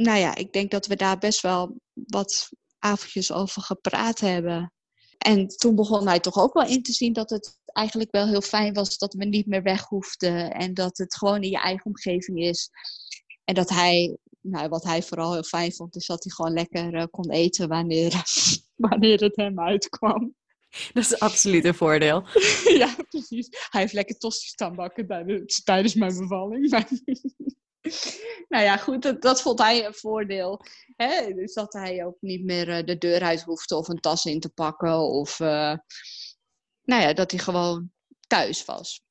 nou 0.02 0.18
ja, 0.18 0.34
ik 0.34 0.52
denk 0.52 0.70
dat 0.70 0.86
we 0.86 0.96
daar 0.96 1.18
best 1.18 1.40
wel 1.40 1.76
wat 1.92 2.48
avondjes 2.78 3.32
over 3.32 3.62
gepraat 3.62 4.20
hebben. 4.20 4.72
En 5.18 5.48
toen 5.48 5.74
begon 5.74 6.06
hij 6.06 6.20
toch 6.20 6.36
ook 6.36 6.54
wel 6.54 6.66
in 6.66 6.82
te 6.82 6.92
zien 6.92 7.12
dat 7.12 7.30
het 7.30 7.58
eigenlijk 7.64 8.10
wel 8.10 8.26
heel 8.26 8.40
fijn 8.40 8.74
was 8.74 8.98
dat 8.98 9.14
we 9.14 9.24
niet 9.24 9.46
meer 9.46 9.62
weg 9.62 9.84
hoefden. 9.84 10.52
En 10.52 10.74
dat 10.74 10.98
het 10.98 11.16
gewoon 11.16 11.42
in 11.42 11.50
je 11.50 11.60
eigen 11.60 11.86
omgeving 11.86 12.38
is. 12.38 12.70
En 13.44 13.54
dat 13.54 13.68
hij, 13.68 14.16
nou, 14.40 14.68
wat 14.68 14.84
hij 14.84 15.02
vooral 15.02 15.32
heel 15.32 15.42
fijn 15.42 15.72
vond, 15.72 15.96
is 15.96 16.06
dat 16.06 16.24
hij 16.24 16.32
gewoon 16.32 16.52
lekker 16.52 16.94
uh, 16.94 17.04
kon 17.10 17.30
eten 17.30 17.68
wanneer, 17.68 18.22
wanneer 18.88 19.20
het 19.20 19.36
hem 19.36 19.60
uitkwam. 19.60 20.34
Dat 20.92 21.04
is 21.04 21.18
absoluut 21.18 21.64
een 21.64 21.74
voordeel. 21.74 22.24
ja, 22.82 22.96
precies. 23.08 23.48
Hij 23.50 23.80
heeft 23.80 23.92
lekker 23.92 24.18
tosti's 24.18 24.50
staan 24.50 24.76
bakken 24.76 25.06
tijdens, 25.06 25.62
tijdens 25.62 25.94
mijn 25.94 26.18
bevalling. 26.18 26.70
nou 28.48 28.64
ja, 28.64 28.76
goed, 28.76 29.02
dat, 29.02 29.22
dat, 29.22 29.42
vond 29.42 29.58
hij 29.58 29.86
een 29.86 29.94
voordeel. 29.94 30.64
Hè? 30.96 31.34
Dus 31.34 31.54
dat 31.54 31.72
hij 31.72 32.04
ook 32.04 32.16
niet 32.20 32.44
meer 32.44 32.68
uh, 32.68 32.84
de 32.84 32.98
deur 32.98 33.22
uit 33.22 33.42
hoefde 33.42 33.76
of 33.76 33.88
een 33.88 34.00
tas 34.00 34.24
in 34.24 34.40
te 34.40 34.48
pakken. 34.48 34.98
Of 34.98 35.40
uh, 35.40 35.76
nou 36.82 37.02
ja, 37.02 37.12
dat 37.12 37.30
hij 37.30 37.40
gewoon 37.40 37.90
thuis 38.26 38.64
was. 38.64 39.02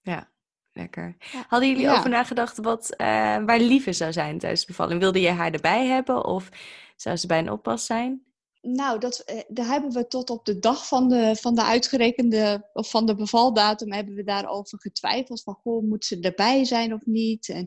Ja, 0.00 0.32
lekker. 0.72 1.16
Hadden 1.48 1.68
jullie 1.68 1.84
ja. 1.84 1.98
over 1.98 2.10
nagedacht 2.10 2.58
wat, 2.58 2.90
uh, 2.92 2.96
waar 3.44 3.58
Lieve 3.58 3.92
zou 3.92 4.12
zijn 4.12 4.38
tijdens 4.38 4.60
de 4.60 4.66
bevalling? 4.66 5.00
Wilde 5.00 5.20
je 5.20 5.30
haar 5.30 5.52
erbij 5.52 5.86
hebben 5.86 6.24
of 6.24 6.48
zou 6.96 7.16
ze 7.16 7.26
bij 7.26 7.38
een 7.38 7.50
oppas 7.50 7.86
zijn? 7.86 8.31
Nou, 8.62 8.98
dat, 8.98 9.44
daar 9.48 9.66
hebben 9.66 9.92
we 9.92 10.06
tot 10.06 10.30
op 10.30 10.44
de 10.44 10.58
dag 10.58 10.86
van 10.86 11.08
de, 11.08 11.36
van 11.36 11.54
de 11.54 11.64
uitgerekende, 11.64 12.68
of 12.72 12.90
van 12.90 13.06
de 13.06 13.14
bevaldatum, 13.14 13.92
hebben 13.92 14.14
we 14.14 14.24
daarover 14.24 14.80
getwijfeld. 14.80 15.42
Van, 15.42 15.54
goh, 15.54 15.82
moet 15.82 16.04
ze 16.04 16.20
erbij 16.20 16.64
zijn 16.64 16.94
of 16.94 17.06
niet? 17.06 17.48
En 17.48 17.66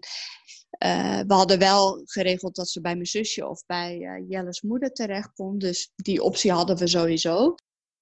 uh, 0.84 1.20
we 1.28 1.34
hadden 1.34 1.60
wel 1.60 2.02
geregeld 2.06 2.56
dat 2.56 2.70
ze 2.70 2.82
bij 2.82 2.94
mijn 2.94 3.06
zusje 3.06 3.48
of 3.48 3.66
bij 3.66 3.98
uh, 3.98 4.30
Jelle's 4.30 4.62
moeder 4.62 4.92
terecht 4.94 5.34
kon. 5.34 5.58
Dus 5.58 5.92
die 5.96 6.24
optie 6.24 6.52
hadden 6.52 6.78
we 6.78 6.88
sowieso. 6.88 7.56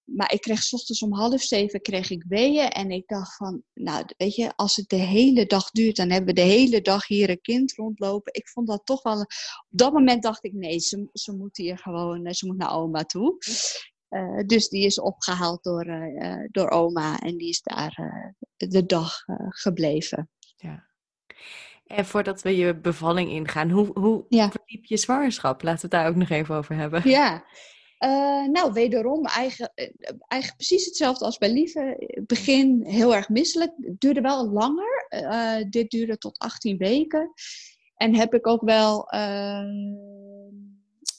Maar 0.04 0.34
ik 0.34 0.42
kreeg 0.42 0.64
s 0.64 0.74
ochtends 0.74 1.02
om 1.02 1.14
half 1.14 1.42
zeven 1.42 1.82
kreeg 1.82 2.10
ik 2.10 2.24
weeën. 2.28 2.70
En 2.70 2.92
ik 2.92 3.08
dacht 3.08 3.36
van, 3.36 3.64
nou 3.74 4.06
weet 4.18 4.36
je, 4.36 4.56
als 4.56 4.76
het 4.76 4.90
de 4.90 4.96
hele 4.96 5.46
dag 5.46 5.72
duurt, 5.72 5.96
dan 5.96 6.10
hebben 6.10 6.36
we 6.36 6.42
de 6.42 6.48
hele 6.48 6.82
dag 6.82 7.08
hier 7.08 7.30
een 7.30 7.42
kind 7.42 7.74
rondlopen. 7.74 8.34
Ik 8.34 8.50
vond 8.50 8.68
dat 8.68 8.86
toch 8.86 9.02
wel. 9.02 9.20
Op 9.20 9.28
dat 9.70 9.94
moment 9.94 10.24
dacht 10.24 10.44
ik, 10.44 10.54
nee, 10.54 10.80
ze, 10.80 11.10
ze 11.14 11.36
moet 11.36 11.58
hier 11.58 11.78
gewoon, 11.78 12.26
eh, 12.26 12.34
ze 12.34 12.46
moet 12.46 12.58
naar 12.58 12.76
oma 12.76 13.04
toe. 13.04 13.38
Uh, 14.10 14.44
dus 14.46 14.70
die 14.70 14.86
is 14.86 15.00
opgehaald 15.00 15.64
door, 15.64 15.88
uh, 15.88 16.48
door 16.52 16.70
oma 16.70 17.20
en 17.20 17.38
die 17.38 17.50
is 17.50 17.62
daar 17.62 17.98
uh, 18.02 18.70
de 18.70 18.86
dag 18.86 19.24
gebleven. 19.50 20.30
Ja. 20.56 20.88
En 21.86 22.06
voordat 22.06 22.42
we 22.42 22.56
je 22.56 22.76
bevalling 22.76 23.30
ingaan, 23.30 23.70
hoe, 23.70 24.00
hoe 24.00 24.26
ja. 24.30 24.52
verliep 24.52 24.86
je 24.86 24.98
zwangerschap? 24.98 25.62
Laten 25.62 25.90
we 25.90 25.96
het 25.96 26.04
daar 26.04 26.08
ook 26.12 26.16
nog 26.16 26.30
even 26.30 26.56
over 26.56 26.76
hebben. 26.76 27.10
Ja, 27.10 27.46
uh, 28.04 28.48
nou, 28.48 28.74
wederom 28.74 29.26
eigen, 29.26 29.72
eh, 29.76 30.50
precies 30.56 30.86
hetzelfde 30.86 31.26
als 31.26 31.38
bij 31.38 31.52
Lieve. 31.52 32.10
Begin 32.28 32.84
heel 32.86 33.16
erg 33.16 33.30
misselijk. 33.30 33.72
Duurde 33.78 34.22
wel 34.22 34.50
langer. 34.50 35.08
Uh, 35.10 35.56
dit 35.70 35.92
duurde 35.92 36.18
tot 36.18 36.40
18 36.40 36.78
weken. 36.78 37.34
En 37.96 38.16
heb 38.16 38.34
ik 38.34 38.48
ook 38.48 38.62
wel 38.62 39.08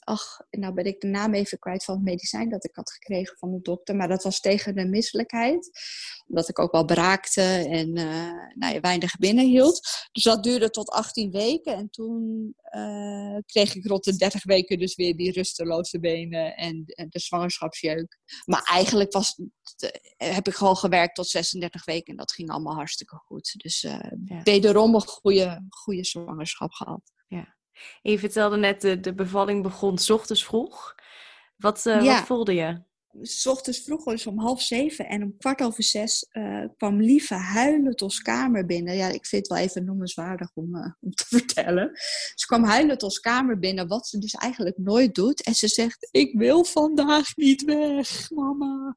ach, 0.04 0.40
nou 0.50 0.74
ben 0.74 0.84
ik 0.84 1.00
de 1.00 1.06
naam 1.06 1.34
even 1.34 1.58
kwijt 1.58 1.84
van 1.84 1.94
het 1.94 2.04
medicijn 2.04 2.48
dat 2.48 2.64
ik 2.64 2.74
had 2.74 2.90
gekregen 2.90 3.36
van 3.38 3.50
de 3.50 3.60
dokter. 3.62 3.96
Maar 3.96 4.08
dat 4.08 4.22
was 4.22 4.40
tegen 4.40 4.74
de 4.74 4.84
misselijkheid. 4.84 5.70
Omdat 6.26 6.48
ik 6.48 6.58
ook 6.58 6.72
wel 6.72 6.84
braakte 6.84 7.42
en 7.70 7.98
uh, 7.98 8.30
nou 8.54 8.74
ja, 8.74 8.80
weinig 8.80 9.16
binnenhield. 9.16 9.80
Dus 10.12 10.22
dat 10.22 10.42
duurde 10.42 10.70
tot 10.70 10.90
18 10.90 11.30
weken. 11.30 11.76
En 11.76 11.90
toen 11.90 12.54
uh, 12.76 13.38
kreeg 13.46 13.74
ik 13.74 13.86
rond 13.86 14.04
de 14.04 14.16
30 14.16 14.44
weken 14.44 14.78
dus 14.78 14.94
weer 14.94 15.16
die 15.16 15.32
rusteloze 15.32 16.00
benen 16.00 16.56
en, 16.56 16.84
en 16.86 17.06
de 17.08 17.18
zwangerschapsjeuk. 17.18 18.18
Maar 18.44 18.62
eigenlijk 18.62 19.12
was, 19.12 19.40
heb 20.16 20.46
ik 20.46 20.54
gewoon 20.54 20.76
gewerkt 20.76 21.14
tot 21.14 21.28
36 21.28 21.84
weken 21.84 22.10
en 22.10 22.16
dat 22.16 22.32
ging 22.32 22.50
allemaal 22.50 22.74
hartstikke 22.74 23.16
goed. 23.16 23.54
Dus 23.56 23.82
uh, 23.82 23.98
ja. 24.24 24.42
wederom 24.42 24.94
een 24.94 25.06
goede, 25.06 25.66
goede 25.68 26.04
zwangerschap 26.04 26.72
gehad. 26.72 27.12
En 28.02 28.10
je 28.10 28.18
vertelde 28.18 28.56
net, 28.56 28.80
de, 28.80 29.00
de 29.00 29.14
bevalling 29.14 29.62
begon 29.62 29.98
s 29.98 30.10
ochtends 30.10 30.44
vroeg. 30.44 30.94
Wat, 31.56 31.84
uh, 31.86 32.04
wat 32.04 32.26
voelde 32.26 32.54
je? 32.54 32.82
s 33.22 33.46
ochtends 33.46 33.78
vroeg, 33.78 34.04
dus 34.04 34.26
om 34.26 34.38
half 34.38 34.62
zeven 34.62 35.08
en 35.08 35.22
om 35.22 35.36
kwart 35.36 35.62
over 35.62 35.82
zes 35.82 36.26
uh, 36.32 36.64
kwam 36.76 37.00
Lieve 37.00 37.34
huilend 37.34 38.02
ons 38.02 38.22
kamer 38.22 38.66
binnen. 38.66 38.96
Ja, 38.96 39.08
ik 39.08 39.26
vind 39.26 39.48
het 39.48 39.56
wel 39.56 39.66
even 39.66 39.84
noemenswaardig 39.84 40.50
om, 40.54 40.76
uh, 40.76 40.92
om 41.00 41.10
te 41.10 41.24
vertellen. 41.38 41.90
Ze 42.34 42.46
kwam 42.46 42.64
huilend 42.64 43.02
ons 43.02 43.20
kamer 43.20 43.58
binnen, 43.58 43.88
wat 43.88 44.06
ze 44.06 44.18
dus 44.18 44.32
eigenlijk 44.32 44.78
nooit 44.78 45.14
doet. 45.14 45.42
En 45.42 45.54
ze 45.54 45.68
zegt, 45.68 46.08
ik 46.10 46.38
wil 46.38 46.64
vandaag 46.64 47.36
niet 47.36 47.64
weg, 47.64 48.30
mama. 48.30 48.96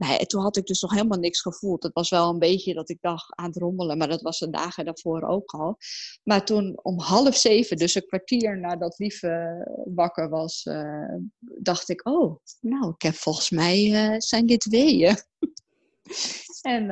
Nee, 0.00 0.26
toen 0.26 0.42
had 0.42 0.56
ik 0.56 0.66
dus 0.66 0.80
nog 0.80 0.90
helemaal 0.90 1.18
niks 1.18 1.40
gevoeld. 1.40 1.82
Het 1.82 1.92
was 1.92 2.10
wel 2.10 2.28
een 2.28 2.38
beetje 2.38 2.74
dat 2.74 2.88
ik 2.88 2.98
dacht 3.00 3.36
aan 3.36 3.46
het 3.46 3.56
rommelen, 3.56 3.98
maar 3.98 4.08
dat 4.08 4.20
was 4.20 4.38
de 4.38 4.50
dagen 4.50 4.84
daarvoor 4.84 5.22
ook 5.22 5.50
al. 5.50 5.76
Maar 6.22 6.44
toen 6.44 6.78
om 6.82 7.00
half 7.00 7.36
zeven, 7.36 7.76
dus 7.76 7.94
een 7.94 8.06
kwartier 8.06 8.58
nadat 8.58 8.98
Lieve 8.98 9.64
wakker 9.94 10.28
was, 10.28 10.64
uh, 10.64 11.14
dacht 11.38 11.88
ik, 11.88 12.06
oh, 12.06 12.36
nou, 12.60 12.90
ik 12.90 13.02
heb 13.02 13.14
volgens 13.14 13.50
mij 13.50 13.84
uh, 13.84 14.14
zijn 14.18 14.46
dit 14.46 14.64
weeën. 14.64 15.16
en 16.74 16.84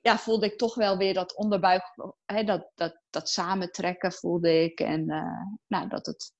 ja, 0.00 0.18
voelde 0.18 0.46
ik 0.46 0.58
toch 0.58 0.74
wel 0.74 0.96
weer 0.96 1.14
dat 1.14 1.36
onderbuik, 1.36 1.82
hè, 2.24 2.44
dat, 2.44 2.70
dat, 2.74 3.00
dat 3.10 3.28
samentrekken 3.28 4.12
voelde 4.12 4.62
ik. 4.62 4.80
En 4.80 5.04
nou, 5.66 5.88
dat, 5.88 6.06
het, 6.06 6.32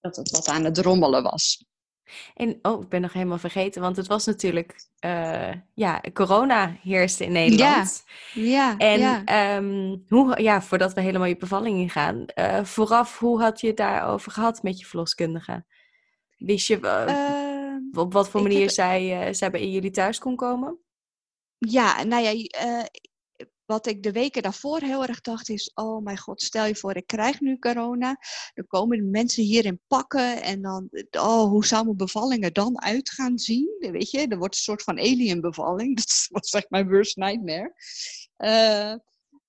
dat 0.00 0.16
het 0.16 0.30
wat 0.30 0.48
aan 0.48 0.64
het 0.64 0.78
rommelen 0.78 1.22
was. 1.22 1.64
En 2.34 2.58
oh, 2.62 2.82
ik 2.82 2.88
ben 2.88 3.00
nog 3.00 3.12
helemaal 3.12 3.38
vergeten, 3.38 3.82
want 3.82 3.96
het 3.96 4.06
was 4.06 4.26
natuurlijk, 4.26 4.88
uh, 5.04 5.52
ja, 5.74 6.00
corona 6.12 6.76
heerste 6.82 7.24
in 7.24 7.32
Nederland. 7.32 8.04
Ja, 8.32 8.42
ja. 8.42 8.76
En 8.76 8.98
ja. 9.00 9.56
Um, 9.56 10.04
hoe, 10.08 10.42
ja, 10.42 10.62
voordat 10.62 10.92
we 10.92 11.00
helemaal 11.00 11.26
je 11.26 11.36
bevalling 11.36 11.78
ingaan, 11.78 12.24
uh, 12.34 12.64
vooraf, 12.64 13.18
hoe 13.18 13.40
had 13.40 13.60
je 13.60 13.66
het 13.66 13.76
daarover 13.76 14.32
gehad 14.32 14.62
met 14.62 14.78
je 14.78 14.86
verloskundige? 14.86 15.64
Wist 16.36 16.66
je 16.66 16.78
uh, 16.80 18.00
op 18.00 18.12
wat 18.12 18.28
voor 18.28 18.42
manier 18.42 18.60
heb... 18.60 18.70
zij, 18.70 19.34
zij 19.34 19.50
bij 19.50 19.68
jullie 19.70 19.90
thuis 19.90 20.18
kon 20.18 20.36
komen? 20.36 20.78
Ja, 21.58 22.02
nou 22.04 22.22
ja, 22.22 22.46
wat 23.66 23.86
ik 23.86 24.02
de 24.02 24.12
weken 24.12 24.42
daarvoor 24.42 24.80
heel 24.80 25.04
erg 25.04 25.20
dacht 25.20 25.48
is, 25.48 25.70
oh 25.74 26.02
mijn 26.02 26.18
god, 26.18 26.42
stel 26.42 26.66
je 26.66 26.76
voor, 26.76 26.96
ik 26.96 27.06
krijg 27.06 27.40
nu 27.40 27.58
corona. 27.58 28.18
Dan 28.54 28.66
komen 28.66 29.10
mensen 29.10 29.42
hier 29.42 29.64
in 29.64 29.80
pakken 29.86 30.42
en 30.42 30.62
dan, 30.62 30.88
oh, 31.10 31.48
hoe 31.48 31.66
zou 31.66 31.84
mijn 31.84 31.96
bevalling 31.96 32.44
er 32.44 32.52
dan 32.52 32.80
uit 32.80 33.10
gaan 33.10 33.38
zien? 33.38 33.76
Weet 33.78 34.10
je, 34.10 34.26
er 34.28 34.38
wordt 34.38 34.54
een 34.54 34.60
soort 34.60 34.82
van 34.82 34.98
alien 34.98 35.40
bevalling. 35.40 35.96
Dat 35.96 36.28
was 36.28 36.50
echt 36.50 36.70
mijn 36.70 36.88
worst 36.88 37.16
nightmare. 37.16 37.72
Uh, 38.38 38.94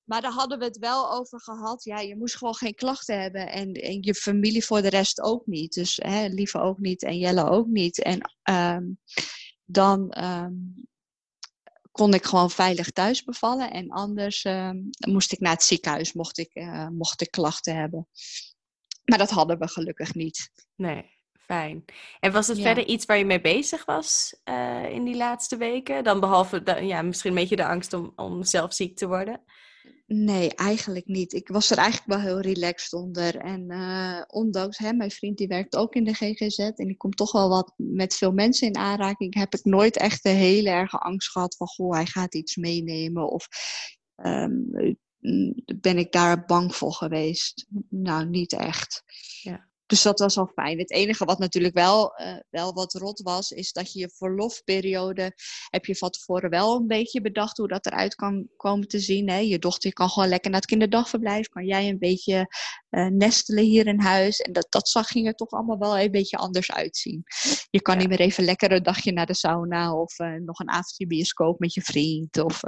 maar 0.03 0.21
daar 0.21 0.31
hadden 0.31 0.59
we 0.59 0.65
het 0.65 0.77
wel 0.77 1.11
over 1.11 1.41
gehad. 1.41 1.83
Ja, 1.83 1.99
je 1.99 2.17
moest 2.17 2.35
gewoon 2.35 2.55
geen 2.55 2.75
klachten 2.75 3.21
hebben. 3.21 3.51
En, 3.51 3.73
en 3.73 3.97
je 4.01 4.13
familie 4.13 4.65
voor 4.65 4.81
de 4.81 4.89
rest 4.89 5.21
ook 5.21 5.45
niet. 5.45 5.73
Dus 5.73 5.99
hè, 6.03 6.27
Lieve 6.27 6.59
ook 6.59 6.79
niet 6.79 7.03
en 7.03 7.17
Jelle 7.17 7.49
ook 7.49 7.67
niet. 7.67 8.01
En 8.01 8.31
um, 8.43 8.99
dan 9.65 10.23
um, 10.23 10.87
kon 11.97 12.13
ik 12.13 12.25
gewoon 12.25 12.51
veilig 12.51 12.91
thuis 12.91 13.23
bevallen. 13.23 13.71
En 13.71 13.89
anders 13.89 14.43
uh, 14.43 14.69
moest 15.07 15.31
ik 15.31 15.39
naar 15.39 15.51
het 15.51 15.63
ziekenhuis, 15.63 16.13
mocht 16.13 16.37
ik, 16.37 16.49
uh, 16.53 16.87
mocht 16.87 17.21
ik 17.21 17.31
klachten 17.31 17.75
hebben. 17.75 18.07
Maar 19.05 19.17
dat 19.17 19.29
hadden 19.29 19.59
we 19.59 19.67
gelukkig 19.67 20.13
niet. 20.13 20.51
Nee, 20.75 21.11
fijn. 21.33 21.85
En 22.19 22.31
was 22.31 22.47
het 22.47 22.57
ja. 22.57 22.63
verder 22.63 22.85
iets 22.85 23.05
waar 23.05 23.17
je 23.17 23.25
mee 23.25 23.41
bezig 23.41 23.85
was 23.85 24.39
uh, 24.45 24.89
in 24.89 25.03
die 25.03 25.15
laatste 25.15 25.57
weken? 25.57 26.03
Dan 26.03 26.19
behalve 26.19 26.63
de, 26.63 26.85
ja, 26.85 27.01
misschien 27.01 27.29
een 27.29 27.37
beetje 27.37 27.55
de 27.55 27.67
angst 27.67 27.93
om, 27.93 28.11
om 28.15 28.43
zelf 28.43 28.73
ziek 28.73 28.97
te 28.97 29.07
worden? 29.07 29.43
Nee, 30.07 30.55
eigenlijk 30.55 31.05
niet. 31.05 31.33
Ik 31.33 31.47
was 31.47 31.71
er 31.71 31.77
eigenlijk 31.77 32.09
wel 32.09 32.19
heel 32.19 32.39
relaxed 32.39 32.93
onder. 32.93 33.35
En 33.35 33.71
uh, 33.71 34.21
ondanks 34.27 34.77
hem, 34.77 34.97
mijn 34.97 35.11
vriend 35.11 35.37
die 35.37 35.47
werkt 35.47 35.75
ook 35.75 35.95
in 35.95 36.03
de 36.03 36.13
GGZ 36.13 36.59
en 36.59 36.87
die 36.87 36.97
komt 36.97 37.17
toch 37.17 37.31
wel 37.31 37.49
wat 37.49 37.73
met 37.75 38.13
veel 38.13 38.31
mensen 38.31 38.67
in 38.67 38.77
aanraking, 38.77 39.35
heb 39.35 39.53
ik 39.53 39.63
nooit 39.63 39.97
echt 39.97 40.25
een 40.25 40.35
hele 40.35 40.69
erge 40.69 40.97
angst 40.97 41.31
gehad 41.31 41.55
van 41.55 41.67
goh, 41.67 41.93
hij 41.93 42.05
gaat 42.05 42.35
iets 42.35 42.55
meenemen 42.55 43.31
of 43.31 43.47
um, 44.15 44.69
ben 45.79 45.97
ik 45.97 46.11
daar 46.11 46.45
bang 46.45 46.75
voor 46.75 46.93
geweest. 46.93 47.67
Nou, 47.89 48.25
niet 48.25 48.53
echt. 48.53 49.03
Ja. 49.41 49.69
Dus 49.87 50.01
dat 50.01 50.19
was 50.19 50.37
al 50.37 50.51
fijn. 50.53 50.79
Het 50.79 50.91
enige 50.91 51.25
wat 51.25 51.39
natuurlijk 51.39 51.73
wel, 51.73 52.21
uh, 52.21 52.37
wel 52.49 52.73
wat 52.73 52.93
rot 52.93 53.21
was, 53.21 53.51
is 53.51 53.71
dat 53.71 53.93
je 53.93 53.99
je 53.99 54.09
verlofperiode, 54.15 55.33
heb 55.69 55.85
je 55.85 55.95
van 55.95 56.09
tevoren 56.09 56.49
wel 56.49 56.75
een 56.75 56.87
beetje 56.87 57.21
bedacht 57.21 57.57
hoe 57.57 57.67
dat 57.67 57.85
eruit 57.85 58.15
kan 58.15 58.47
komen 58.57 58.87
te 58.87 58.99
zien. 58.99 59.29
Hè? 59.29 59.37
Je 59.37 59.59
dochter 59.59 59.93
kan 59.93 60.09
gewoon 60.09 60.29
lekker 60.29 60.51
naar 60.51 60.59
het 60.59 60.69
kinderdagverblijf, 60.69 61.47
kan 61.47 61.65
jij 61.65 61.89
een 61.89 61.99
beetje 61.99 62.55
uh, 62.89 63.05
nestelen 63.07 63.63
hier 63.63 63.87
in 63.87 63.99
huis. 63.99 64.39
En 64.39 64.53
dat, 64.53 64.67
dat 64.69 64.89
zag, 64.89 65.07
ging 65.07 65.27
er 65.27 65.35
toch 65.35 65.49
allemaal 65.49 65.77
wel 65.77 65.99
een 65.99 66.11
beetje 66.11 66.37
anders 66.37 66.71
uitzien. 66.71 67.23
Je 67.69 67.81
kan 67.81 67.93
ja. 67.93 67.99
niet 67.99 68.09
meer 68.09 68.19
even 68.19 68.43
lekker 68.43 68.71
een 68.71 68.83
dagje 68.83 69.11
naar 69.11 69.25
de 69.25 69.35
sauna 69.35 69.93
of 69.93 70.19
uh, 70.19 70.33
nog 70.33 70.59
een 70.59 70.69
avondje 70.69 71.07
bioscoop 71.07 71.59
met 71.59 71.73
je 71.73 71.81
vriend. 71.81 72.39
Of, 72.39 72.61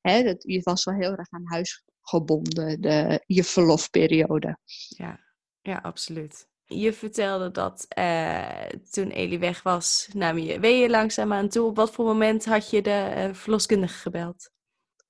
hè, 0.00 0.22
dat, 0.22 0.42
je 0.46 0.60
was 0.62 0.84
wel 0.84 0.94
heel 0.94 1.14
erg 1.14 1.30
aan 1.30 1.46
huis 1.46 1.84
gebonden, 2.00 2.80
de, 2.80 3.22
je 3.26 3.44
verlofperiode. 3.44 4.58
Ja. 4.88 5.29
Ja, 5.62 5.76
absoluut. 5.76 6.48
Je 6.64 6.92
vertelde 6.92 7.50
dat 7.50 7.86
uh, 7.98 8.66
toen 8.90 9.10
Elie 9.10 9.38
weg 9.38 9.62
was, 9.62 10.08
nam 10.12 10.38
je 10.38 10.60
weeën 10.60 10.90
langzaam 10.90 11.32
aan 11.32 11.48
toe. 11.48 11.66
Op 11.66 11.76
wat 11.76 11.90
voor 11.90 12.04
moment 12.04 12.44
had 12.44 12.70
je 12.70 12.82
de 12.82 13.14
uh, 13.16 13.34
verloskundige 13.34 13.98
gebeld? 13.98 14.50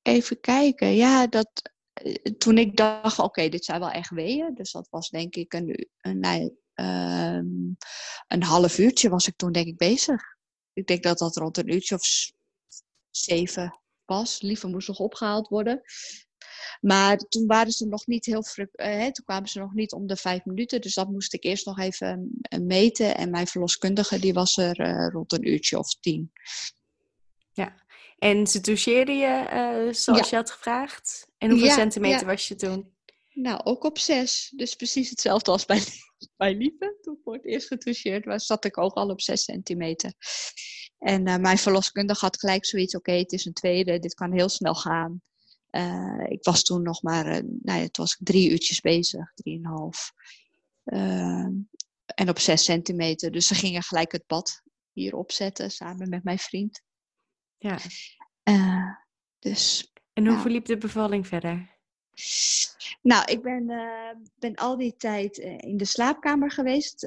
Even 0.02 0.40
kijken. 0.40 0.94
Ja, 0.94 1.26
dat, 1.26 1.72
uh, 2.02 2.14
toen 2.14 2.58
ik 2.58 2.76
dacht, 2.76 3.18
oké, 3.18 3.28
okay, 3.28 3.48
dit 3.48 3.64
zijn 3.64 3.80
wel 3.80 3.90
echt 3.90 4.10
weeën. 4.10 4.54
Dus 4.54 4.72
dat 4.72 4.88
was 4.90 5.08
denk 5.08 5.36
ik 5.36 5.52
een, 5.52 5.88
een, 6.00 6.18
nee, 6.18 6.58
um, 6.74 7.76
een 8.26 8.42
half 8.42 8.78
uurtje 8.78 9.08
was 9.08 9.26
ik 9.26 9.36
toen 9.36 9.52
denk 9.52 9.66
ik 9.66 9.76
bezig. 9.76 10.22
Ik 10.72 10.86
denk 10.86 11.02
dat 11.02 11.18
dat 11.18 11.36
rond 11.36 11.56
een 11.56 11.72
uurtje 11.72 11.94
of 11.94 12.32
zeven 13.10 13.80
was. 14.04 14.40
Liever 14.40 14.68
moest 14.68 14.88
nog 14.88 14.98
opgehaald 14.98 15.48
worden. 15.48 15.82
Maar 16.80 17.16
toen 17.16 17.46
waren 17.46 17.72
ze 17.72 17.86
nog 17.86 18.06
niet 18.06 18.26
heel 18.26 18.44
uh, 18.56 19.02
toen 19.02 19.24
kwamen 19.24 19.48
ze 19.48 19.58
nog 19.58 19.74
niet 19.74 19.92
om 19.92 20.06
de 20.06 20.16
vijf 20.16 20.44
minuten. 20.44 20.80
Dus 20.80 20.94
dat 20.94 21.08
moest 21.08 21.34
ik 21.34 21.44
eerst 21.44 21.66
nog 21.66 21.78
even 21.78 22.40
uh, 22.52 22.60
meten. 22.60 23.16
En 23.16 23.30
mijn 23.30 23.46
verloskundige 23.46 24.18
die 24.18 24.32
was 24.32 24.56
er 24.56 24.80
uh, 24.80 25.08
rond 25.12 25.32
een 25.32 25.48
uurtje 25.48 25.78
of 25.78 25.94
tien. 26.00 26.32
Ja, 27.52 27.74
en 28.18 28.46
ze 28.46 28.60
toucheerde 28.60 29.12
je 29.12 29.88
zoals 29.92 30.20
ja. 30.20 30.26
je 30.30 30.36
had 30.36 30.50
gevraagd. 30.50 31.28
En 31.38 31.50
hoeveel 31.50 31.68
ja, 31.68 31.74
centimeter 31.74 32.20
ja. 32.20 32.26
was 32.26 32.48
je 32.48 32.54
toen? 32.54 32.92
Nou, 33.32 33.60
ook 33.64 33.84
op 33.84 33.98
zes. 33.98 34.52
Dus 34.56 34.74
precies 34.74 35.10
hetzelfde 35.10 35.50
als 35.50 35.64
bij, 35.64 35.82
bij 36.36 36.54
Lieve. 36.54 36.98
Toen 37.00 37.14
ik 37.14 37.20
voor 37.22 37.34
het 37.34 37.46
eerst 37.46 37.66
getoucheerd 37.66 38.24
was, 38.24 38.46
zat 38.46 38.64
ik 38.64 38.78
ook 38.78 38.94
al 38.94 39.08
op 39.08 39.20
zes 39.20 39.44
centimeter. 39.44 40.12
En 40.98 41.22
mijn 41.22 41.58
verloskundige 41.58 42.24
had 42.24 42.38
gelijk 42.38 42.64
zoiets, 42.64 42.94
oké, 42.94 43.10
okay, 43.10 43.22
het 43.22 43.32
is 43.32 43.44
een 43.44 43.52
tweede, 43.52 43.98
dit 43.98 44.14
kan 44.14 44.32
heel 44.32 44.48
snel 44.48 44.74
gaan. 44.74 45.22
Uh, 45.70 46.24
ik 46.28 46.44
was 46.44 46.62
toen 46.62 46.82
nog 46.82 47.02
maar, 47.02 47.26
uh, 47.26 47.50
nou 47.62 47.80
ja, 47.80 47.88
toen 47.88 48.04
was 48.04 48.16
ik 48.18 48.26
drie 48.26 48.50
uurtjes 48.50 48.80
bezig, 48.80 49.32
drieënhalf. 49.34 50.12
Uh, 50.84 51.48
en 52.14 52.28
op 52.28 52.38
zes 52.38 52.64
centimeter. 52.64 53.30
Dus 53.30 53.46
ze 53.46 53.54
gingen 53.54 53.82
gelijk 53.82 54.12
het 54.12 54.26
bad 54.26 54.62
hier 54.92 55.14
opzetten 55.14 55.70
samen 55.70 56.08
met 56.08 56.24
mijn 56.24 56.38
vriend. 56.38 56.82
Ja. 57.58 57.78
dus. 59.38 59.92
En 60.12 60.22
hoe 60.22 60.32
nou. 60.32 60.40
verliep 60.40 60.64
de 60.64 60.76
bevalling 60.76 61.26
verder? 61.26 61.78
Nou, 63.02 63.24
ik 63.24 63.42
ben, 63.42 63.66
ben 64.38 64.54
al 64.54 64.76
die 64.76 64.96
tijd 64.96 65.38
in 65.38 65.76
de 65.76 65.84
slaapkamer 65.84 66.50
geweest 66.50 67.04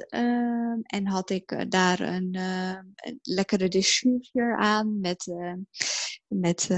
en 0.82 1.06
had 1.06 1.30
ik 1.30 1.70
daar 1.70 2.00
een, 2.00 2.34
een 2.94 3.18
lekkere 3.22 3.68
diffuser 3.68 4.56
aan 4.56 5.00
met, 5.00 5.26
met 6.40 6.68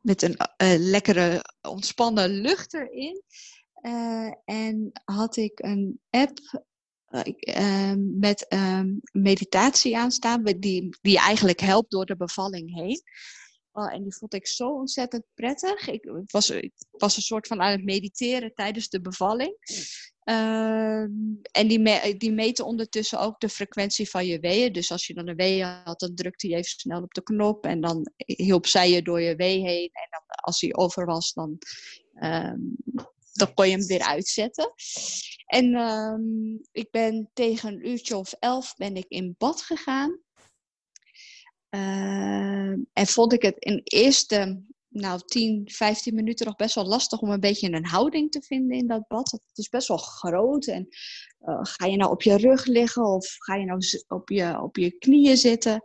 met 0.00 0.22
een 0.22 0.36
uh, 0.62 0.74
lekkere 0.78 1.44
ontspannen 1.68 2.30
lucht 2.30 2.74
erin. 2.74 3.22
Uh, 3.82 4.32
en 4.44 4.90
had 5.04 5.36
ik 5.36 5.58
een 5.58 6.00
app 6.10 6.66
met 7.96 8.46
meditatie 9.12 9.98
aanstaan, 9.98 10.42
die, 10.42 10.96
die 11.00 11.18
eigenlijk 11.18 11.60
helpt 11.60 11.90
door 11.90 12.06
de 12.06 12.16
bevalling 12.16 12.74
heen. 12.74 13.02
En 13.86 14.02
die 14.02 14.14
vond 14.14 14.34
ik 14.34 14.46
zo 14.46 14.68
ontzettend 14.68 15.24
prettig. 15.34 15.88
Ik 15.88 16.10
was, 16.26 16.52
was 16.90 17.16
een 17.16 17.22
soort 17.22 17.46
van 17.46 17.60
aan 17.60 17.72
het 17.72 17.84
mediteren 17.84 18.54
tijdens 18.54 18.88
de 18.88 19.00
bevalling. 19.00 19.56
Uh, 20.24 21.00
en 21.52 21.68
die, 21.68 22.16
die 22.16 22.32
meten 22.32 22.64
ondertussen 22.64 23.20
ook 23.20 23.40
de 23.40 23.48
frequentie 23.48 24.10
van 24.10 24.26
je 24.26 24.38
weeën. 24.38 24.72
Dus 24.72 24.90
als 24.90 25.06
je 25.06 25.14
dan 25.14 25.28
een 25.28 25.36
wee 25.36 25.64
had, 25.64 26.00
dan 26.00 26.14
drukte 26.14 26.48
je 26.48 26.54
even 26.54 26.70
snel 26.70 27.02
op 27.02 27.14
de 27.14 27.22
knop. 27.22 27.64
En 27.64 27.80
dan 27.80 28.10
hielp 28.16 28.66
zij 28.66 28.90
je 28.90 29.02
door 29.02 29.20
je 29.20 29.36
wee 29.36 29.60
heen. 29.60 29.90
En 29.92 30.08
dan, 30.10 30.22
als 30.26 30.60
hij 30.60 30.74
over 30.74 31.06
was, 31.06 31.32
dan, 31.32 31.58
um, 32.22 32.76
dan 33.32 33.54
kon 33.54 33.68
je 33.68 33.76
hem 33.76 33.86
weer 33.86 34.02
uitzetten. 34.02 34.72
En 35.46 35.74
um, 35.74 36.60
ik 36.72 36.90
ben 36.90 37.30
tegen 37.32 37.72
een 37.72 37.88
uurtje 37.88 38.16
of 38.16 38.32
elf 38.32 38.74
ben 38.76 38.96
ik 38.96 39.06
in 39.08 39.34
bad 39.38 39.62
gegaan. 39.62 40.18
Uh, 41.70 42.70
en 42.92 43.06
vond 43.06 43.32
ik 43.32 43.42
het 43.42 43.56
in 43.58 43.80
eerste 43.84 44.62
nou, 44.88 45.20
10, 45.24 45.70
15 45.70 46.14
minuten 46.14 46.46
nog 46.46 46.56
best 46.56 46.74
wel 46.74 46.86
lastig 46.86 47.20
om 47.20 47.30
een 47.30 47.40
beetje 47.40 47.72
een 47.72 47.86
houding 47.86 48.30
te 48.30 48.42
vinden 48.42 48.76
in 48.76 48.86
dat 48.86 49.08
bad. 49.08 49.30
Het 49.30 49.58
is 49.58 49.68
best 49.68 49.88
wel 49.88 49.96
groot. 49.96 50.66
En 50.66 50.88
uh, 51.40 51.58
ga 51.62 51.86
je 51.86 51.96
nou 51.96 52.10
op 52.10 52.22
je 52.22 52.36
rug 52.36 52.64
liggen 52.64 53.04
of 53.04 53.34
ga 53.38 53.54
je 53.54 53.64
nou 53.64 53.80
op 54.08 54.28
je, 54.28 54.60
op 54.62 54.76
je 54.76 54.90
knieën 54.90 55.36
zitten? 55.36 55.82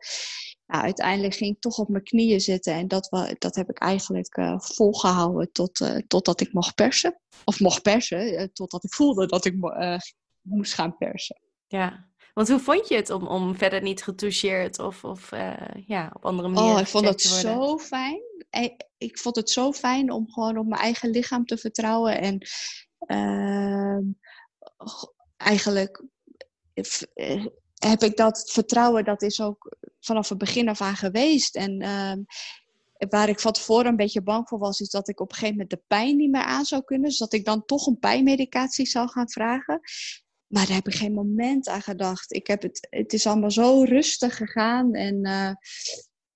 Nou, 0.66 0.84
uiteindelijk 0.84 1.34
ging 1.34 1.56
ik 1.56 1.62
toch 1.62 1.78
op 1.78 1.90
mijn 1.90 2.04
knieën 2.04 2.42
zitten. 2.42 2.74
En 2.74 2.88
dat, 2.88 3.36
dat 3.38 3.56
heb 3.56 3.70
ik 3.70 3.78
eigenlijk 3.78 4.38
uh, 4.38 4.60
volgehouden 4.60 5.52
tot, 5.52 5.80
uh, 5.80 5.96
totdat 6.08 6.42
ik 6.42 6.54
mocht 6.54 6.76
persen. 6.76 7.20
Of 7.44 7.60
mocht 7.60 7.82
persen, 7.82 8.54
totdat 8.54 8.84
ik 8.84 8.94
voelde 8.94 9.26
dat 9.26 9.46
ik 9.46 9.56
moest 10.42 10.74
gaan 10.74 10.98
persen. 10.98 11.42
Ja, 11.68 12.13
want 12.34 12.50
hoe 12.50 12.60
vond 12.60 12.88
je 12.88 12.96
het 12.96 13.10
om, 13.10 13.28
om 13.28 13.56
verder 13.56 13.82
niet 13.82 14.04
getoucheerd 14.04 14.80
of, 14.80 15.04
of 15.04 15.30
ja, 15.86 16.12
op 16.14 16.26
andere 16.26 16.48
manieren 16.48 16.76
Oh, 16.76 16.82
ik 16.82 16.88
vond 16.88 17.06
het 17.06 17.22
zo 17.22 17.78
fijn 17.78 18.22
ik 19.04 19.18
vond 19.18 19.36
het 19.36 19.50
zo 19.50 19.72
fijn 19.72 20.12
om 20.12 20.32
gewoon 20.32 20.58
op 20.58 20.68
mijn 20.68 20.82
eigen 20.82 21.10
lichaam 21.10 21.46
te 21.46 21.58
vertrouwen. 21.58 22.22
En 22.22 22.48
uh, 23.08 23.98
eigenlijk 25.38 26.04
eh, 27.14 27.46
heb 27.74 28.02
ik 28.02 28.18
dat 28.18 28.52
vertrouwen, 28.52 29.04
dat 29.04 29.22
is 29.22 29.42
ook 29.42 29.78
vanaf 30.00 30.30
het 30.30 30.38
begin 30.38 30.70
af 30.70 30.82
aan 30.82 30.96
geweest. 30.96 31.56
En 31.56 31.82
uh, 31.82 32.14
waar 33.10 33.30
ik 33.30 33.40
van 33.40 33.52
tevoren 33.52 33.86
een 33.86 33.96
beetje 33.96 34.24
bang 34.24 34.48
voor 34.48 34.60
was, 34.60 34.80
is 34.80 34.90
dat 34.90 35.08
ik 35.08 35.20
op 35.20 35.30
een 35.30 35.36
gegeven 35.36 35.56
moment 35.56 35.72
de 35.72 35.84
pijn 35.88 36.16
niet 36.16 36.32
meer 36.32 36.44
aan 36.44 36.66
zou 36.66 36.84
kunnen. 36.84 37.10
Dus 37.10 37.18
dat 37.18 37.34
ik 37.34 37.46
dan 37.46 37.66
toch 37.66 37.88
een 37.88 38.00
pijnmedicatie 38.00 38.86
zou 38.86 39.10
gaan 39.10 39.30
vragen. 39.30 39.80
Maar 40.54 40.66
daar 40.66 40.76
heb 40.76 40.88
ik 40.88 40.96
geen 40.96 41.14
moment 41.14 41.68
aan 41.68 41.82
gedacht. 41.82 42.34
Ik 42.34 42.48
heb 42.48 42.62
het, 42.62 42.88
het 42.90 43.14
is 43.14 43.28
allemaal 43.28 43.52
zo 43.52 43.84
rustig 43.84 44.36
gegaan. 44.36 44.94
En 44.94 45.26
uh, 45.26 45.52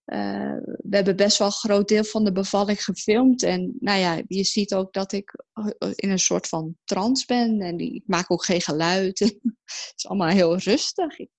uh, 0.06 0.58
we 0.64 0.96
hebben 0.96 1.16
best 1.16 1.38
wel 1.38 1.48
een 1.48 1.54
groot 1.54 1.88
deel 1.88 2.04
van 2.04 2.24
de 2.24 2.32
bevalling 2.32 2.84
gefilmd. 2.84 3.44
En 3.44 3.76
nou 3.80 4.00
ja, 4.00 4.22
je 4.28 4.44
ziet 4.44 4.74
ook 4.74 4.94
dat 4.94 5.12
ik 5.12 5.44
eh, 5.54 5.92
in 5.96 6.10
een 6.10 6.20
soort 6.20 6.48
van 6.48 6.76
trance 6.84 7.26
ben. 7.26 7.62
En 7.62 7.78
ik 7.78 8.04
maak 8.06 8.32
ook 8.32 8.46
geen 8.46 8.62
geluid. 8.62 9.20
het 9.66 9.94
is 9.96 10.08
allemaal 10.08 10.28
heel 10.28 10.58
rustig. 10.58 11.20
Ik 11.20 11.30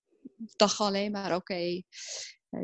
dacht 0.56 0.80
alleen 0.80 1.10
maar, 1.10 1.34
oké, 1.34 1.52
okay, 1.52 1.84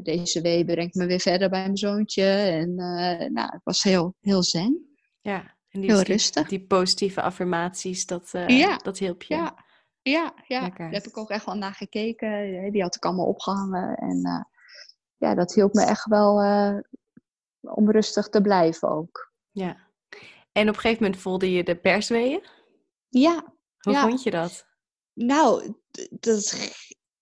deze 0.02 0.40
wee 0.40 0.64
brengt 0.64 0.94
me 0.94 1.06
weer 1.06 1.20
verder 1.20 1.50
bij 1.50 1.60
mijn 1.60 1.76
zoontje. 1.76 2.24
En 2.32 2.68
uh, 2.68 3.28
nou, 3.30 3.50
het 3.50 3.64
was 3.64 3.82
heel, 3.82 4.14
heel 4.20 4.42
zen. 4.42 4.96
Ja, 5.20 5.56
en 5.68 5.80
die, 5.80 5.90
heel 5.90 6.02
rustig. 6.02 6.48
Die, 6.48 6.66
positieve 6.66 7.22
affirmaties, 7.22 8.06
dat, 8.06 8.30
ja. 8.46 8.76
dat 8.76 8.98
hielp 8.98 9.22
je. 9.22 9.34
Ja, 9.34 9.64
ja, 10.10 10.34
ja. 10.46 10.70
daar 10.70 10.90
heb 10.90 11.06
ik 11.06 11.16
ook 11.16 11.30
echt 11.30 11.44
wel 11.44 11.54
naar 11.54 11.74
gekeken. 11.74 12.72
Die 12.72 12.82
had 12.82 12.96
ik 12.96 13.04
allemaal 13.04 13.26
opgehangen. 13.26 13.96
En 13.96 14.46
ja, 15.16 15.34
dat 15.34 15.54
hielp 15.54 15.74
me 15.74 15.82
echt 15.82 16.06
wel 16.06 16.42
uh, 16.42 16.78
om 17.60 17.90
rustig 17.90 18.28
te 18.28 18.40
blijven 18.40 18.88
ook. 18.88 19.32
Ja. 19.50 19.76
En 20.52 20.68
op 20.68 20.74
een 20.74 20.80
gegeven 20.80 21.02
moment 21.02 21.20
voelde 21.20 21.52
je 21.52 21.64
de 21.64 21.76
persweeën? 21.76 22.46
Ja. 23.08 23.54
Hoe 23.78 23.96
vond 23.96 24.22
je 24.22 24.30
dat? 24.30 24.66
Nou, 25.12 25.74
dat, 26.10 26.72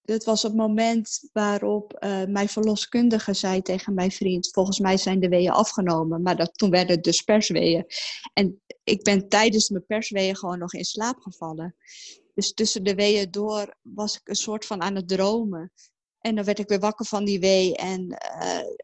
dat 0.02 0.24
was 0.24 0.42
het 0.42 0.54
moment 0.54 1.28
waarop 1.32 1.96
uh, 2.04 2.24
mijn 2.24 2.48
verloskundige 2.48 3.34
zei 3.34 3.62
tegen 3.62 3.94
mijn 3.94 4.10
vriend: 4.10 4.50
Volgens 4.50 4.78
mij 4.78 4.96
zijn 4.96 5.20
de 5.20 5.28
weeën 5.28 5.50
afgenomen. 5.50 6.22
Maar 6.22 6.36
dat, 6.36 6.58
toen 6.58 6.70
werden 6.70 6.94
het 6.94 7.04
dus 7.04 7.22
persweeën. 7.22 7.86
En 8.32 8.62
ik 8.84 9.02
ben 9.02 9.28
tijdens 9.28 9.68
mijn 9.68 9.86
persweeën 9.86 10.36
gewoon 10.36 10.58
nog 10.58 10.74
in 10.74 10.84
slaap 10.84 11.20
gevallen. 11.20 11.76
Dus 12.34 12.52
tussen 12.52 12.84
de 12.84 12.94
weeën 12.94 13.30
door 13.30 13.74
was 13.82 14.16
ik 14.16 14.28
een 14.28 14.34
soort 14.34 14.66
van 14.66 14.82
aan 14.82 14.96
het 14.96 15.08
dromen. 15.08 15.72
En 16.18 16.34
dan 16.34 16.44
werd 16.44 16.58
ik 16.58 16.68
weer 16.68 16.78
wakker 16.78 17.06
van 17.06 17.24
die 17.24 17.40
wee. 17.40 17.76
En 17.76 18.18
uh, 18.40 18.74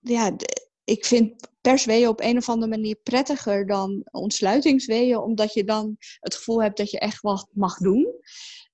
ja, 0.00 0.36
ik 0.84 1.04
vind 1.04 1.48
persweeën 1.60 2.08
op 2.08 2.20
een 2.20 2.36
of 2.36 2.48
andere 2.48 2.70
manier 2.70 2.96
prettiger 3.02 3.66
dan 3.66 4.02
ontsluitingsweeën, 4.10 5.18
omdat 5.18 5.52
je 5.52 5.64
dan 5.64 5.96
het 6.20 6.34
gevoel 6.34 6.62
hebt 6.62 6.76
dat 6.76 6.90
je 6.90 6.98
echt 6.98 7.20
wat 7.20 7.48
mag 7.52 7.76
doen. 7.76 8.14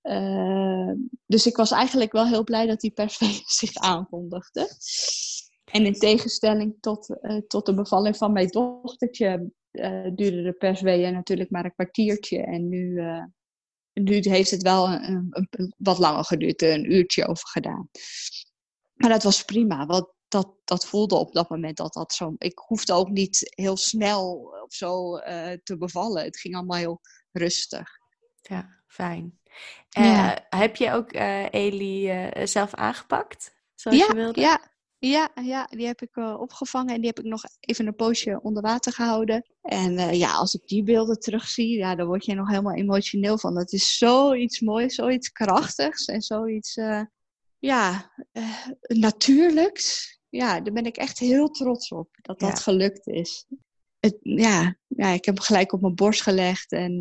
Uh, 0.03 0.93
dus 1.27 1.47
ik 1.47 1.57
was 1.57 1.71
eigenlijk 1.71 2.13
wel 2.13 2.27
heel 2.27 2.45
blij 2.45 2.67
dat 2.67 2.81
die 2.81 2.91
persweeën 2.91 3.43
zich 3.61 3.75
aankondigde. 3.75 4.69
En 5.65 5.87
in 5.87 5.93
tegenstelling 5.93 6.77
tot, 6.81 7.09
uh, 7.23 7.41
tot 7.47 7.67
de 7.67 7.75
bevalling 7.75 8.17
van 8.17 8.33
mijn 8.33 8.49
dochtertje 8.49 9.51
uh, 9.73 10.11
duurde 10.15 10.43
de 10.43 10.53
persweeën 10.53 11.13
natuurlijk 11.13 11.51
maar 11.51 11.65
een 11.65 11.75
kwartiertje. 11.75 12.43
En 12.43 12.69
nu 12.69 13.01
nu 14.03 14.21
heeft 14.23 14.51
het 14.51 14.63
wel 14.63 14.89
een, 14.89 15.27
een, 15.31 15.75
wat 15.77 15.99
langer 15.99 16.25
geduurd, 16.25 16.63
een 16.63 16.93
uurtje 16.93 17.27
over 17.27 17.49
gedaan. 17.49 17.89
Maar 18.95 19.11
dat 19.11 19.23
was 19.23 19.45
prima, 19.45 19.87
want 19.87 20.15
dat, 20.29 20.55
dat 20.65 20.87
voelde 20.87 21.15
op 21.15 21.33
dat 21.33 21.51
moment 21.51 21.77
dat 21.77 21.93
dat 21.93 22.13
zo. 22.13 22.35
Ik 22.39 22.59
hoefde 22.59 22.93
ook 22.93 23.09
niet 23.09 23.55
heel 23.55 23.77
snel 23.77 24.55
of 24.65 24.73
zo 24.75 25.17
uh, 25.17 25.53
te 25.63 25.77
bevallen. 25.79 26.25
Het 26.25 26.39
ging 26.39 26.55
allemaal 26.55 26.77
heel 26.77 27.01
rustig. 27.33 27.89
Ja, 28.41 28.83
fijn. 28.87 29.41
Uh, 29.99 30.35
Heb 30.49 30.77
je 30.77 30.93
ook 30.93 31.13
uh, 31.13 31.47
Eli 31.51 32.31
zelf 32.45 32.75
aangepakt? 32.75 33.55
Zoals 33.75 33.99
ja, 33.99 34.07
je 34.07 34.15
wilde? 34.15 34.41
Ja, 34.41 34.76
ja, 34.99 35.31
ja, 35.43 35.65
die 35.65 35.87
heb 35.87 36.03
ik 36.03 36.17
uh, 36.17 36.41
opgevangen 36.41 36.95
en 36.95 37.01
die 37.01 37.07
heb 37.07 37.19
ik 37.19 37.25
nog 37.25 37.43
even 37.61 37.87
een 37.87 37.95
poosje 37.95 38.41
onder 38.43 38.63
water 38.63 38.93
gehouden. 38.93 39.47
En 39.63 39.93
uh, 39.93 40.13
ja, 40.13 40.35
als 40.35 40.55
ik 40.55 40.67
die 40.67 40.83
beelden 40.83 41.21
terugzie, 41.21 41.77
ja, 41.77 41.95
dan 41.95 42.07
word 42.07 42.25
je 42.25 42.35
nog 42.35 42.49
helemaal 42.49 42.75
emotioneel 42.75 43.39
van. 43.39 43.55
Dat 43.55 43.73
is 43.73 43.99
zoiets 43.99 44.61
moois, 44.61 44.95
zoiets 44.95 45.33
krachtigs 45.33 46.05
en 46.05 46.23
zoiets, 46.23 46.77
uh, 46.77 47.03
ja, 47.59 48.13
natuurlijks. 48.87 50.15
Ja, 50.29 50.61
daar 50.61 50.73
ben 50.73 50.87
ik 50.87 50.97
echt 50.97 51.19
heel 51.19 51.49
trots 51.49 51.91
op 51.91 52.09
dat 52.23 52.41
dat 52.41 52.61
gelukt 52.61 53.07
is. 53.07 53.47
Het, 53.99 54.17
ja, 54.21 54.77
ja, 54.87 55.09
ik 55.09 55.25
heb 55.25 55.35
hem 55.35 55.45
gelijk 55.45 55.73
op 55.73 55.81
mijn 55.81 55.95
borst 55.95 56.23
gelegd 56.23 56.73
en 56.73 56.99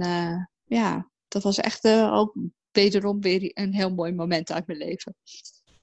ja, 0.64 1.12
dat 1.28 1.44
was 1.44 1.58
echt 1.58 1.88
ook 1.88 2.36
wederom 2.72 3.22
weer 3.22 3.52
een 3.54 3.74
heel 3.74 3.94
mooi 3.94 4.14
moment 4.14 4.52
uit 4.52 4.68
mijn 4.68 4.80
leven. 4.80 5.16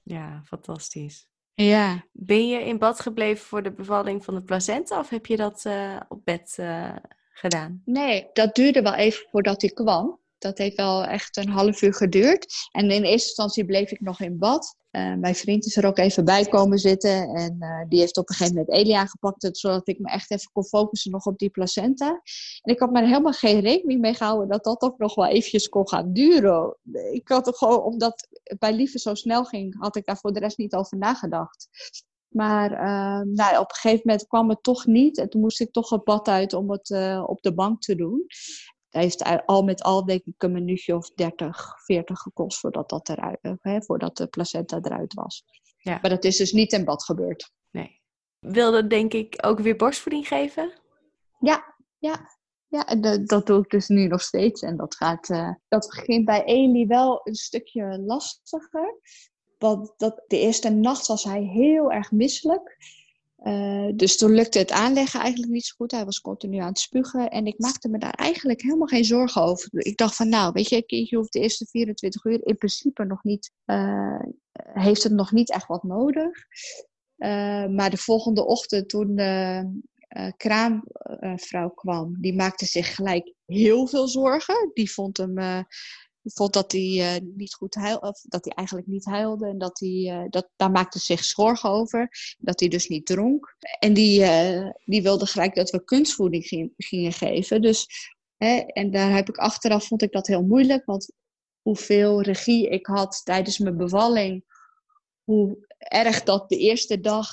Ja, 0.03 0.41
fantastisch. 0.45 1.27
Ja. 1.55 2.05
Ben 2.11 2.47
je 2.47 2.59
in 2.59 2.77
bad 2.77 2.99
gebleven 2.99 3.45
voor 3.45 3.63
de 3.63 3.71
bevalling 3.71 4.23
van 4.23 4.35
de 4.35 4.41
placenta 4.41 4.99
of 4.99 5.09
heb 5.09 5.25
je 5.25 5.37
dat 5.37 5.63
uh, 5.67 5.99
op 6.07 6.25
bed 6.25 6.55
uh, 6.59 6.95
gedaan? 7.33 7.81
Nee, 7.85 8.29
dat 8.33 8.55
duurde 8.55 8.81
wel 8.81 8.93
even 8.93 9.27
voordat 9.31 9.61
hij 9.61 9.71
kwam. 9.71 10.19
Dat 10.37 10.57
heeft 10.57 10.75
wel 10.75 11.03
echt 11.03 11.37
een 11.37 11.49
half 11.49 11.81
uur 11.81 11.93
geduurd. 11.93 12.53
En 12.71 12.83
in 12.83 13.03
eerste 13.03 13.27
instantie 13.27 13.65
bleef 13.65 13.91
ik 13.91 13.99
nog 13.99 14.19
in 14.19 14.37
bad. 14.37 14.75
Uh, 14.95 15.13
mijn 15.15 15.35
vriend 15.35 15.65
is 15.65 15.75
er 15.75 15.85
ook 15.85 15.97
even 15.97 16.25
bij 16.25 16.45
komen 16.45 16.77
zitten. 16.77 17.29
En 17.29 17.57
uh, 17.59 17.89
die 17.89 17.99
heeft 17.99 18.17
op 18.17 18.29
een 18.29 18.35
gegeven 18.35 18.57
moment 18.59 18.75
Elia 18.75 19.05
gepakt. 19.05 19.57
Zodat 19.57 19.87
ik 19.87 19.99
me 19.99 20.09
echt 20.09 20.31
even 20.31 20.51
kon 20.51 20.65
focussen 20.65 21.11
nog 21.11 21.25
op 21.25 21.37
die 21.37 21.49
placenta. 21.49 22.07
En 22.61 22.73
ik 22.73 22.79
had 22.79 22.91
maar 22.91 23.03
helemaal 23.03 23.31
geen 23.31 23.59
rekening 23.59 24.01
mee 24.01 24.13
gehouden 24.13 24.47
dat 24.47 24.63
dat 24.63 24.81
ook 24.81 24.97
nog 24.97 25.15
wel 25.15 25.27
eventjes 25.27 25.69
kon 25.69 25.89
gaan 25.89 26.13
duren. 26.13 26.77
Ik 27.11 27.27
had 27.27 27.47
er 27.47 27.53
gewoon, 27.53 27.81
omdat 27.81 28.27
het 28.43 28.59
bij 28.59 28.73
Lieve 28.73 28.99
zo 28.99 29.13
snel 29.13 29.43
ging, 29.43 29.75
had 29.79 29.95
ik 29.95 30.05
daar 30.05 30.17
voor 30.17 30.33
de 30.33 30.39
rest 30.39 30.57
niet 30.57 30.75
over 30.75 30.97
nagedacht. 30.97 31.67
Maar 32.27 32.71
uh, 32.71 33.21
nou, 33.33 33.57
op 33.59 33.69
een 33.69 33.75
gegeven 33.75 34.01
moment 34.03 34.27
kwam 34.27 34.49
het 34.49 34.63
toch 34.63 34.85
niet. 34.85 35.17
En 35.17 35.29
toen 35.29 35.41
moest 35.41 35.61
ik 35.61 35.71
toch 35.71 35.89
het 35.89 36.03
bad 36.03 36.27
uit 36.27 36.53
om 36.53 36.71
het 36.71 36.89
uh, 36.89 37.23
op 37.27 37.41
de 37.41 37.53
bank 37.53 37.81
te 37.81 37.95
doen. 37.95 38.25
Heeft 38.93 39.45
al 39.45 39.63
met 39.63 39.83
al 39.83 40.05
denk 40.05 40.25
ik 40.25 40.43
een 40.43 40.51
minuutje 40.51 40.95
of 40.95 41.09
30, 41.09 41.75
40 41.85 42.19
gekost 42.19 42.59
voordat, 42.59 42.89
dat 42.89 43.09
eruit, 43.09 43.39
eh, 43.41 43.53
hè, 43.61 43.81
voordat 43.81 44.17
de 44.17 44.27
placenta 44.27 44.79
eruit 44.81 45.13
was. 45.13 45.43
Ja. 45.77 45.99
Maar 46.01 46.09
dat 46.09 46.23
is 46.23 46.37
dus 46.37 46.51
niet 46.51 46.71
in 46.71 46.85
bad 46.85 47.03
gebeurd. 47.03 47.51
Nee. 47.71 48.01
Wilde 48.39 48.87
denk 48.87 49.13
ik 49.13 49.35
ook 49.45 49.59
weer 49.59 49.75
borstvoeding 49.75 50.27
geven? 50.27 50.71
Ja, 51.39 51.75
ja. 51.97 52.31
Ja, 52.67 52.87
en 52.87 53.01
de, 53.01 53.23
dat 53.23 53.45
doe 53.45 53.59
ik 53.59 53.69
dus 53.69 53.87
nu 53.87 54.07
nog 54.07 54.21
steeds. 54.21 54.61
En 54.61 54.77
dat, 54.77 54.95
gaat, 54.95 55.29
uh, 55.29 55.53
dat 55.67 55.87
begint 55.87 56.25
bij 56.25 56.43
Eli 56.43 56.85
wel 56.87 57.21
een 57.23 57.35
stukje 57.35 57.99
lastiger. 57.99 58.99
Want 59.57 59.93
dat, 59.97 60.23
de 60.27 60.39
eerste 60.39 60.69
nacht 60.69 61.07
was 61.07 61.23
hij 61.23 61.41
heel 61.41 61.91
erg 61.91 62.11
misselijk. 62.11 62.77
Uh, 63.43 63.89
dus 63.95 64.17
toen 64.17 64.31
lukte 64.31 64.59
het 64.59 64.71
aanleggen 64.71 65.19
eigenlijk 65.19 65.51
niet 65.51 65.65
zo 65.65 65.73
goed. 65.77 65.91
Hij 65.91 66.05
was 66.05 66.21
continu 66.21 66.57
aan 66.57 66.67
het 66.67 66.79
spugen. 66.79 67.29
En 67.29 67.45
ik 67.45 67.59
maakte 67.59 67.89
me 67.89 67.97
daar 67.97 68.13
eigenlijk 68.13 68.61
helemaal 68.61 68.87
geen 68.87 69.05
zorgen 69.05 69.41
over. 69.41 69.69
Ik 69.71 69.97
dacht 69.97 70.15
van 70.15 70.29
nou, 70.29 70.51
weet 70.51 70.69
je, 70.69 70.83
kindje 70.85 71.17
hoeft 71.17 71.33
de 71.33 71.39
eerste 71.39 71.65
24 71.65 72.25
uur 72.25 72.45
in 72.45 72.57
principe 72.57 73.05
nog 73.05 73.23
niet... 73.23 73.51
Uh, 73.65 74.19
heeft 74.73 75.03
het 75.03 75.11
nog 75.11 75.31
niet 75.31 75.51
echt 75.51 75.67
wat 75.67 75.83
nodig. 75.83 76.37
Uh, 77.17 77.67
maar 77.67 77.89
de 77.89 77.97
volgende 77.97 78.45
ochtend 78.45 78.89
toen 78.89 79.15
de 79.15 79.69
kraamvrouw 80.37 81.69
kwam... 81.69 82.21
die 82.21 82.35
maakte 82.35 82.65
zich 82.65 82.95
gelijk 82.95 83.33
heel 83.45 83.87
veel 83.87 84.07
zorgen. 84.07 84.71
Die 84.73 84.91
vond 84.91 85.17
hem 85.17 85.65
vond 86.23 86.53
dat 86.53 86.71
hij 86.71 86.81
uh, 86.81 87.35
niet 87.35 87.53
goed 87.53 87.75
huilde, 87.75 88.07
of 88.07 88.21
dat 88.21 88.45
hij 88.45 88.53
eigenlijk 88.53 88.87
niet 88.87 89.05
huilde. 89.05 89.47
En 89.47 89.57
dat 89.57 89.79
hij, 89.79 89.89
uh, 89.89 90.23
dat, 90.29 90.49
daar 90.55 90.71
maakte 90.71 90.99
zich 90.99 91.23
zorgen 91.23 91.69
over. 91.69 92.09
Dat 92.39 92.59
hij 92.59 92.69
dus 92.69 92.87
niet 92.87 93.05
dronk. 93.05 93.55
En 93.79 93.93
die, 93.93 94.21
uh, 94.21 94.69
die 94.85 95.01
wilde 95.01 95.25
gelijk 95.25 95.55
dat 95.55 95.69
we 95.69 95.83
kunstvoeding 95.83 96.45
ging, 96.45 96.73
gingen 96.77 97.13
geven. 97.13 97.61
Dus, 97.61 97.87
hè, 98.37 98.57
en 98.57 98.91
daar 98.91 99.11
heb 99.11 99.29
ik 99.29 99.37
achteraf, 99.37 99.87
vond 99.87 100.01
ik 100.01 100.11
dat 100.11 100.27
heel 100.27 100.43
moeilijk. 100.43 100.85
Want 100.85 101.11
hoeveel 101.61 102.21
regie 102.21 102.69
ik 102.69 102.85
had 102.85 103.21
tijdens 103.23 103.57
mijn 103.57 103.77
bevalling. 103.77 104.51
Hoe 105.23 105.65
erg 105.77 106.23
dat 106.23 106.49
de 106.49 106.57
eerste 106.57 106.99
dag 106.99 107.29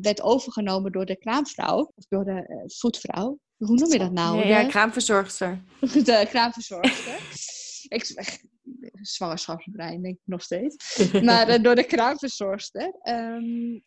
werd 0.00 0.20
overgenomen 0.20 0.92
door 0.92 1.06
de 1.06 1.16
kraamvrouw, 1.16 1.92
of 1.94 2.04
door 2.08 2.24
de 2.24 2.64
voetvrouw. 2.78 3.38
Hoe 3.56 3.76
noem 3.76 3.92
je 3.92 3.98
dat 3.98 4.12
nou? 4.12 4.38
Ja, 4.38 4.60
ja 4.60 4.68
kraamverzorgster. 4.68 5.62
De 6.04 6.26
kraamverzorgster. 6.28 7.58
Ik, 7.90 8.04
zwangerschapsbrein, 9.16 10.02
denk 10.02 10.14
ik 10.14 10.22
nog 10.24 10.42
steeds. 10.42 10.98
maar 11.22 11.62
door 11.62 11.74
de 11.74 11.84
kraamverzorgster. 11.86 12.94
Um, 13.02 13.84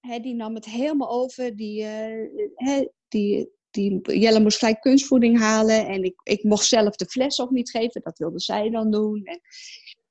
die 0.00 0.34
nam 0.34 0.54
het 0.54 0.64
helemaal 0.64 1.10
over. 1.10 1.56
Die, 1.56 1.82
uh, 1.82 2.86
die, 3.08 3.50
die, 3.70 4.18
Jelle 4.18 4.40
moest 4.40 4.58
gelijk 4.58 4.80
kunstvoeding 4.80 5.38
halen. 5.38 5.86
En 5.86 6.04
ik, 6.04 6.20
ik 6.22 6.42
mocht 6.42 6.66
zelf 6.66 6.96
de 6.96 7.06
fles 7.06 7.40
ook 7.40 7.50
niet 7.50 7.70
geven. 7.70 8.00
Dat 8.02 8.18
wilde 8.18 8.40
zij 8.40 8.70
dan 8.70 8.90
doen. 8.90 9.24
En 9.24 9.40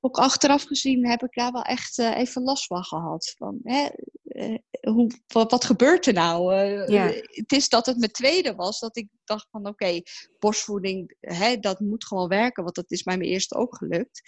ook 0.00 0.18
achteraf 0.18 0.62
gezien 0.62 1.08
heb 1.08 1.22
ik 1.22 1.34
daar 1.34 1.52
wel 1.52 1.62
echt 1.62 1.98
uh, 1.98 2.16
even 2.16 2.42
last 2.42 2.66
van 2.66 2.84
gehad. 2.84 3.34
Van, 3.38 3.58
hè, 3.62 3.88
uh, 4.24 4.58
hoe, 4.80 5.10
wat, 5.26 5.50
wat, 5.50 5.64
gebeurt 5.64 6.06
er 6.06 6.12
nou? 6.12 6.54
Uh, 6.54 7.20
het 7.30 7.52
is 7.52 7.68
dat 7.68 7.86
het 7.86 7.98
mijn 7.98 8.10
tweede 8.10 8.54
was, 8.54 8.78
dat 8.78 8.96
ik 8.96 9.08
dacht 9.24 9.46
van 9.50 9.60
oké, 9.60 9.70
okay, 9.70 10.02
borstvoeding, 10.38 11.16
hè, 11.20 11.56
dat 11.56 11.80
moet 11.80 12.06
gewoon 12.06 12.28
werken. 12.28 12.62
Want 12.62 12.74
dat 12.74 12.90
is 12.90 13.02
bij 13.02 13.16
mijn 13.16 13.30
eerste 13.30 13.54
ook 13.54 13.76
gelukt. 13.76 14.20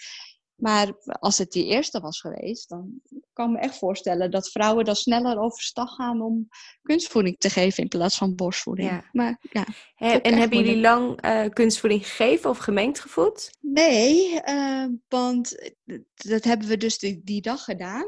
Maar 0.55 0.93
als 1.19 1.37
het 1.37 1.51
die 1.51 1.65
eerste 1.65 1.99
was 1.99 2.19
geweest, 2.19 2.69
dan 2.69 3.01
kan 3.33 3.49
ik 3.49 3.55
me 3.55 3.59
echt 3.59 3.77
voorstellen 3.77 4.31
dat 4.31 4.49
vrouwen 4.49 4.85
dan 4.85 4.95
sneller 4.95 5.39
overstag 5.39 5.95
gaan 5.95 6.21
om 6.21 6.47
kunstvoeding 6.81 7.37
te 7.37 7.49
geven 7.49 7.83
in 7.83 7.89
plaats 7.89 8.17
van 8.17 8.35
borstvoeding. 8.35 8.89
Ja. 8.89 9.09
Maar, 9.11 9.39
ja, 9.51 10.21
en 10.21 10.37
hebben 10.37 10.57
jullie 10.57 10.81
lang 10.81 11.25
uh, 11.25 11.45
kunstvoeding 11.49 12.07
gegeven 12.07 12.49
of 12.49 12.57
gemengd 12.57 12.99
gevoed? 12.99 13.57
Nee, 13.59 14.41
uh, 14.45 14.85
want 15.07 15.73
dat 16.13 16.43
hebben 16.43 16.67
we 16.67 16.77
dus 16.77 16.97
die, 16.97 17.21
die 17.23 17.41
dag 17.41 17.63
gedaan. 17.63 18.05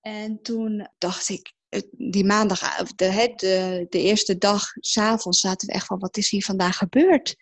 En 0.00 0.42
toen 0.42 0.88
dacht 0.98 1.28
ik, 1.28 1.52
die 1.90 2.24
maandag, 2.24 2.76
de, 2.86 3.32
de, 3.36 3.86
de 3.88 3.98
eerste 3.98 4.38
dag, 4.38 4.64
s'avonds 4.74 5.40
zaten 5.40 5.68
we 5.68 5.74
echt 5.74 5.86
van, 5.86 5.98
wat 5.98 6.16
is 6.16 6.30
hier 6.30 6.44
vandaag 6.44 6.76
gebeurd? 6.76 7.36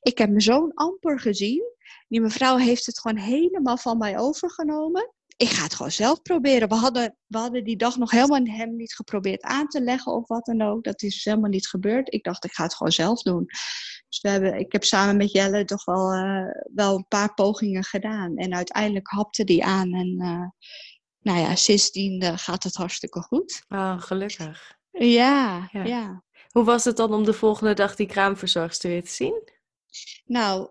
Ik 0.00 0.18
heb 0.18 0.28
mijn 0.28 0.40
zoon 0.40 0.74
amper 0.74 1.20
gezien. 1.20 1.78
Die 2.08 2.20
mevrouw 2.20 2.56
heeft 2.56 2.86
het 2.86 3.00
gewoon 3.00 3.16
helemaal 3.16 3.76
van 3.76 3.98
mij 3.98 4.18
overgenomen. 4.18 5.14
Ik 5.36 5.48
ga 5.48 5.62
het 5.62 5.74
gewoon 5.74 5.92
zelf 5.92 6.22
proberen. 6.22 6.68
We 6.68 6.74
hadden, 6.74 7.16
we 7.26 7.38
hadden 7.38 7.64
die 7.64 7.76
dag 7.76 7.96
nog 7.96 8.10
helemaal 8.10 8.44
hem 8.44 8.76
niet 8.76 8.94
geprobeerd 8.94 9.42
aan 9.42 9.66
te 9.66 9.80
leggen 9.80 10.12
of 10.12 10.28
wat 10.28 10.44
dan 10.44 10.62
ook. 10.62 10.84
Dat 10.84 11.02
is 11.02 11.14
dus 11.14 11.24
helemaal 11.24 11.50
niet 11.50 11.68
gebeurd. 11.68 12.12
Ik 12.12 12.24
dacht, 12.24 12.44
ik 12.44 12.52
ga 12.52 12.62
het 12.62 12.74
gewoon 12.74 12.92
zelf 12.92 13.22
doen. 13.22 13.44
Dus 14.08 14.20
we 14.20 14.28
hebben, 14.28 14.58
ik 14.58 14.72
heb 14.72 14.84
samen 14.84 15.16
met 15.16 15.32
Jelle 15.32 15.64
toch 15.64 15.84
wel, 15.84 16.14
uh, 16.14 16.46
wel 16.74 16.96
een 16.96 17.06
paar 17.08 17.34
pogingen 17.34 17.84
gedaan. 17.84 18.36
En 18.36 18.54
uiteindelijk 18.54 19.08
hapte 19.08 19.44
die 19.44 19.64
aan. 19.64 19.92
En 19.92 20.16
uh, 20.18 20.48
nou 21.20 21.38
ja, 21.38 21.54
sindsdien 21.54 22.22
uh, 22.22 22.32
gaat 22.36 22.62
het 22.64 22.74
hartstikke 22.74 23.20
goed. 23.20 23.62
Oh, 23.68 24.00
gelukkig. 24.00 24.78
Ja, 24.90 25.68
ja, 25.72 25.84
ja. 25.84 26.24
Hoe 26.50 26.64
was 26.64 26.84
het 26.84 26.96
dan 26.96 27.14
om 27.14 27.24
de 27.24 27.32
volgende 27.32 27.74
dag 27.74 27.96
die 27.96 28.06
kraamverzorgster 28.06 28.90
weer 28.90 29.04
te 29.04 29.10
zien? 29.10 29.42
Nou, 30.24 30.68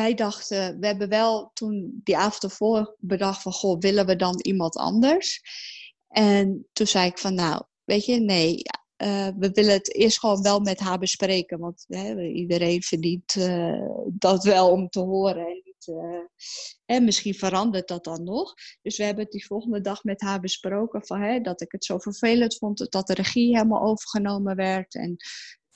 wij 0.00 0.14
dachten, 0.14 0.80
we 0.80 0.86
hebben 0.86 1.08
wel 1.08 1.50
toen 1.54 2.00
die 2.04 2.16
avond 2.16 2.42
ervoor 2.42 2.96
bedacht 2.98 3.42
van, 3.42 3.52
goh, 3.52 3.78
willen 3.78 4.06
we 4.06 4.16
dan 4.16 4.40
iemand 4.40 4.76
anders? 4.76 5.40
En 6.08 6.66
toen 6.72 6.86
zei 6.86 7.06
ik 7.06 7.18
van, 7.18 7.34
nou, 7.34 7.62
weet 7.84 8.04
je, 8.04 8.20
nee, 8.20 8.62
uh, 9.02 9.28
we 9.38 9.50
willen 9.50 9.72
het 9.72 9.94
eerst 9.94 10.18
gewoon 10.18 10.42
wel 10.42 10.60
met 10.60 10.80
haar 10.80 10.98
bespreken. 10.98 11.58
Want 11.58 11.84
hè, 11.88 12.22
iedereen 12.22 12.82
verdient 12.82 13.34
uh, 13.34 13.88
dat 14.12 14.44
wel 14.44 14.70
om 14.70 14.88
te 14.88 15.00
horen. 15.00 15.46
En 15.46 15.62
niet, 15.64 15.86
uh, 15.86 16.24
hè, 16.84 17.00
misschien 17.00 17.34
verandert 17.34 17.88
dat 17.88 18.04
dan 18.04 18.24
nog. 18.24 18.54
Dus 18.82 18.96
we 18.96 19.04
hebben 19.04 19.24
het 19.24 19.32
die 19.32 19.46
volgende 19.46 19.80
dag 19.80 20.04
met 20.04 20.20
haar 20.20 20.40
besproken. 20.40 21.06
Van, 21.06 21.20
hè, 21.20 21.40
dat 21.40 21.60
ik 21.60 21.72
het 21.72 21.84
zo 21.84 21.98
vervelend 21.98 22.56
vond 22.56 22.90
dat 22.90 23.06
de 23.06 23.14
regie 23.14 23.56
helemaal 23.56 23.82
overgenomen 23.82 24.56
werd. 24.56 24.94
En 24.94 25.16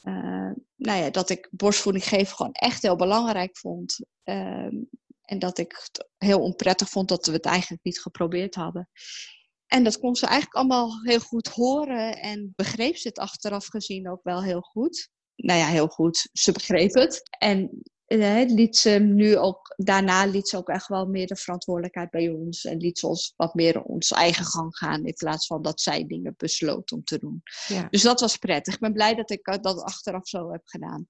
uh, 0.04 0.52
nou 0.76 1.02
ja, 1.02 1.10
dat 1.10 1.30
ik 1.30 1.48
borstvoeding 1.50 2.04
geven 2.04 2.36
gewoon 2.36 2.52
echt 2.52 2.82
heel 2.82 2.96
belangrijk 2.96 3.58
vond. 3.58 3.98
Uh, 4.24 4.68
en 5.24 5.38
dat 5.38 5.58
ik 5.58 5.72
het 5.72 6.08
heel 6.16 6.40
onprettig 6.40 6.88
vond 6.88 7.08
dat 7.08 7.26
we 7.26 7.32
het 7.32 7.44
eigenlijk 7.44 7.84
niet 7.84 8.00
geprobeerd 8.00 8.54
hadden. 8.54 8.88
En 9.66 9.84
dat 9.84 9.98
kon 9.98 10.16
ze 10.16 10.26
eigenlijk 10.26 10.54
allemaal 10.54 11.02
heel 11.02 11.20
goed 11.20 11.48
horen 11.48 12.20
en 12.20 12.52
begreep 12.56 12.96
ze 12.96 13.08
het 13.08 13.18
achteraf 13.18 13.66
gezien 13.66 14.10
ook 14.10 14.22
wel 14.22 14.42
heel 14.42 14.60
goed. 14.60 15.08
Nou 15.36 15.58
ja, 15.58 15.66
heel 15.66 15.88
goed. 15.88 16.28
Ze 16.32 16.52
begreep 16.52 16.94
het. 16.94 17.22
En 17.38 17.82
eh, 18.06 18.44
liet 18.46 18.76
ze 18.76 18.90
nu 18.90 19.36
ook, 19.36 19.74
daarna 19.76 20.26
liet 20.26 20.48
ze 20.48 20.56
ook 20.56 20.68
echt 20.68 20.88
wel 20.88 21.06
meer 21.06 21.26
de 21.26 21.36
verantwoordelijkheid 21.36 22.10
bij 22.10 22.28
ons. 22.28 22.64
En 22.64 22.76
liet 22.76 22.98
ze 22.98 23.06
ons 23.06 23.32
wat 23.36 23.54
meer 23.54 23.82
ons 23.82 24.10
eigen 24.10 24.44
gang 24.44 24.76
gaan. 24.76 25.04
In 25.04 25.14
plaats 25.14 25.46
van 25.46 25.62
dat 25.62 25.80
zij 25.80 26.06
dingen 26.06 26.34
besloot 26.36 26.92
om 26.92 27.04
te 27.04 27.18
doen. 27.18 27.42
Ja. 27.66 27.86
Dus 27.90 28.02
dat 28.02 28.20
was 28.20 28.36
prettig. 28.36 28.74
Ik 28.74 28.80
ben 28.80 28.92
blij 28.92 29.14
dat 29.14 29.30
ik 29.30 29.58
dat 29.62 29.82
achteraf 29.82 30.28
zo 30.28 30.50
heb 30.50 30.62
gedaan. 30.64 31.06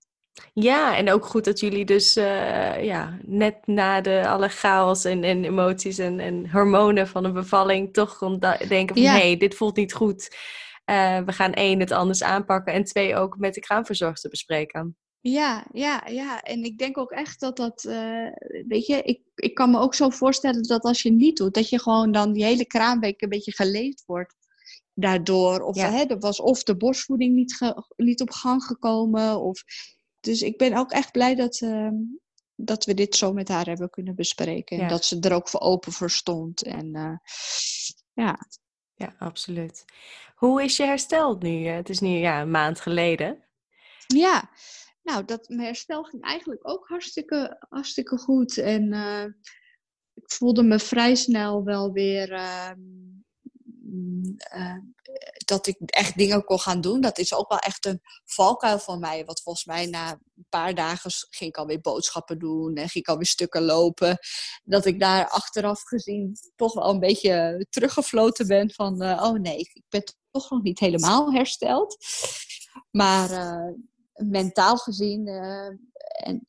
Ja, 0.52 0.96
en 0.96 1.12
ook 1.12 1.24
goed 1.24 1.44
dat 1.44 1.60
jullie 1.60 1.84
dus 1.84 2.16
uh, 2.16 2.84
ja, 2.84 3.18
net 3.22 3.66
na 3.66 4.00
de 4.00 4.28
alle 4.28 4.48
chaos 4.48 5.04
en, 5.04 5.24
en 5.24 5.44
emoties 5.44 5.98
en, 5.98 6.20
en 6.20 6.50
hormonen 6.50 7.08
van 7.08 7.24
een 7.24 7.32
bevalling 7.32 7.92
toch 7.92 8.18
denken 8.68 8.96
van 8.96 9.04
hey, 9.04 9.36
dit 9.36 9.54
voelt 9.54 9.76
niet 9.76 9.92
goed. 9.92 10.36
Uh, 10.90 11.18
we 11.18 11.32
gaan 11.32 11.52
één, 11.52 11.80
het 11.80 11.92
anders 11.92 12.22
aanpakken 12.22 12.72
en 12.72 12.84
twee, 12.84 13.16
ook 13.16 13.36
met 13.38 13.54
de 13.54 13.60
kraamverzorgster 13.60 14.30
bespreken. 14.30 14.96
Ja, 15.30 15.66
ja, 15.72 16.06
ja. 16.06 16.42
En 16.42 16.64
ik 16.64 16.78
denk 16.78 16.98
ook 16.98 17.10
echt 17.10 17.40
dat 17.40 17.56
dat, 17.56 17.84
uh, 17.84 18.28
weet 18.66 18.86
je, 18.86 19.02
ik, 19.02 19.20
ik 19.34 19.54
kan 19.54 19.70
me 19.70 19.78
ook 19.78 19.94
zo 19.94 20.10
voorstellen 20.10 20.62
dat 20.62 20.82
als 20.82 21.02
je 21.02 21.12
niet 21.12 21.36
doet, 21.36 21.54
dat 21.54 21.68
je 21.68 21.80
gewoon 21.80 22.12
dan 22.12 22.32
die 22.32 22.44
hele 22.44 22.66
kraamweek 22.66 23.22
een 23.22 23.28
beetje 23.28 23.52
geleefd 23.52 24.02
wordt 24.06 24.34
daardoor. 24.94 25.60
Of, 25.60 25.76
hè, 25.76 26.04
er 26.04 26.18
was 26.18 26.40
of 26.40 26.62
de 26.62 26.76
borstvoeding 26.76 27.34
niet, 27.34 27.54
ge, 27.54 27.84
niet 27.96 28.20
op 28.20 28.30
gang 28.30 28.62
gekomen. 28.62 29.40
Of, 29.40 29.64
dus 30.20 30.42
ik 30.42 30.58
ben 30.58 30.74
ook 30.74 30.90
echt 30.90 31.12
blij 31.12 31.34
dat, 31.34 31.60
uh, 31.60 31.90
dat 32.54 32.84
we 32.84 32.94
dit 32.94 33.16
zo 33.16 33.32
met 33.32 33.48
haar 33.48 33.66
hebben 33.66 33.90
kunnen 33.90 34.14
bespreken. 34.14 34.80
En 34.80 34.88
dat 34.88 35.04
ze 35.04 35.20
er 35.20 35.32
ook 35.32 35.48
voor 35.48 35.60
open 35.60 35.92
voor 35.92 36.10
stond. 36.10 36.62
En 36.62 36.96
uh, 36.96 37.16
ja. 38.12 38.38
Ja, 38.94 39.14
absoluut. 39.18 39.84
Hoe 40.34 40.62
is 40.62 40.76
je 40.76 40.84
hersteld 40.84 41.42
nu? 41.42 41.66
Het 41.66 41.88
is 41.88 42.00
nu 42.00 42.08
ja, 42.08 42.40
een 42.40 42.50
maand 42.50 42.80
geleden. 42.80 43.44
Ja, 44.06 44.50
nou, 45.04 45.24
dat, 45.24 45.48
mijn 45.48 45.60
herstel 45.60 46.02
ging 46.02 46.22
eigenlijk 46.22 46.68
ook 46.68 46.88
hartstikke, 46.88 47.66
hartstikke 47.68 48.18
goed. 48.18 48.58
En 48.58 48.92
uh, 48.92 49.24
ik 50.14 50.32
voelde 50.32 50.62
me 50.62 50.78
vrij 50.78 51.14
snel 51.14 51.64
wel 51.64 51.92
weer 51.92 52.32
uh, 52.32 52.70
uh, 54.56 54.78
dat 55.44 55.66
ik 55.66 55.76
echt 55.80 56.16
dingen 56.16 56.44
kon 56.44 56.60
gaan 56.60 56.80
doen. 56.80 57.00
Dat 57.00 57.18
is 57.18 57.34
ook 57.34 57.48
wel 57.48 57.58
echt 57.58 57.86
een 57.86 58.00
valkuil 58.24 58.78
van 58.78 59.00
mij. 59.00 59.24
Want 59.24 59.42
volgens 59.42 59.64
mij 59.64 59.86
na 59.86 60.10
een 60.10 60.46
paar 60.48 60.74
dagen 60.74 61.10
ging 61.30 61.50
ik 61.50 61.56
alweer 61.56 61.80
boodschappen 61.80 62.38
doen 62.38 62.74
en 62.74 62.88
ging 62.88 63.04
ik 63.04 63.08
alweer 63.08 63.26
stukken 63.26 63.62
lopen. 63.62 64.18
Dat 64.62 64.84
ik 64.84 65.00
daar 65.00 65.28
achteraf 65.28 65.82
gezien 65.82 66.36
toch 66.56 66.74
wel 66.74 66.90
een 66.90 67.00
beetje 67.00 67.66
teruggefloten 67.70 68.46
ben 68.46 68.70
van, 68.70 69.02
oh 69.02 69.40
nee, 69.40 69.58
ik 69.58 69.82
ben 69.88 70.02
toch 70.30 70.50
nog 70.50 70.62
niet 70.62 70.78
helemaal 70.78 71.32
hersteld. 71.32 71.96
Maar 72.90 73.28
mentaal 74.14 74.76
gezien 74.76 75.28
uh, 75.28 75.66
en, 76.26 76.44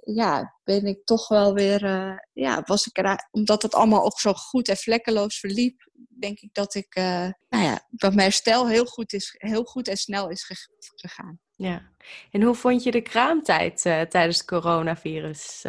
ja, 0.00 0.58
ben 0.64 0.86
ik 0.86 1.04
toch 1.04 1.28
wel 1.28 1.54
weer, 1.54 1.84
uh, 1.84 2.16
ja, 2.32 2.62
was 2.66 2.86
ik 2.86 2.98
er, 2.98 3.28
omdat 3.30 3.62
het 3.62 3.74
allemaal 3.74 4.04
ook 4.04 4.20
zo 4.20 4.32
goed 4.32 4.68
en 4.68 4.76
vlekkeloos 4.76 5.38
verliep, 5.38 5.90
denk 6.08 6.38
ik 6.38 6.54
dat 6.54 6.74
ik, 6.74 6.96
uh, 6.96 7.28
nou 7.48 7.64
ja, 7.64 7.86
dat 7.90 8.14
mijn 8.14 8.28
herstel 8.28 8.68
heel 8.68 8.84
goed, 8.84 9.12
is, 9.12 9.34
heel 9.38 9.64
goed 9.64 9.88
en 9.88 9.96
snel 9.96 10.28
is 10.28 10.72
gegaan. 10.94 11.40
Ja, 11.56 11.92
en 12.30 12.42
hoe 12.42 12.54
vond 12.54 12.82
je 12.82 12.90
de 12.90 13.02
kraamtijd 13.02 13.80
tijdens 13.80 14.38
het 14.38 14.46
coronavirus? 14.46 15.64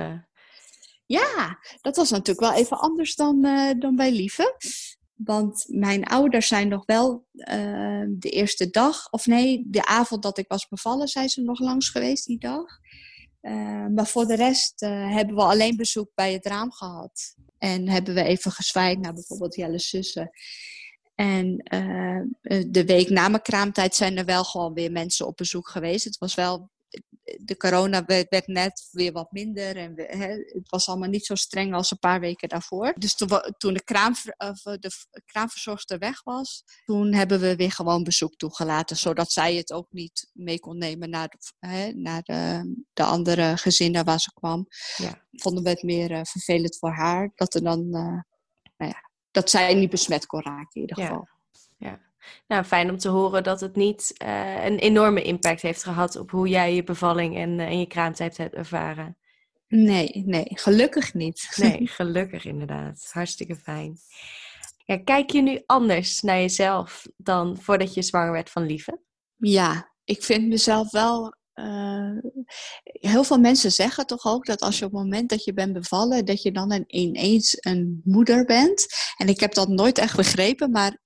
Ja, 1.05 1.59
dat 1.81 1.95
was 1.95 2.09
natuurlijk 2.09 2.39
wel 2.39 2.53
even 2.53 2.79
anders 2.79 3.15
dan, 3.15 3.41
dan 3.79 3.95
bij 3.95 4.11
Lieve. 4.11 4.55
Want 5.23 5.65
mijn 5.67 6.03
ouders 6.03 6.47
zijn 6.47 6.67
nog 6.67 6.85
wel 6.85 7.25
uh, 7.33 8.05
de 8.09 8.29
eerste 8.29 8.69
dag, 8.69 9.09
of 9.11 9.25
nee, 9.25 9.63
de 9.67 9.85
avond 9.85 10.23
dat 10.23 10.37
ik 10.37 10.47
was 10.47 10.67
bevallen, 10.67 11.07
zijn 11.07 11.29
ze 11.29 11.41
nog 11.41 11.59
langs 11.59 11.89
geweest 11.89 12.25
die 12.25 12.39
dag. 12.39 12.65
Uh, 13.41 13.85
maar 13.87 14.07
voor 14.07 14.25
de 14.25 14.35
rest 14.35 14.81
uh, 14.81 15.13
hebben 15.15 15.35
we 15.35 15.41
alleen 15.41 15.75
bezoek 15.75 16.11
bij 16.15 16.33
het 16.33 16.45
raam 16.45 16.71
gehad. 16.71 17.35
En 17.57 17.89
hebben 17.89 18.13
we 18.13 18.23
even 18.23 18.51
gezwaaid 18.51 18.99
naar 18.99 19.13
bijvoorbeeld 19.13 19.55
Jelle 19.55 19.79
zussen. 19.79 20.29
En 21.15 21.55
de 22.67 22.83
week 22.85 23.09
na 23.09 23.27
mijn 23.27 23.41
kraamtijd 23.41 23.95
zijn 23.95 24.17
er 24.17 24.25
wel 24.25 24.43
gewoon 24.43 24.73
weer 24.73 24.91
mensen 24.91 25.27
op 25.27 25.37
bezoek 25.37 25.69
geweest. 25.69 26.03
Het 26.03 26.17
was 26.17 26.35
wel 26.35 26.69
de 27.41 27.57
corona 27.57 28.05
werd, 28.05 28.47
net 28.47 28.87
weer 28.91 29.11
wat 29.11 29.31
minder. 29.31 29.77
En 29.77 29.93
hè, 29.95 30.27
het 30.27 30.69
was 30.69 30.87
allemaal 30.87 31.09
niet 31.09 31.25
zo 31.25 31.35
streng 31.35 31.73
als 31.73 31.91
een 31.91 31.99
paar 31.99 32.19
weken 32.19 32.49
daarvoor. 32.49 32.93
Dus 32.97 33.15
toen, 33.15 33.29
toen 33.57 33.73
de, 33.73 33.83
kraam, 33.83 34.13
de 34.79 34.91
kraamverzorgster 35.25 35.97
weg 35.97 36.23
was, 36.23 36.63
toen 36.85 37.13
hebben 37.13 37.39
we 37.39 37.55
weer 37.55 37.71
gewoon 37.71 38.03
bezoek 38.03 38.35
toegelaten. 38.35 38.97
Zodat 38.97 39.31
zij 39.31 39.55
het 39.55 39.73
ook 39.73 39.87
niet 39.91 40.29
mee 40.33 40.59
kon 40.59 40.77
nemen 40.77 41.09
naar 41.09 41.27
de, 41.27 41.67
hè, 41.67 41.91
naar 41.91 42.21
de, 42.21 42.73
de 42.93 43.03
andere 43.03 43.57
gezinnen 43.57 44.05
waar 44.05 44.19
ze 44.19 44.33
kwam. 44.33 44.67
Ja. 44.97 45.25
Vonden 45.31 45.63
we 45.63 45.69
het 45.69 45.83
meer 45.83 46.11
uh, 46.11 46.19
vervelend 46.23 46.77
voor 46.77 46.91
haar. 46.91 47.31
Dat 47.35 47.53
er 47.53 47.63
dan, 47.63 47.79
uh, 47.79 48.21
nou 48.77 48.91
ja, 48.91 49.09
dat 49.31 49.49
zij 49.49 49.73
niet 49.73 49.89
besmet 49.89 50.25
kon 50.25 50.41
raken 50.41 50.81
in 50.81 50.81
ieder 50.81 50.95
geval. 50.95 51.27
Ja. 51.77 52.07
Nou, 52.47 52.63
fijn 52.63 52.89
om 52.89 52.97
te 52.97 53.09
horen 53.09 53.43
dat 53.43 53.61
het 53.61 53.75
niet 53.75 54.13
uh, 54.23 54.65
een 54.65 54.77
enorme 54.77 55.21
impact 55.21 55.61
heeft 55.61 55.83
gehad 55.83 56.15
op 56.15 56.31
hoe 56.31 56.47
jij 56.47 56.75
je 56.75 56.83
bevalling 56.83 57.37
en, 57.37 57.59
en 57.59 57.79
je 57.79 57.87
kraamtijd 57.87 58.37
hebt 58.37 58.55
ervaren. 58.55 59.17
Nee, 59.67 60.23
nee, 60.25 60.45
gelukkig 60.49 61.13
niet. 61.13 61.47
Nee, 61.55 61.87
gelukkig 61.87 62.45
inderdaad. 62.45 63.09
Hartstikke 63.11 63.55
fijn. 63.55 63.97
Ja, 64.85 64.97
kijk 64.97 65.29
je 65.29 65.41
nu 65.41 65.61
anders 65.65 66.21
naar 66.21 66.39
jezelf 66.39 67.07
dan 67.17 67.57
voordat 67.61 67.93
je 67.93 68.01
zwanger 68.01 68.31
werd 68.31 68.49
van 68.49 68.65
Lieve? 68.65 68.99
Ja, 69.35 69.93
ik 70.03 70.23
vind 70.23 70.47
mezelf 70.47 70.91
wel. 70.91 71.37
Uh, 71.55 72.17
heel 72.83 73.23
veel 73.23 73.39
mensen 73.39 73.71
zeggen 73.71 74.05
toch 74.05 74.25
ook 74.25 74.45
dat 74.45 74.61
als 74.61 74.79
je 74.79 74.85
op 74.85 74.91
het 74.91 75.01
moment 75.01 75.29
dat 75.29 75.43
je 75.43 75.53
bent 75.53 75.73
bevallen, 75.73 76.25
dat 76.25 76.41
je 76.41 76.51
dan 76.51 76.83
ineens 76.87 77.57
een 77.59 78.01
moeder 78.03 78.45
bent. 78.45 78.87
En 79.17 79.27
ik 79.27 79.39
heb 79.39 79.53
dat 79.53 79.67
nooit 79.67 79.97
echt 79.97 80.15
begrepen, 80.15 80.71
maar 80.71 80.97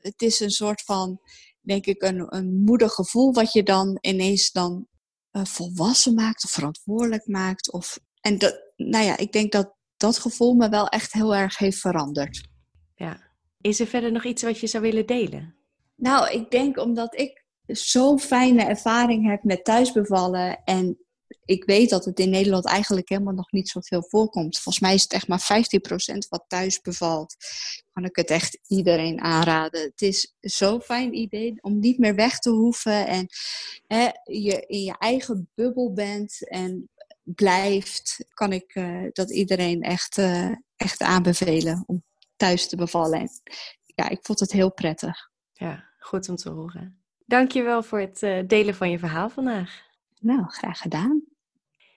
het 0.00 0.22
is 0.22 0.40
een 0.40 0.50
soort 0.50 0.82
van, 0.82 1.20
denk 1.60 1.86
ik, 1.86 2.02
een, 2.02 2.36
een 2.36 2.62
moedergevoel 2.64 3.32
wat 3.32 3.52
je 3.52 3.62
dan 3.62 3.98
ineens 4.00 4.50
dan 4.50 4.86
uh, 5.32 5.44
volwassen 5.44 6.14
maakt 6.14 6.44
of 6.44 6.50
verantwoordelijk 6.50 7.26
maakt. 7.26 7.72
Of, 7.72 7.98
en 8.20 8.38
dat, 8.38 8.72
nou 8.76 9.04
ja, 9.04 9.16
ik 9.16 9.32
denk 9.32 9.52
dat 9.52 9.74
dat 9.96 10.18
gevoel 10.18 10.54
me 10.54 10.68
wel 10.68 10.88
echt 10.88 11.12
heel 11.12 11.34
erg 11.34 11.58
heeft 11.58 11.78
veranderd. 11.78 12.48
Ja. 12.94 13.28
Is 13.60 13.80
er 13.80 13.86
verder 13.86 14.12
nog 14.12 14.24
iets 14.24 14.42
wat 14.42 14.58
je 14.58 14.66
zou 14.66 14.82
willen 14.82 15.06
delen? 15.06 15.56
Nou, 15.96 16.30
ik 16.30 16.50
denk 16.50 16.78
omdat 16.78 17.18
ik 17.18 17.44
zo'n 17.66 18.20
fijne 18.20 18.62
ervaring 18.64 19.30
heb 19.30 19.44
met 19.44 19.64
thuisbevallen 19.64 20.64
en 20.64 20.98
ik 21.44 21.64
weet 21.64 21.90
dat 21.90 22.04
het 22.04 22.18
in 22.18 22.30
Nederland 22.30 22.66
eigenlijk 22.66 23.08
helemaal 23.08 23.34
nog 23.34 23.52
niet 23.52 23.68
zoveel 23.68 24.02
voorkomt. 24.08 24.58
Volgens 24.58 24.84
mij 24.84 24.94
is 24.94 25.02
het 25.02 25.12
echt 25.12 25.28
maar 25.28 25.62
15% 26.14 26.28
wat 26.28 26.44
thuis 26.48 26.80
bevalt. 26.80 27.36
Kan 27.92 28.04
ik 28.04 28.16
het 28.16 28.30
echt 28.30 28.58
iedereen 28.66 29.20
aanraden. 29.20 29.80
Het 29.80 30.02
is 30.02 30.34
zo'n 30.40 30.80
fijn 30.80 31.14
idee 31.14 31.54
om 31.60 31.78
niet 31.78 31.98
meer 31.98 32.14
weg 32.14 32.38
te 32.38 32.50
hoeven 32.50 33.06
en 33.06 33.26
hè, 33.86 34.08
je 34.24 34.64
in 34.66 34.82
je 34.82 34.94
eigen 34.98 35.50
bubbel 35.54 35.92
bent 35.92 36.48
en 36.48 36.90
blijft. 37.22 38.24
Kan 38.28 38.52
ik 38.52 38.74
uh, 38.74 39.06
dat 39.12 39.30
iedereen 39.30 39.82
echt, 39.82 40.18
uh, 40.18 40.54
echt 40.76 41.00
aanbevelen 41.00 41.84
om 41.86 42.04
thuis 42.36 42.68
te 42.68 42.76
bevallen. 42.76 43.20
En 43.20 43.30
ja, 43.84 44.08
ik 44.08 44.18
vond 44.22 44.40
het 44.40 44.52
heel 44.52 44.72
prettig. 44.72 45.30
Ja, 45.52 45.84
goed 45.98 46.28
om 46.28 46.36
te 46.36 46.50
horen. 46.50 47.02
Dankjewel 47.26 47.82
voor 47.82 48.00
het 48.00 48.22
uh, 48.22 48.42
delen 48.46 48.74
van 48.74 48.90
je 48.90 48.98
verhaal 48.98 49.28
vandaag. 49.28 49.88
Nou, 50.20 50.44
graag 50.46 50.78
gedaan. 50.78 51.22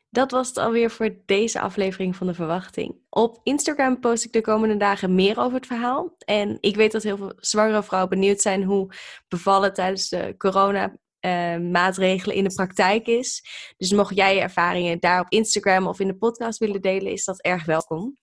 Dat 0.09 0.31
was 0.31 0.47
het 0.47 0.57
alweer 0.57 0.91
voor 0.91 1.15
deze 1.25 1.59
aflevering 1.59 2.15
van 2.15 2.27
de 2.27 2.33
verwachting. 2.33 2.95
Op 3.09 3.39
Instagram 3.43 3.99
post 3.99 4.25
ik 4.25 4.31
de 4.31 4.41
komende 4.41 4.77
dagen 4.77 5.15
meer 5.15 5.39
over 5.39 5.57
het 5.57 5.65
verhaal. 5.65 6.15
En 6.25 6.57
ik 6.59 6.75
weet 6.75 6.91
dat 6.91 7.03
heel 7.03 7.17
veel 7.17 7.33
zwangere 7.35 7.83
vrouwen 7.83 8.09
benieuwd 8.09 8.41
zijn 8.41 8.63
hoe 8.63 8.93
bevallen 9.27 9.73
tijdens 9.73 10.09
de 10.09 10.35
corona 10.37 10.97
uh, 11.25 11.57
maatregelen 11.57 12.35
in 12.35 12.43
de 12.43 12.53
praktijk 12.53 13.07
is. 13.07 13.43
Dus 13.77 13.91
mocht 13.91 14.15
jij 14.15 14.35
je 14.35 14.41
ervaringen 14.41 14.99
daar 14.99 15.19
op 15.19 15.29
Instagram 15.29 15.87
of 15.87 15.99
in 15.99 16.07
de 16.07 16.17
podcast 16.17 16.59
willen 16.59 16.81
delen, 16.81 17.11
is 17.11 17.25
dat 17.25 17.41
erg 17.41 17.65
welkom. 17.65 18.17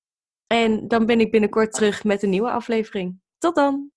En 0.47 0.89
dan 0.89 1.07
ben 1.07 1.21
ik 1.21 1.31
binnenkort 1.31 1.73
terug 1.73 2.05
met 2.05 2.23
een 2.23 2.31
nieuwe 2.31 2.51
aflevering. 2.51 3.21
Tot 3.39 3.55
dan! 3.55 3.91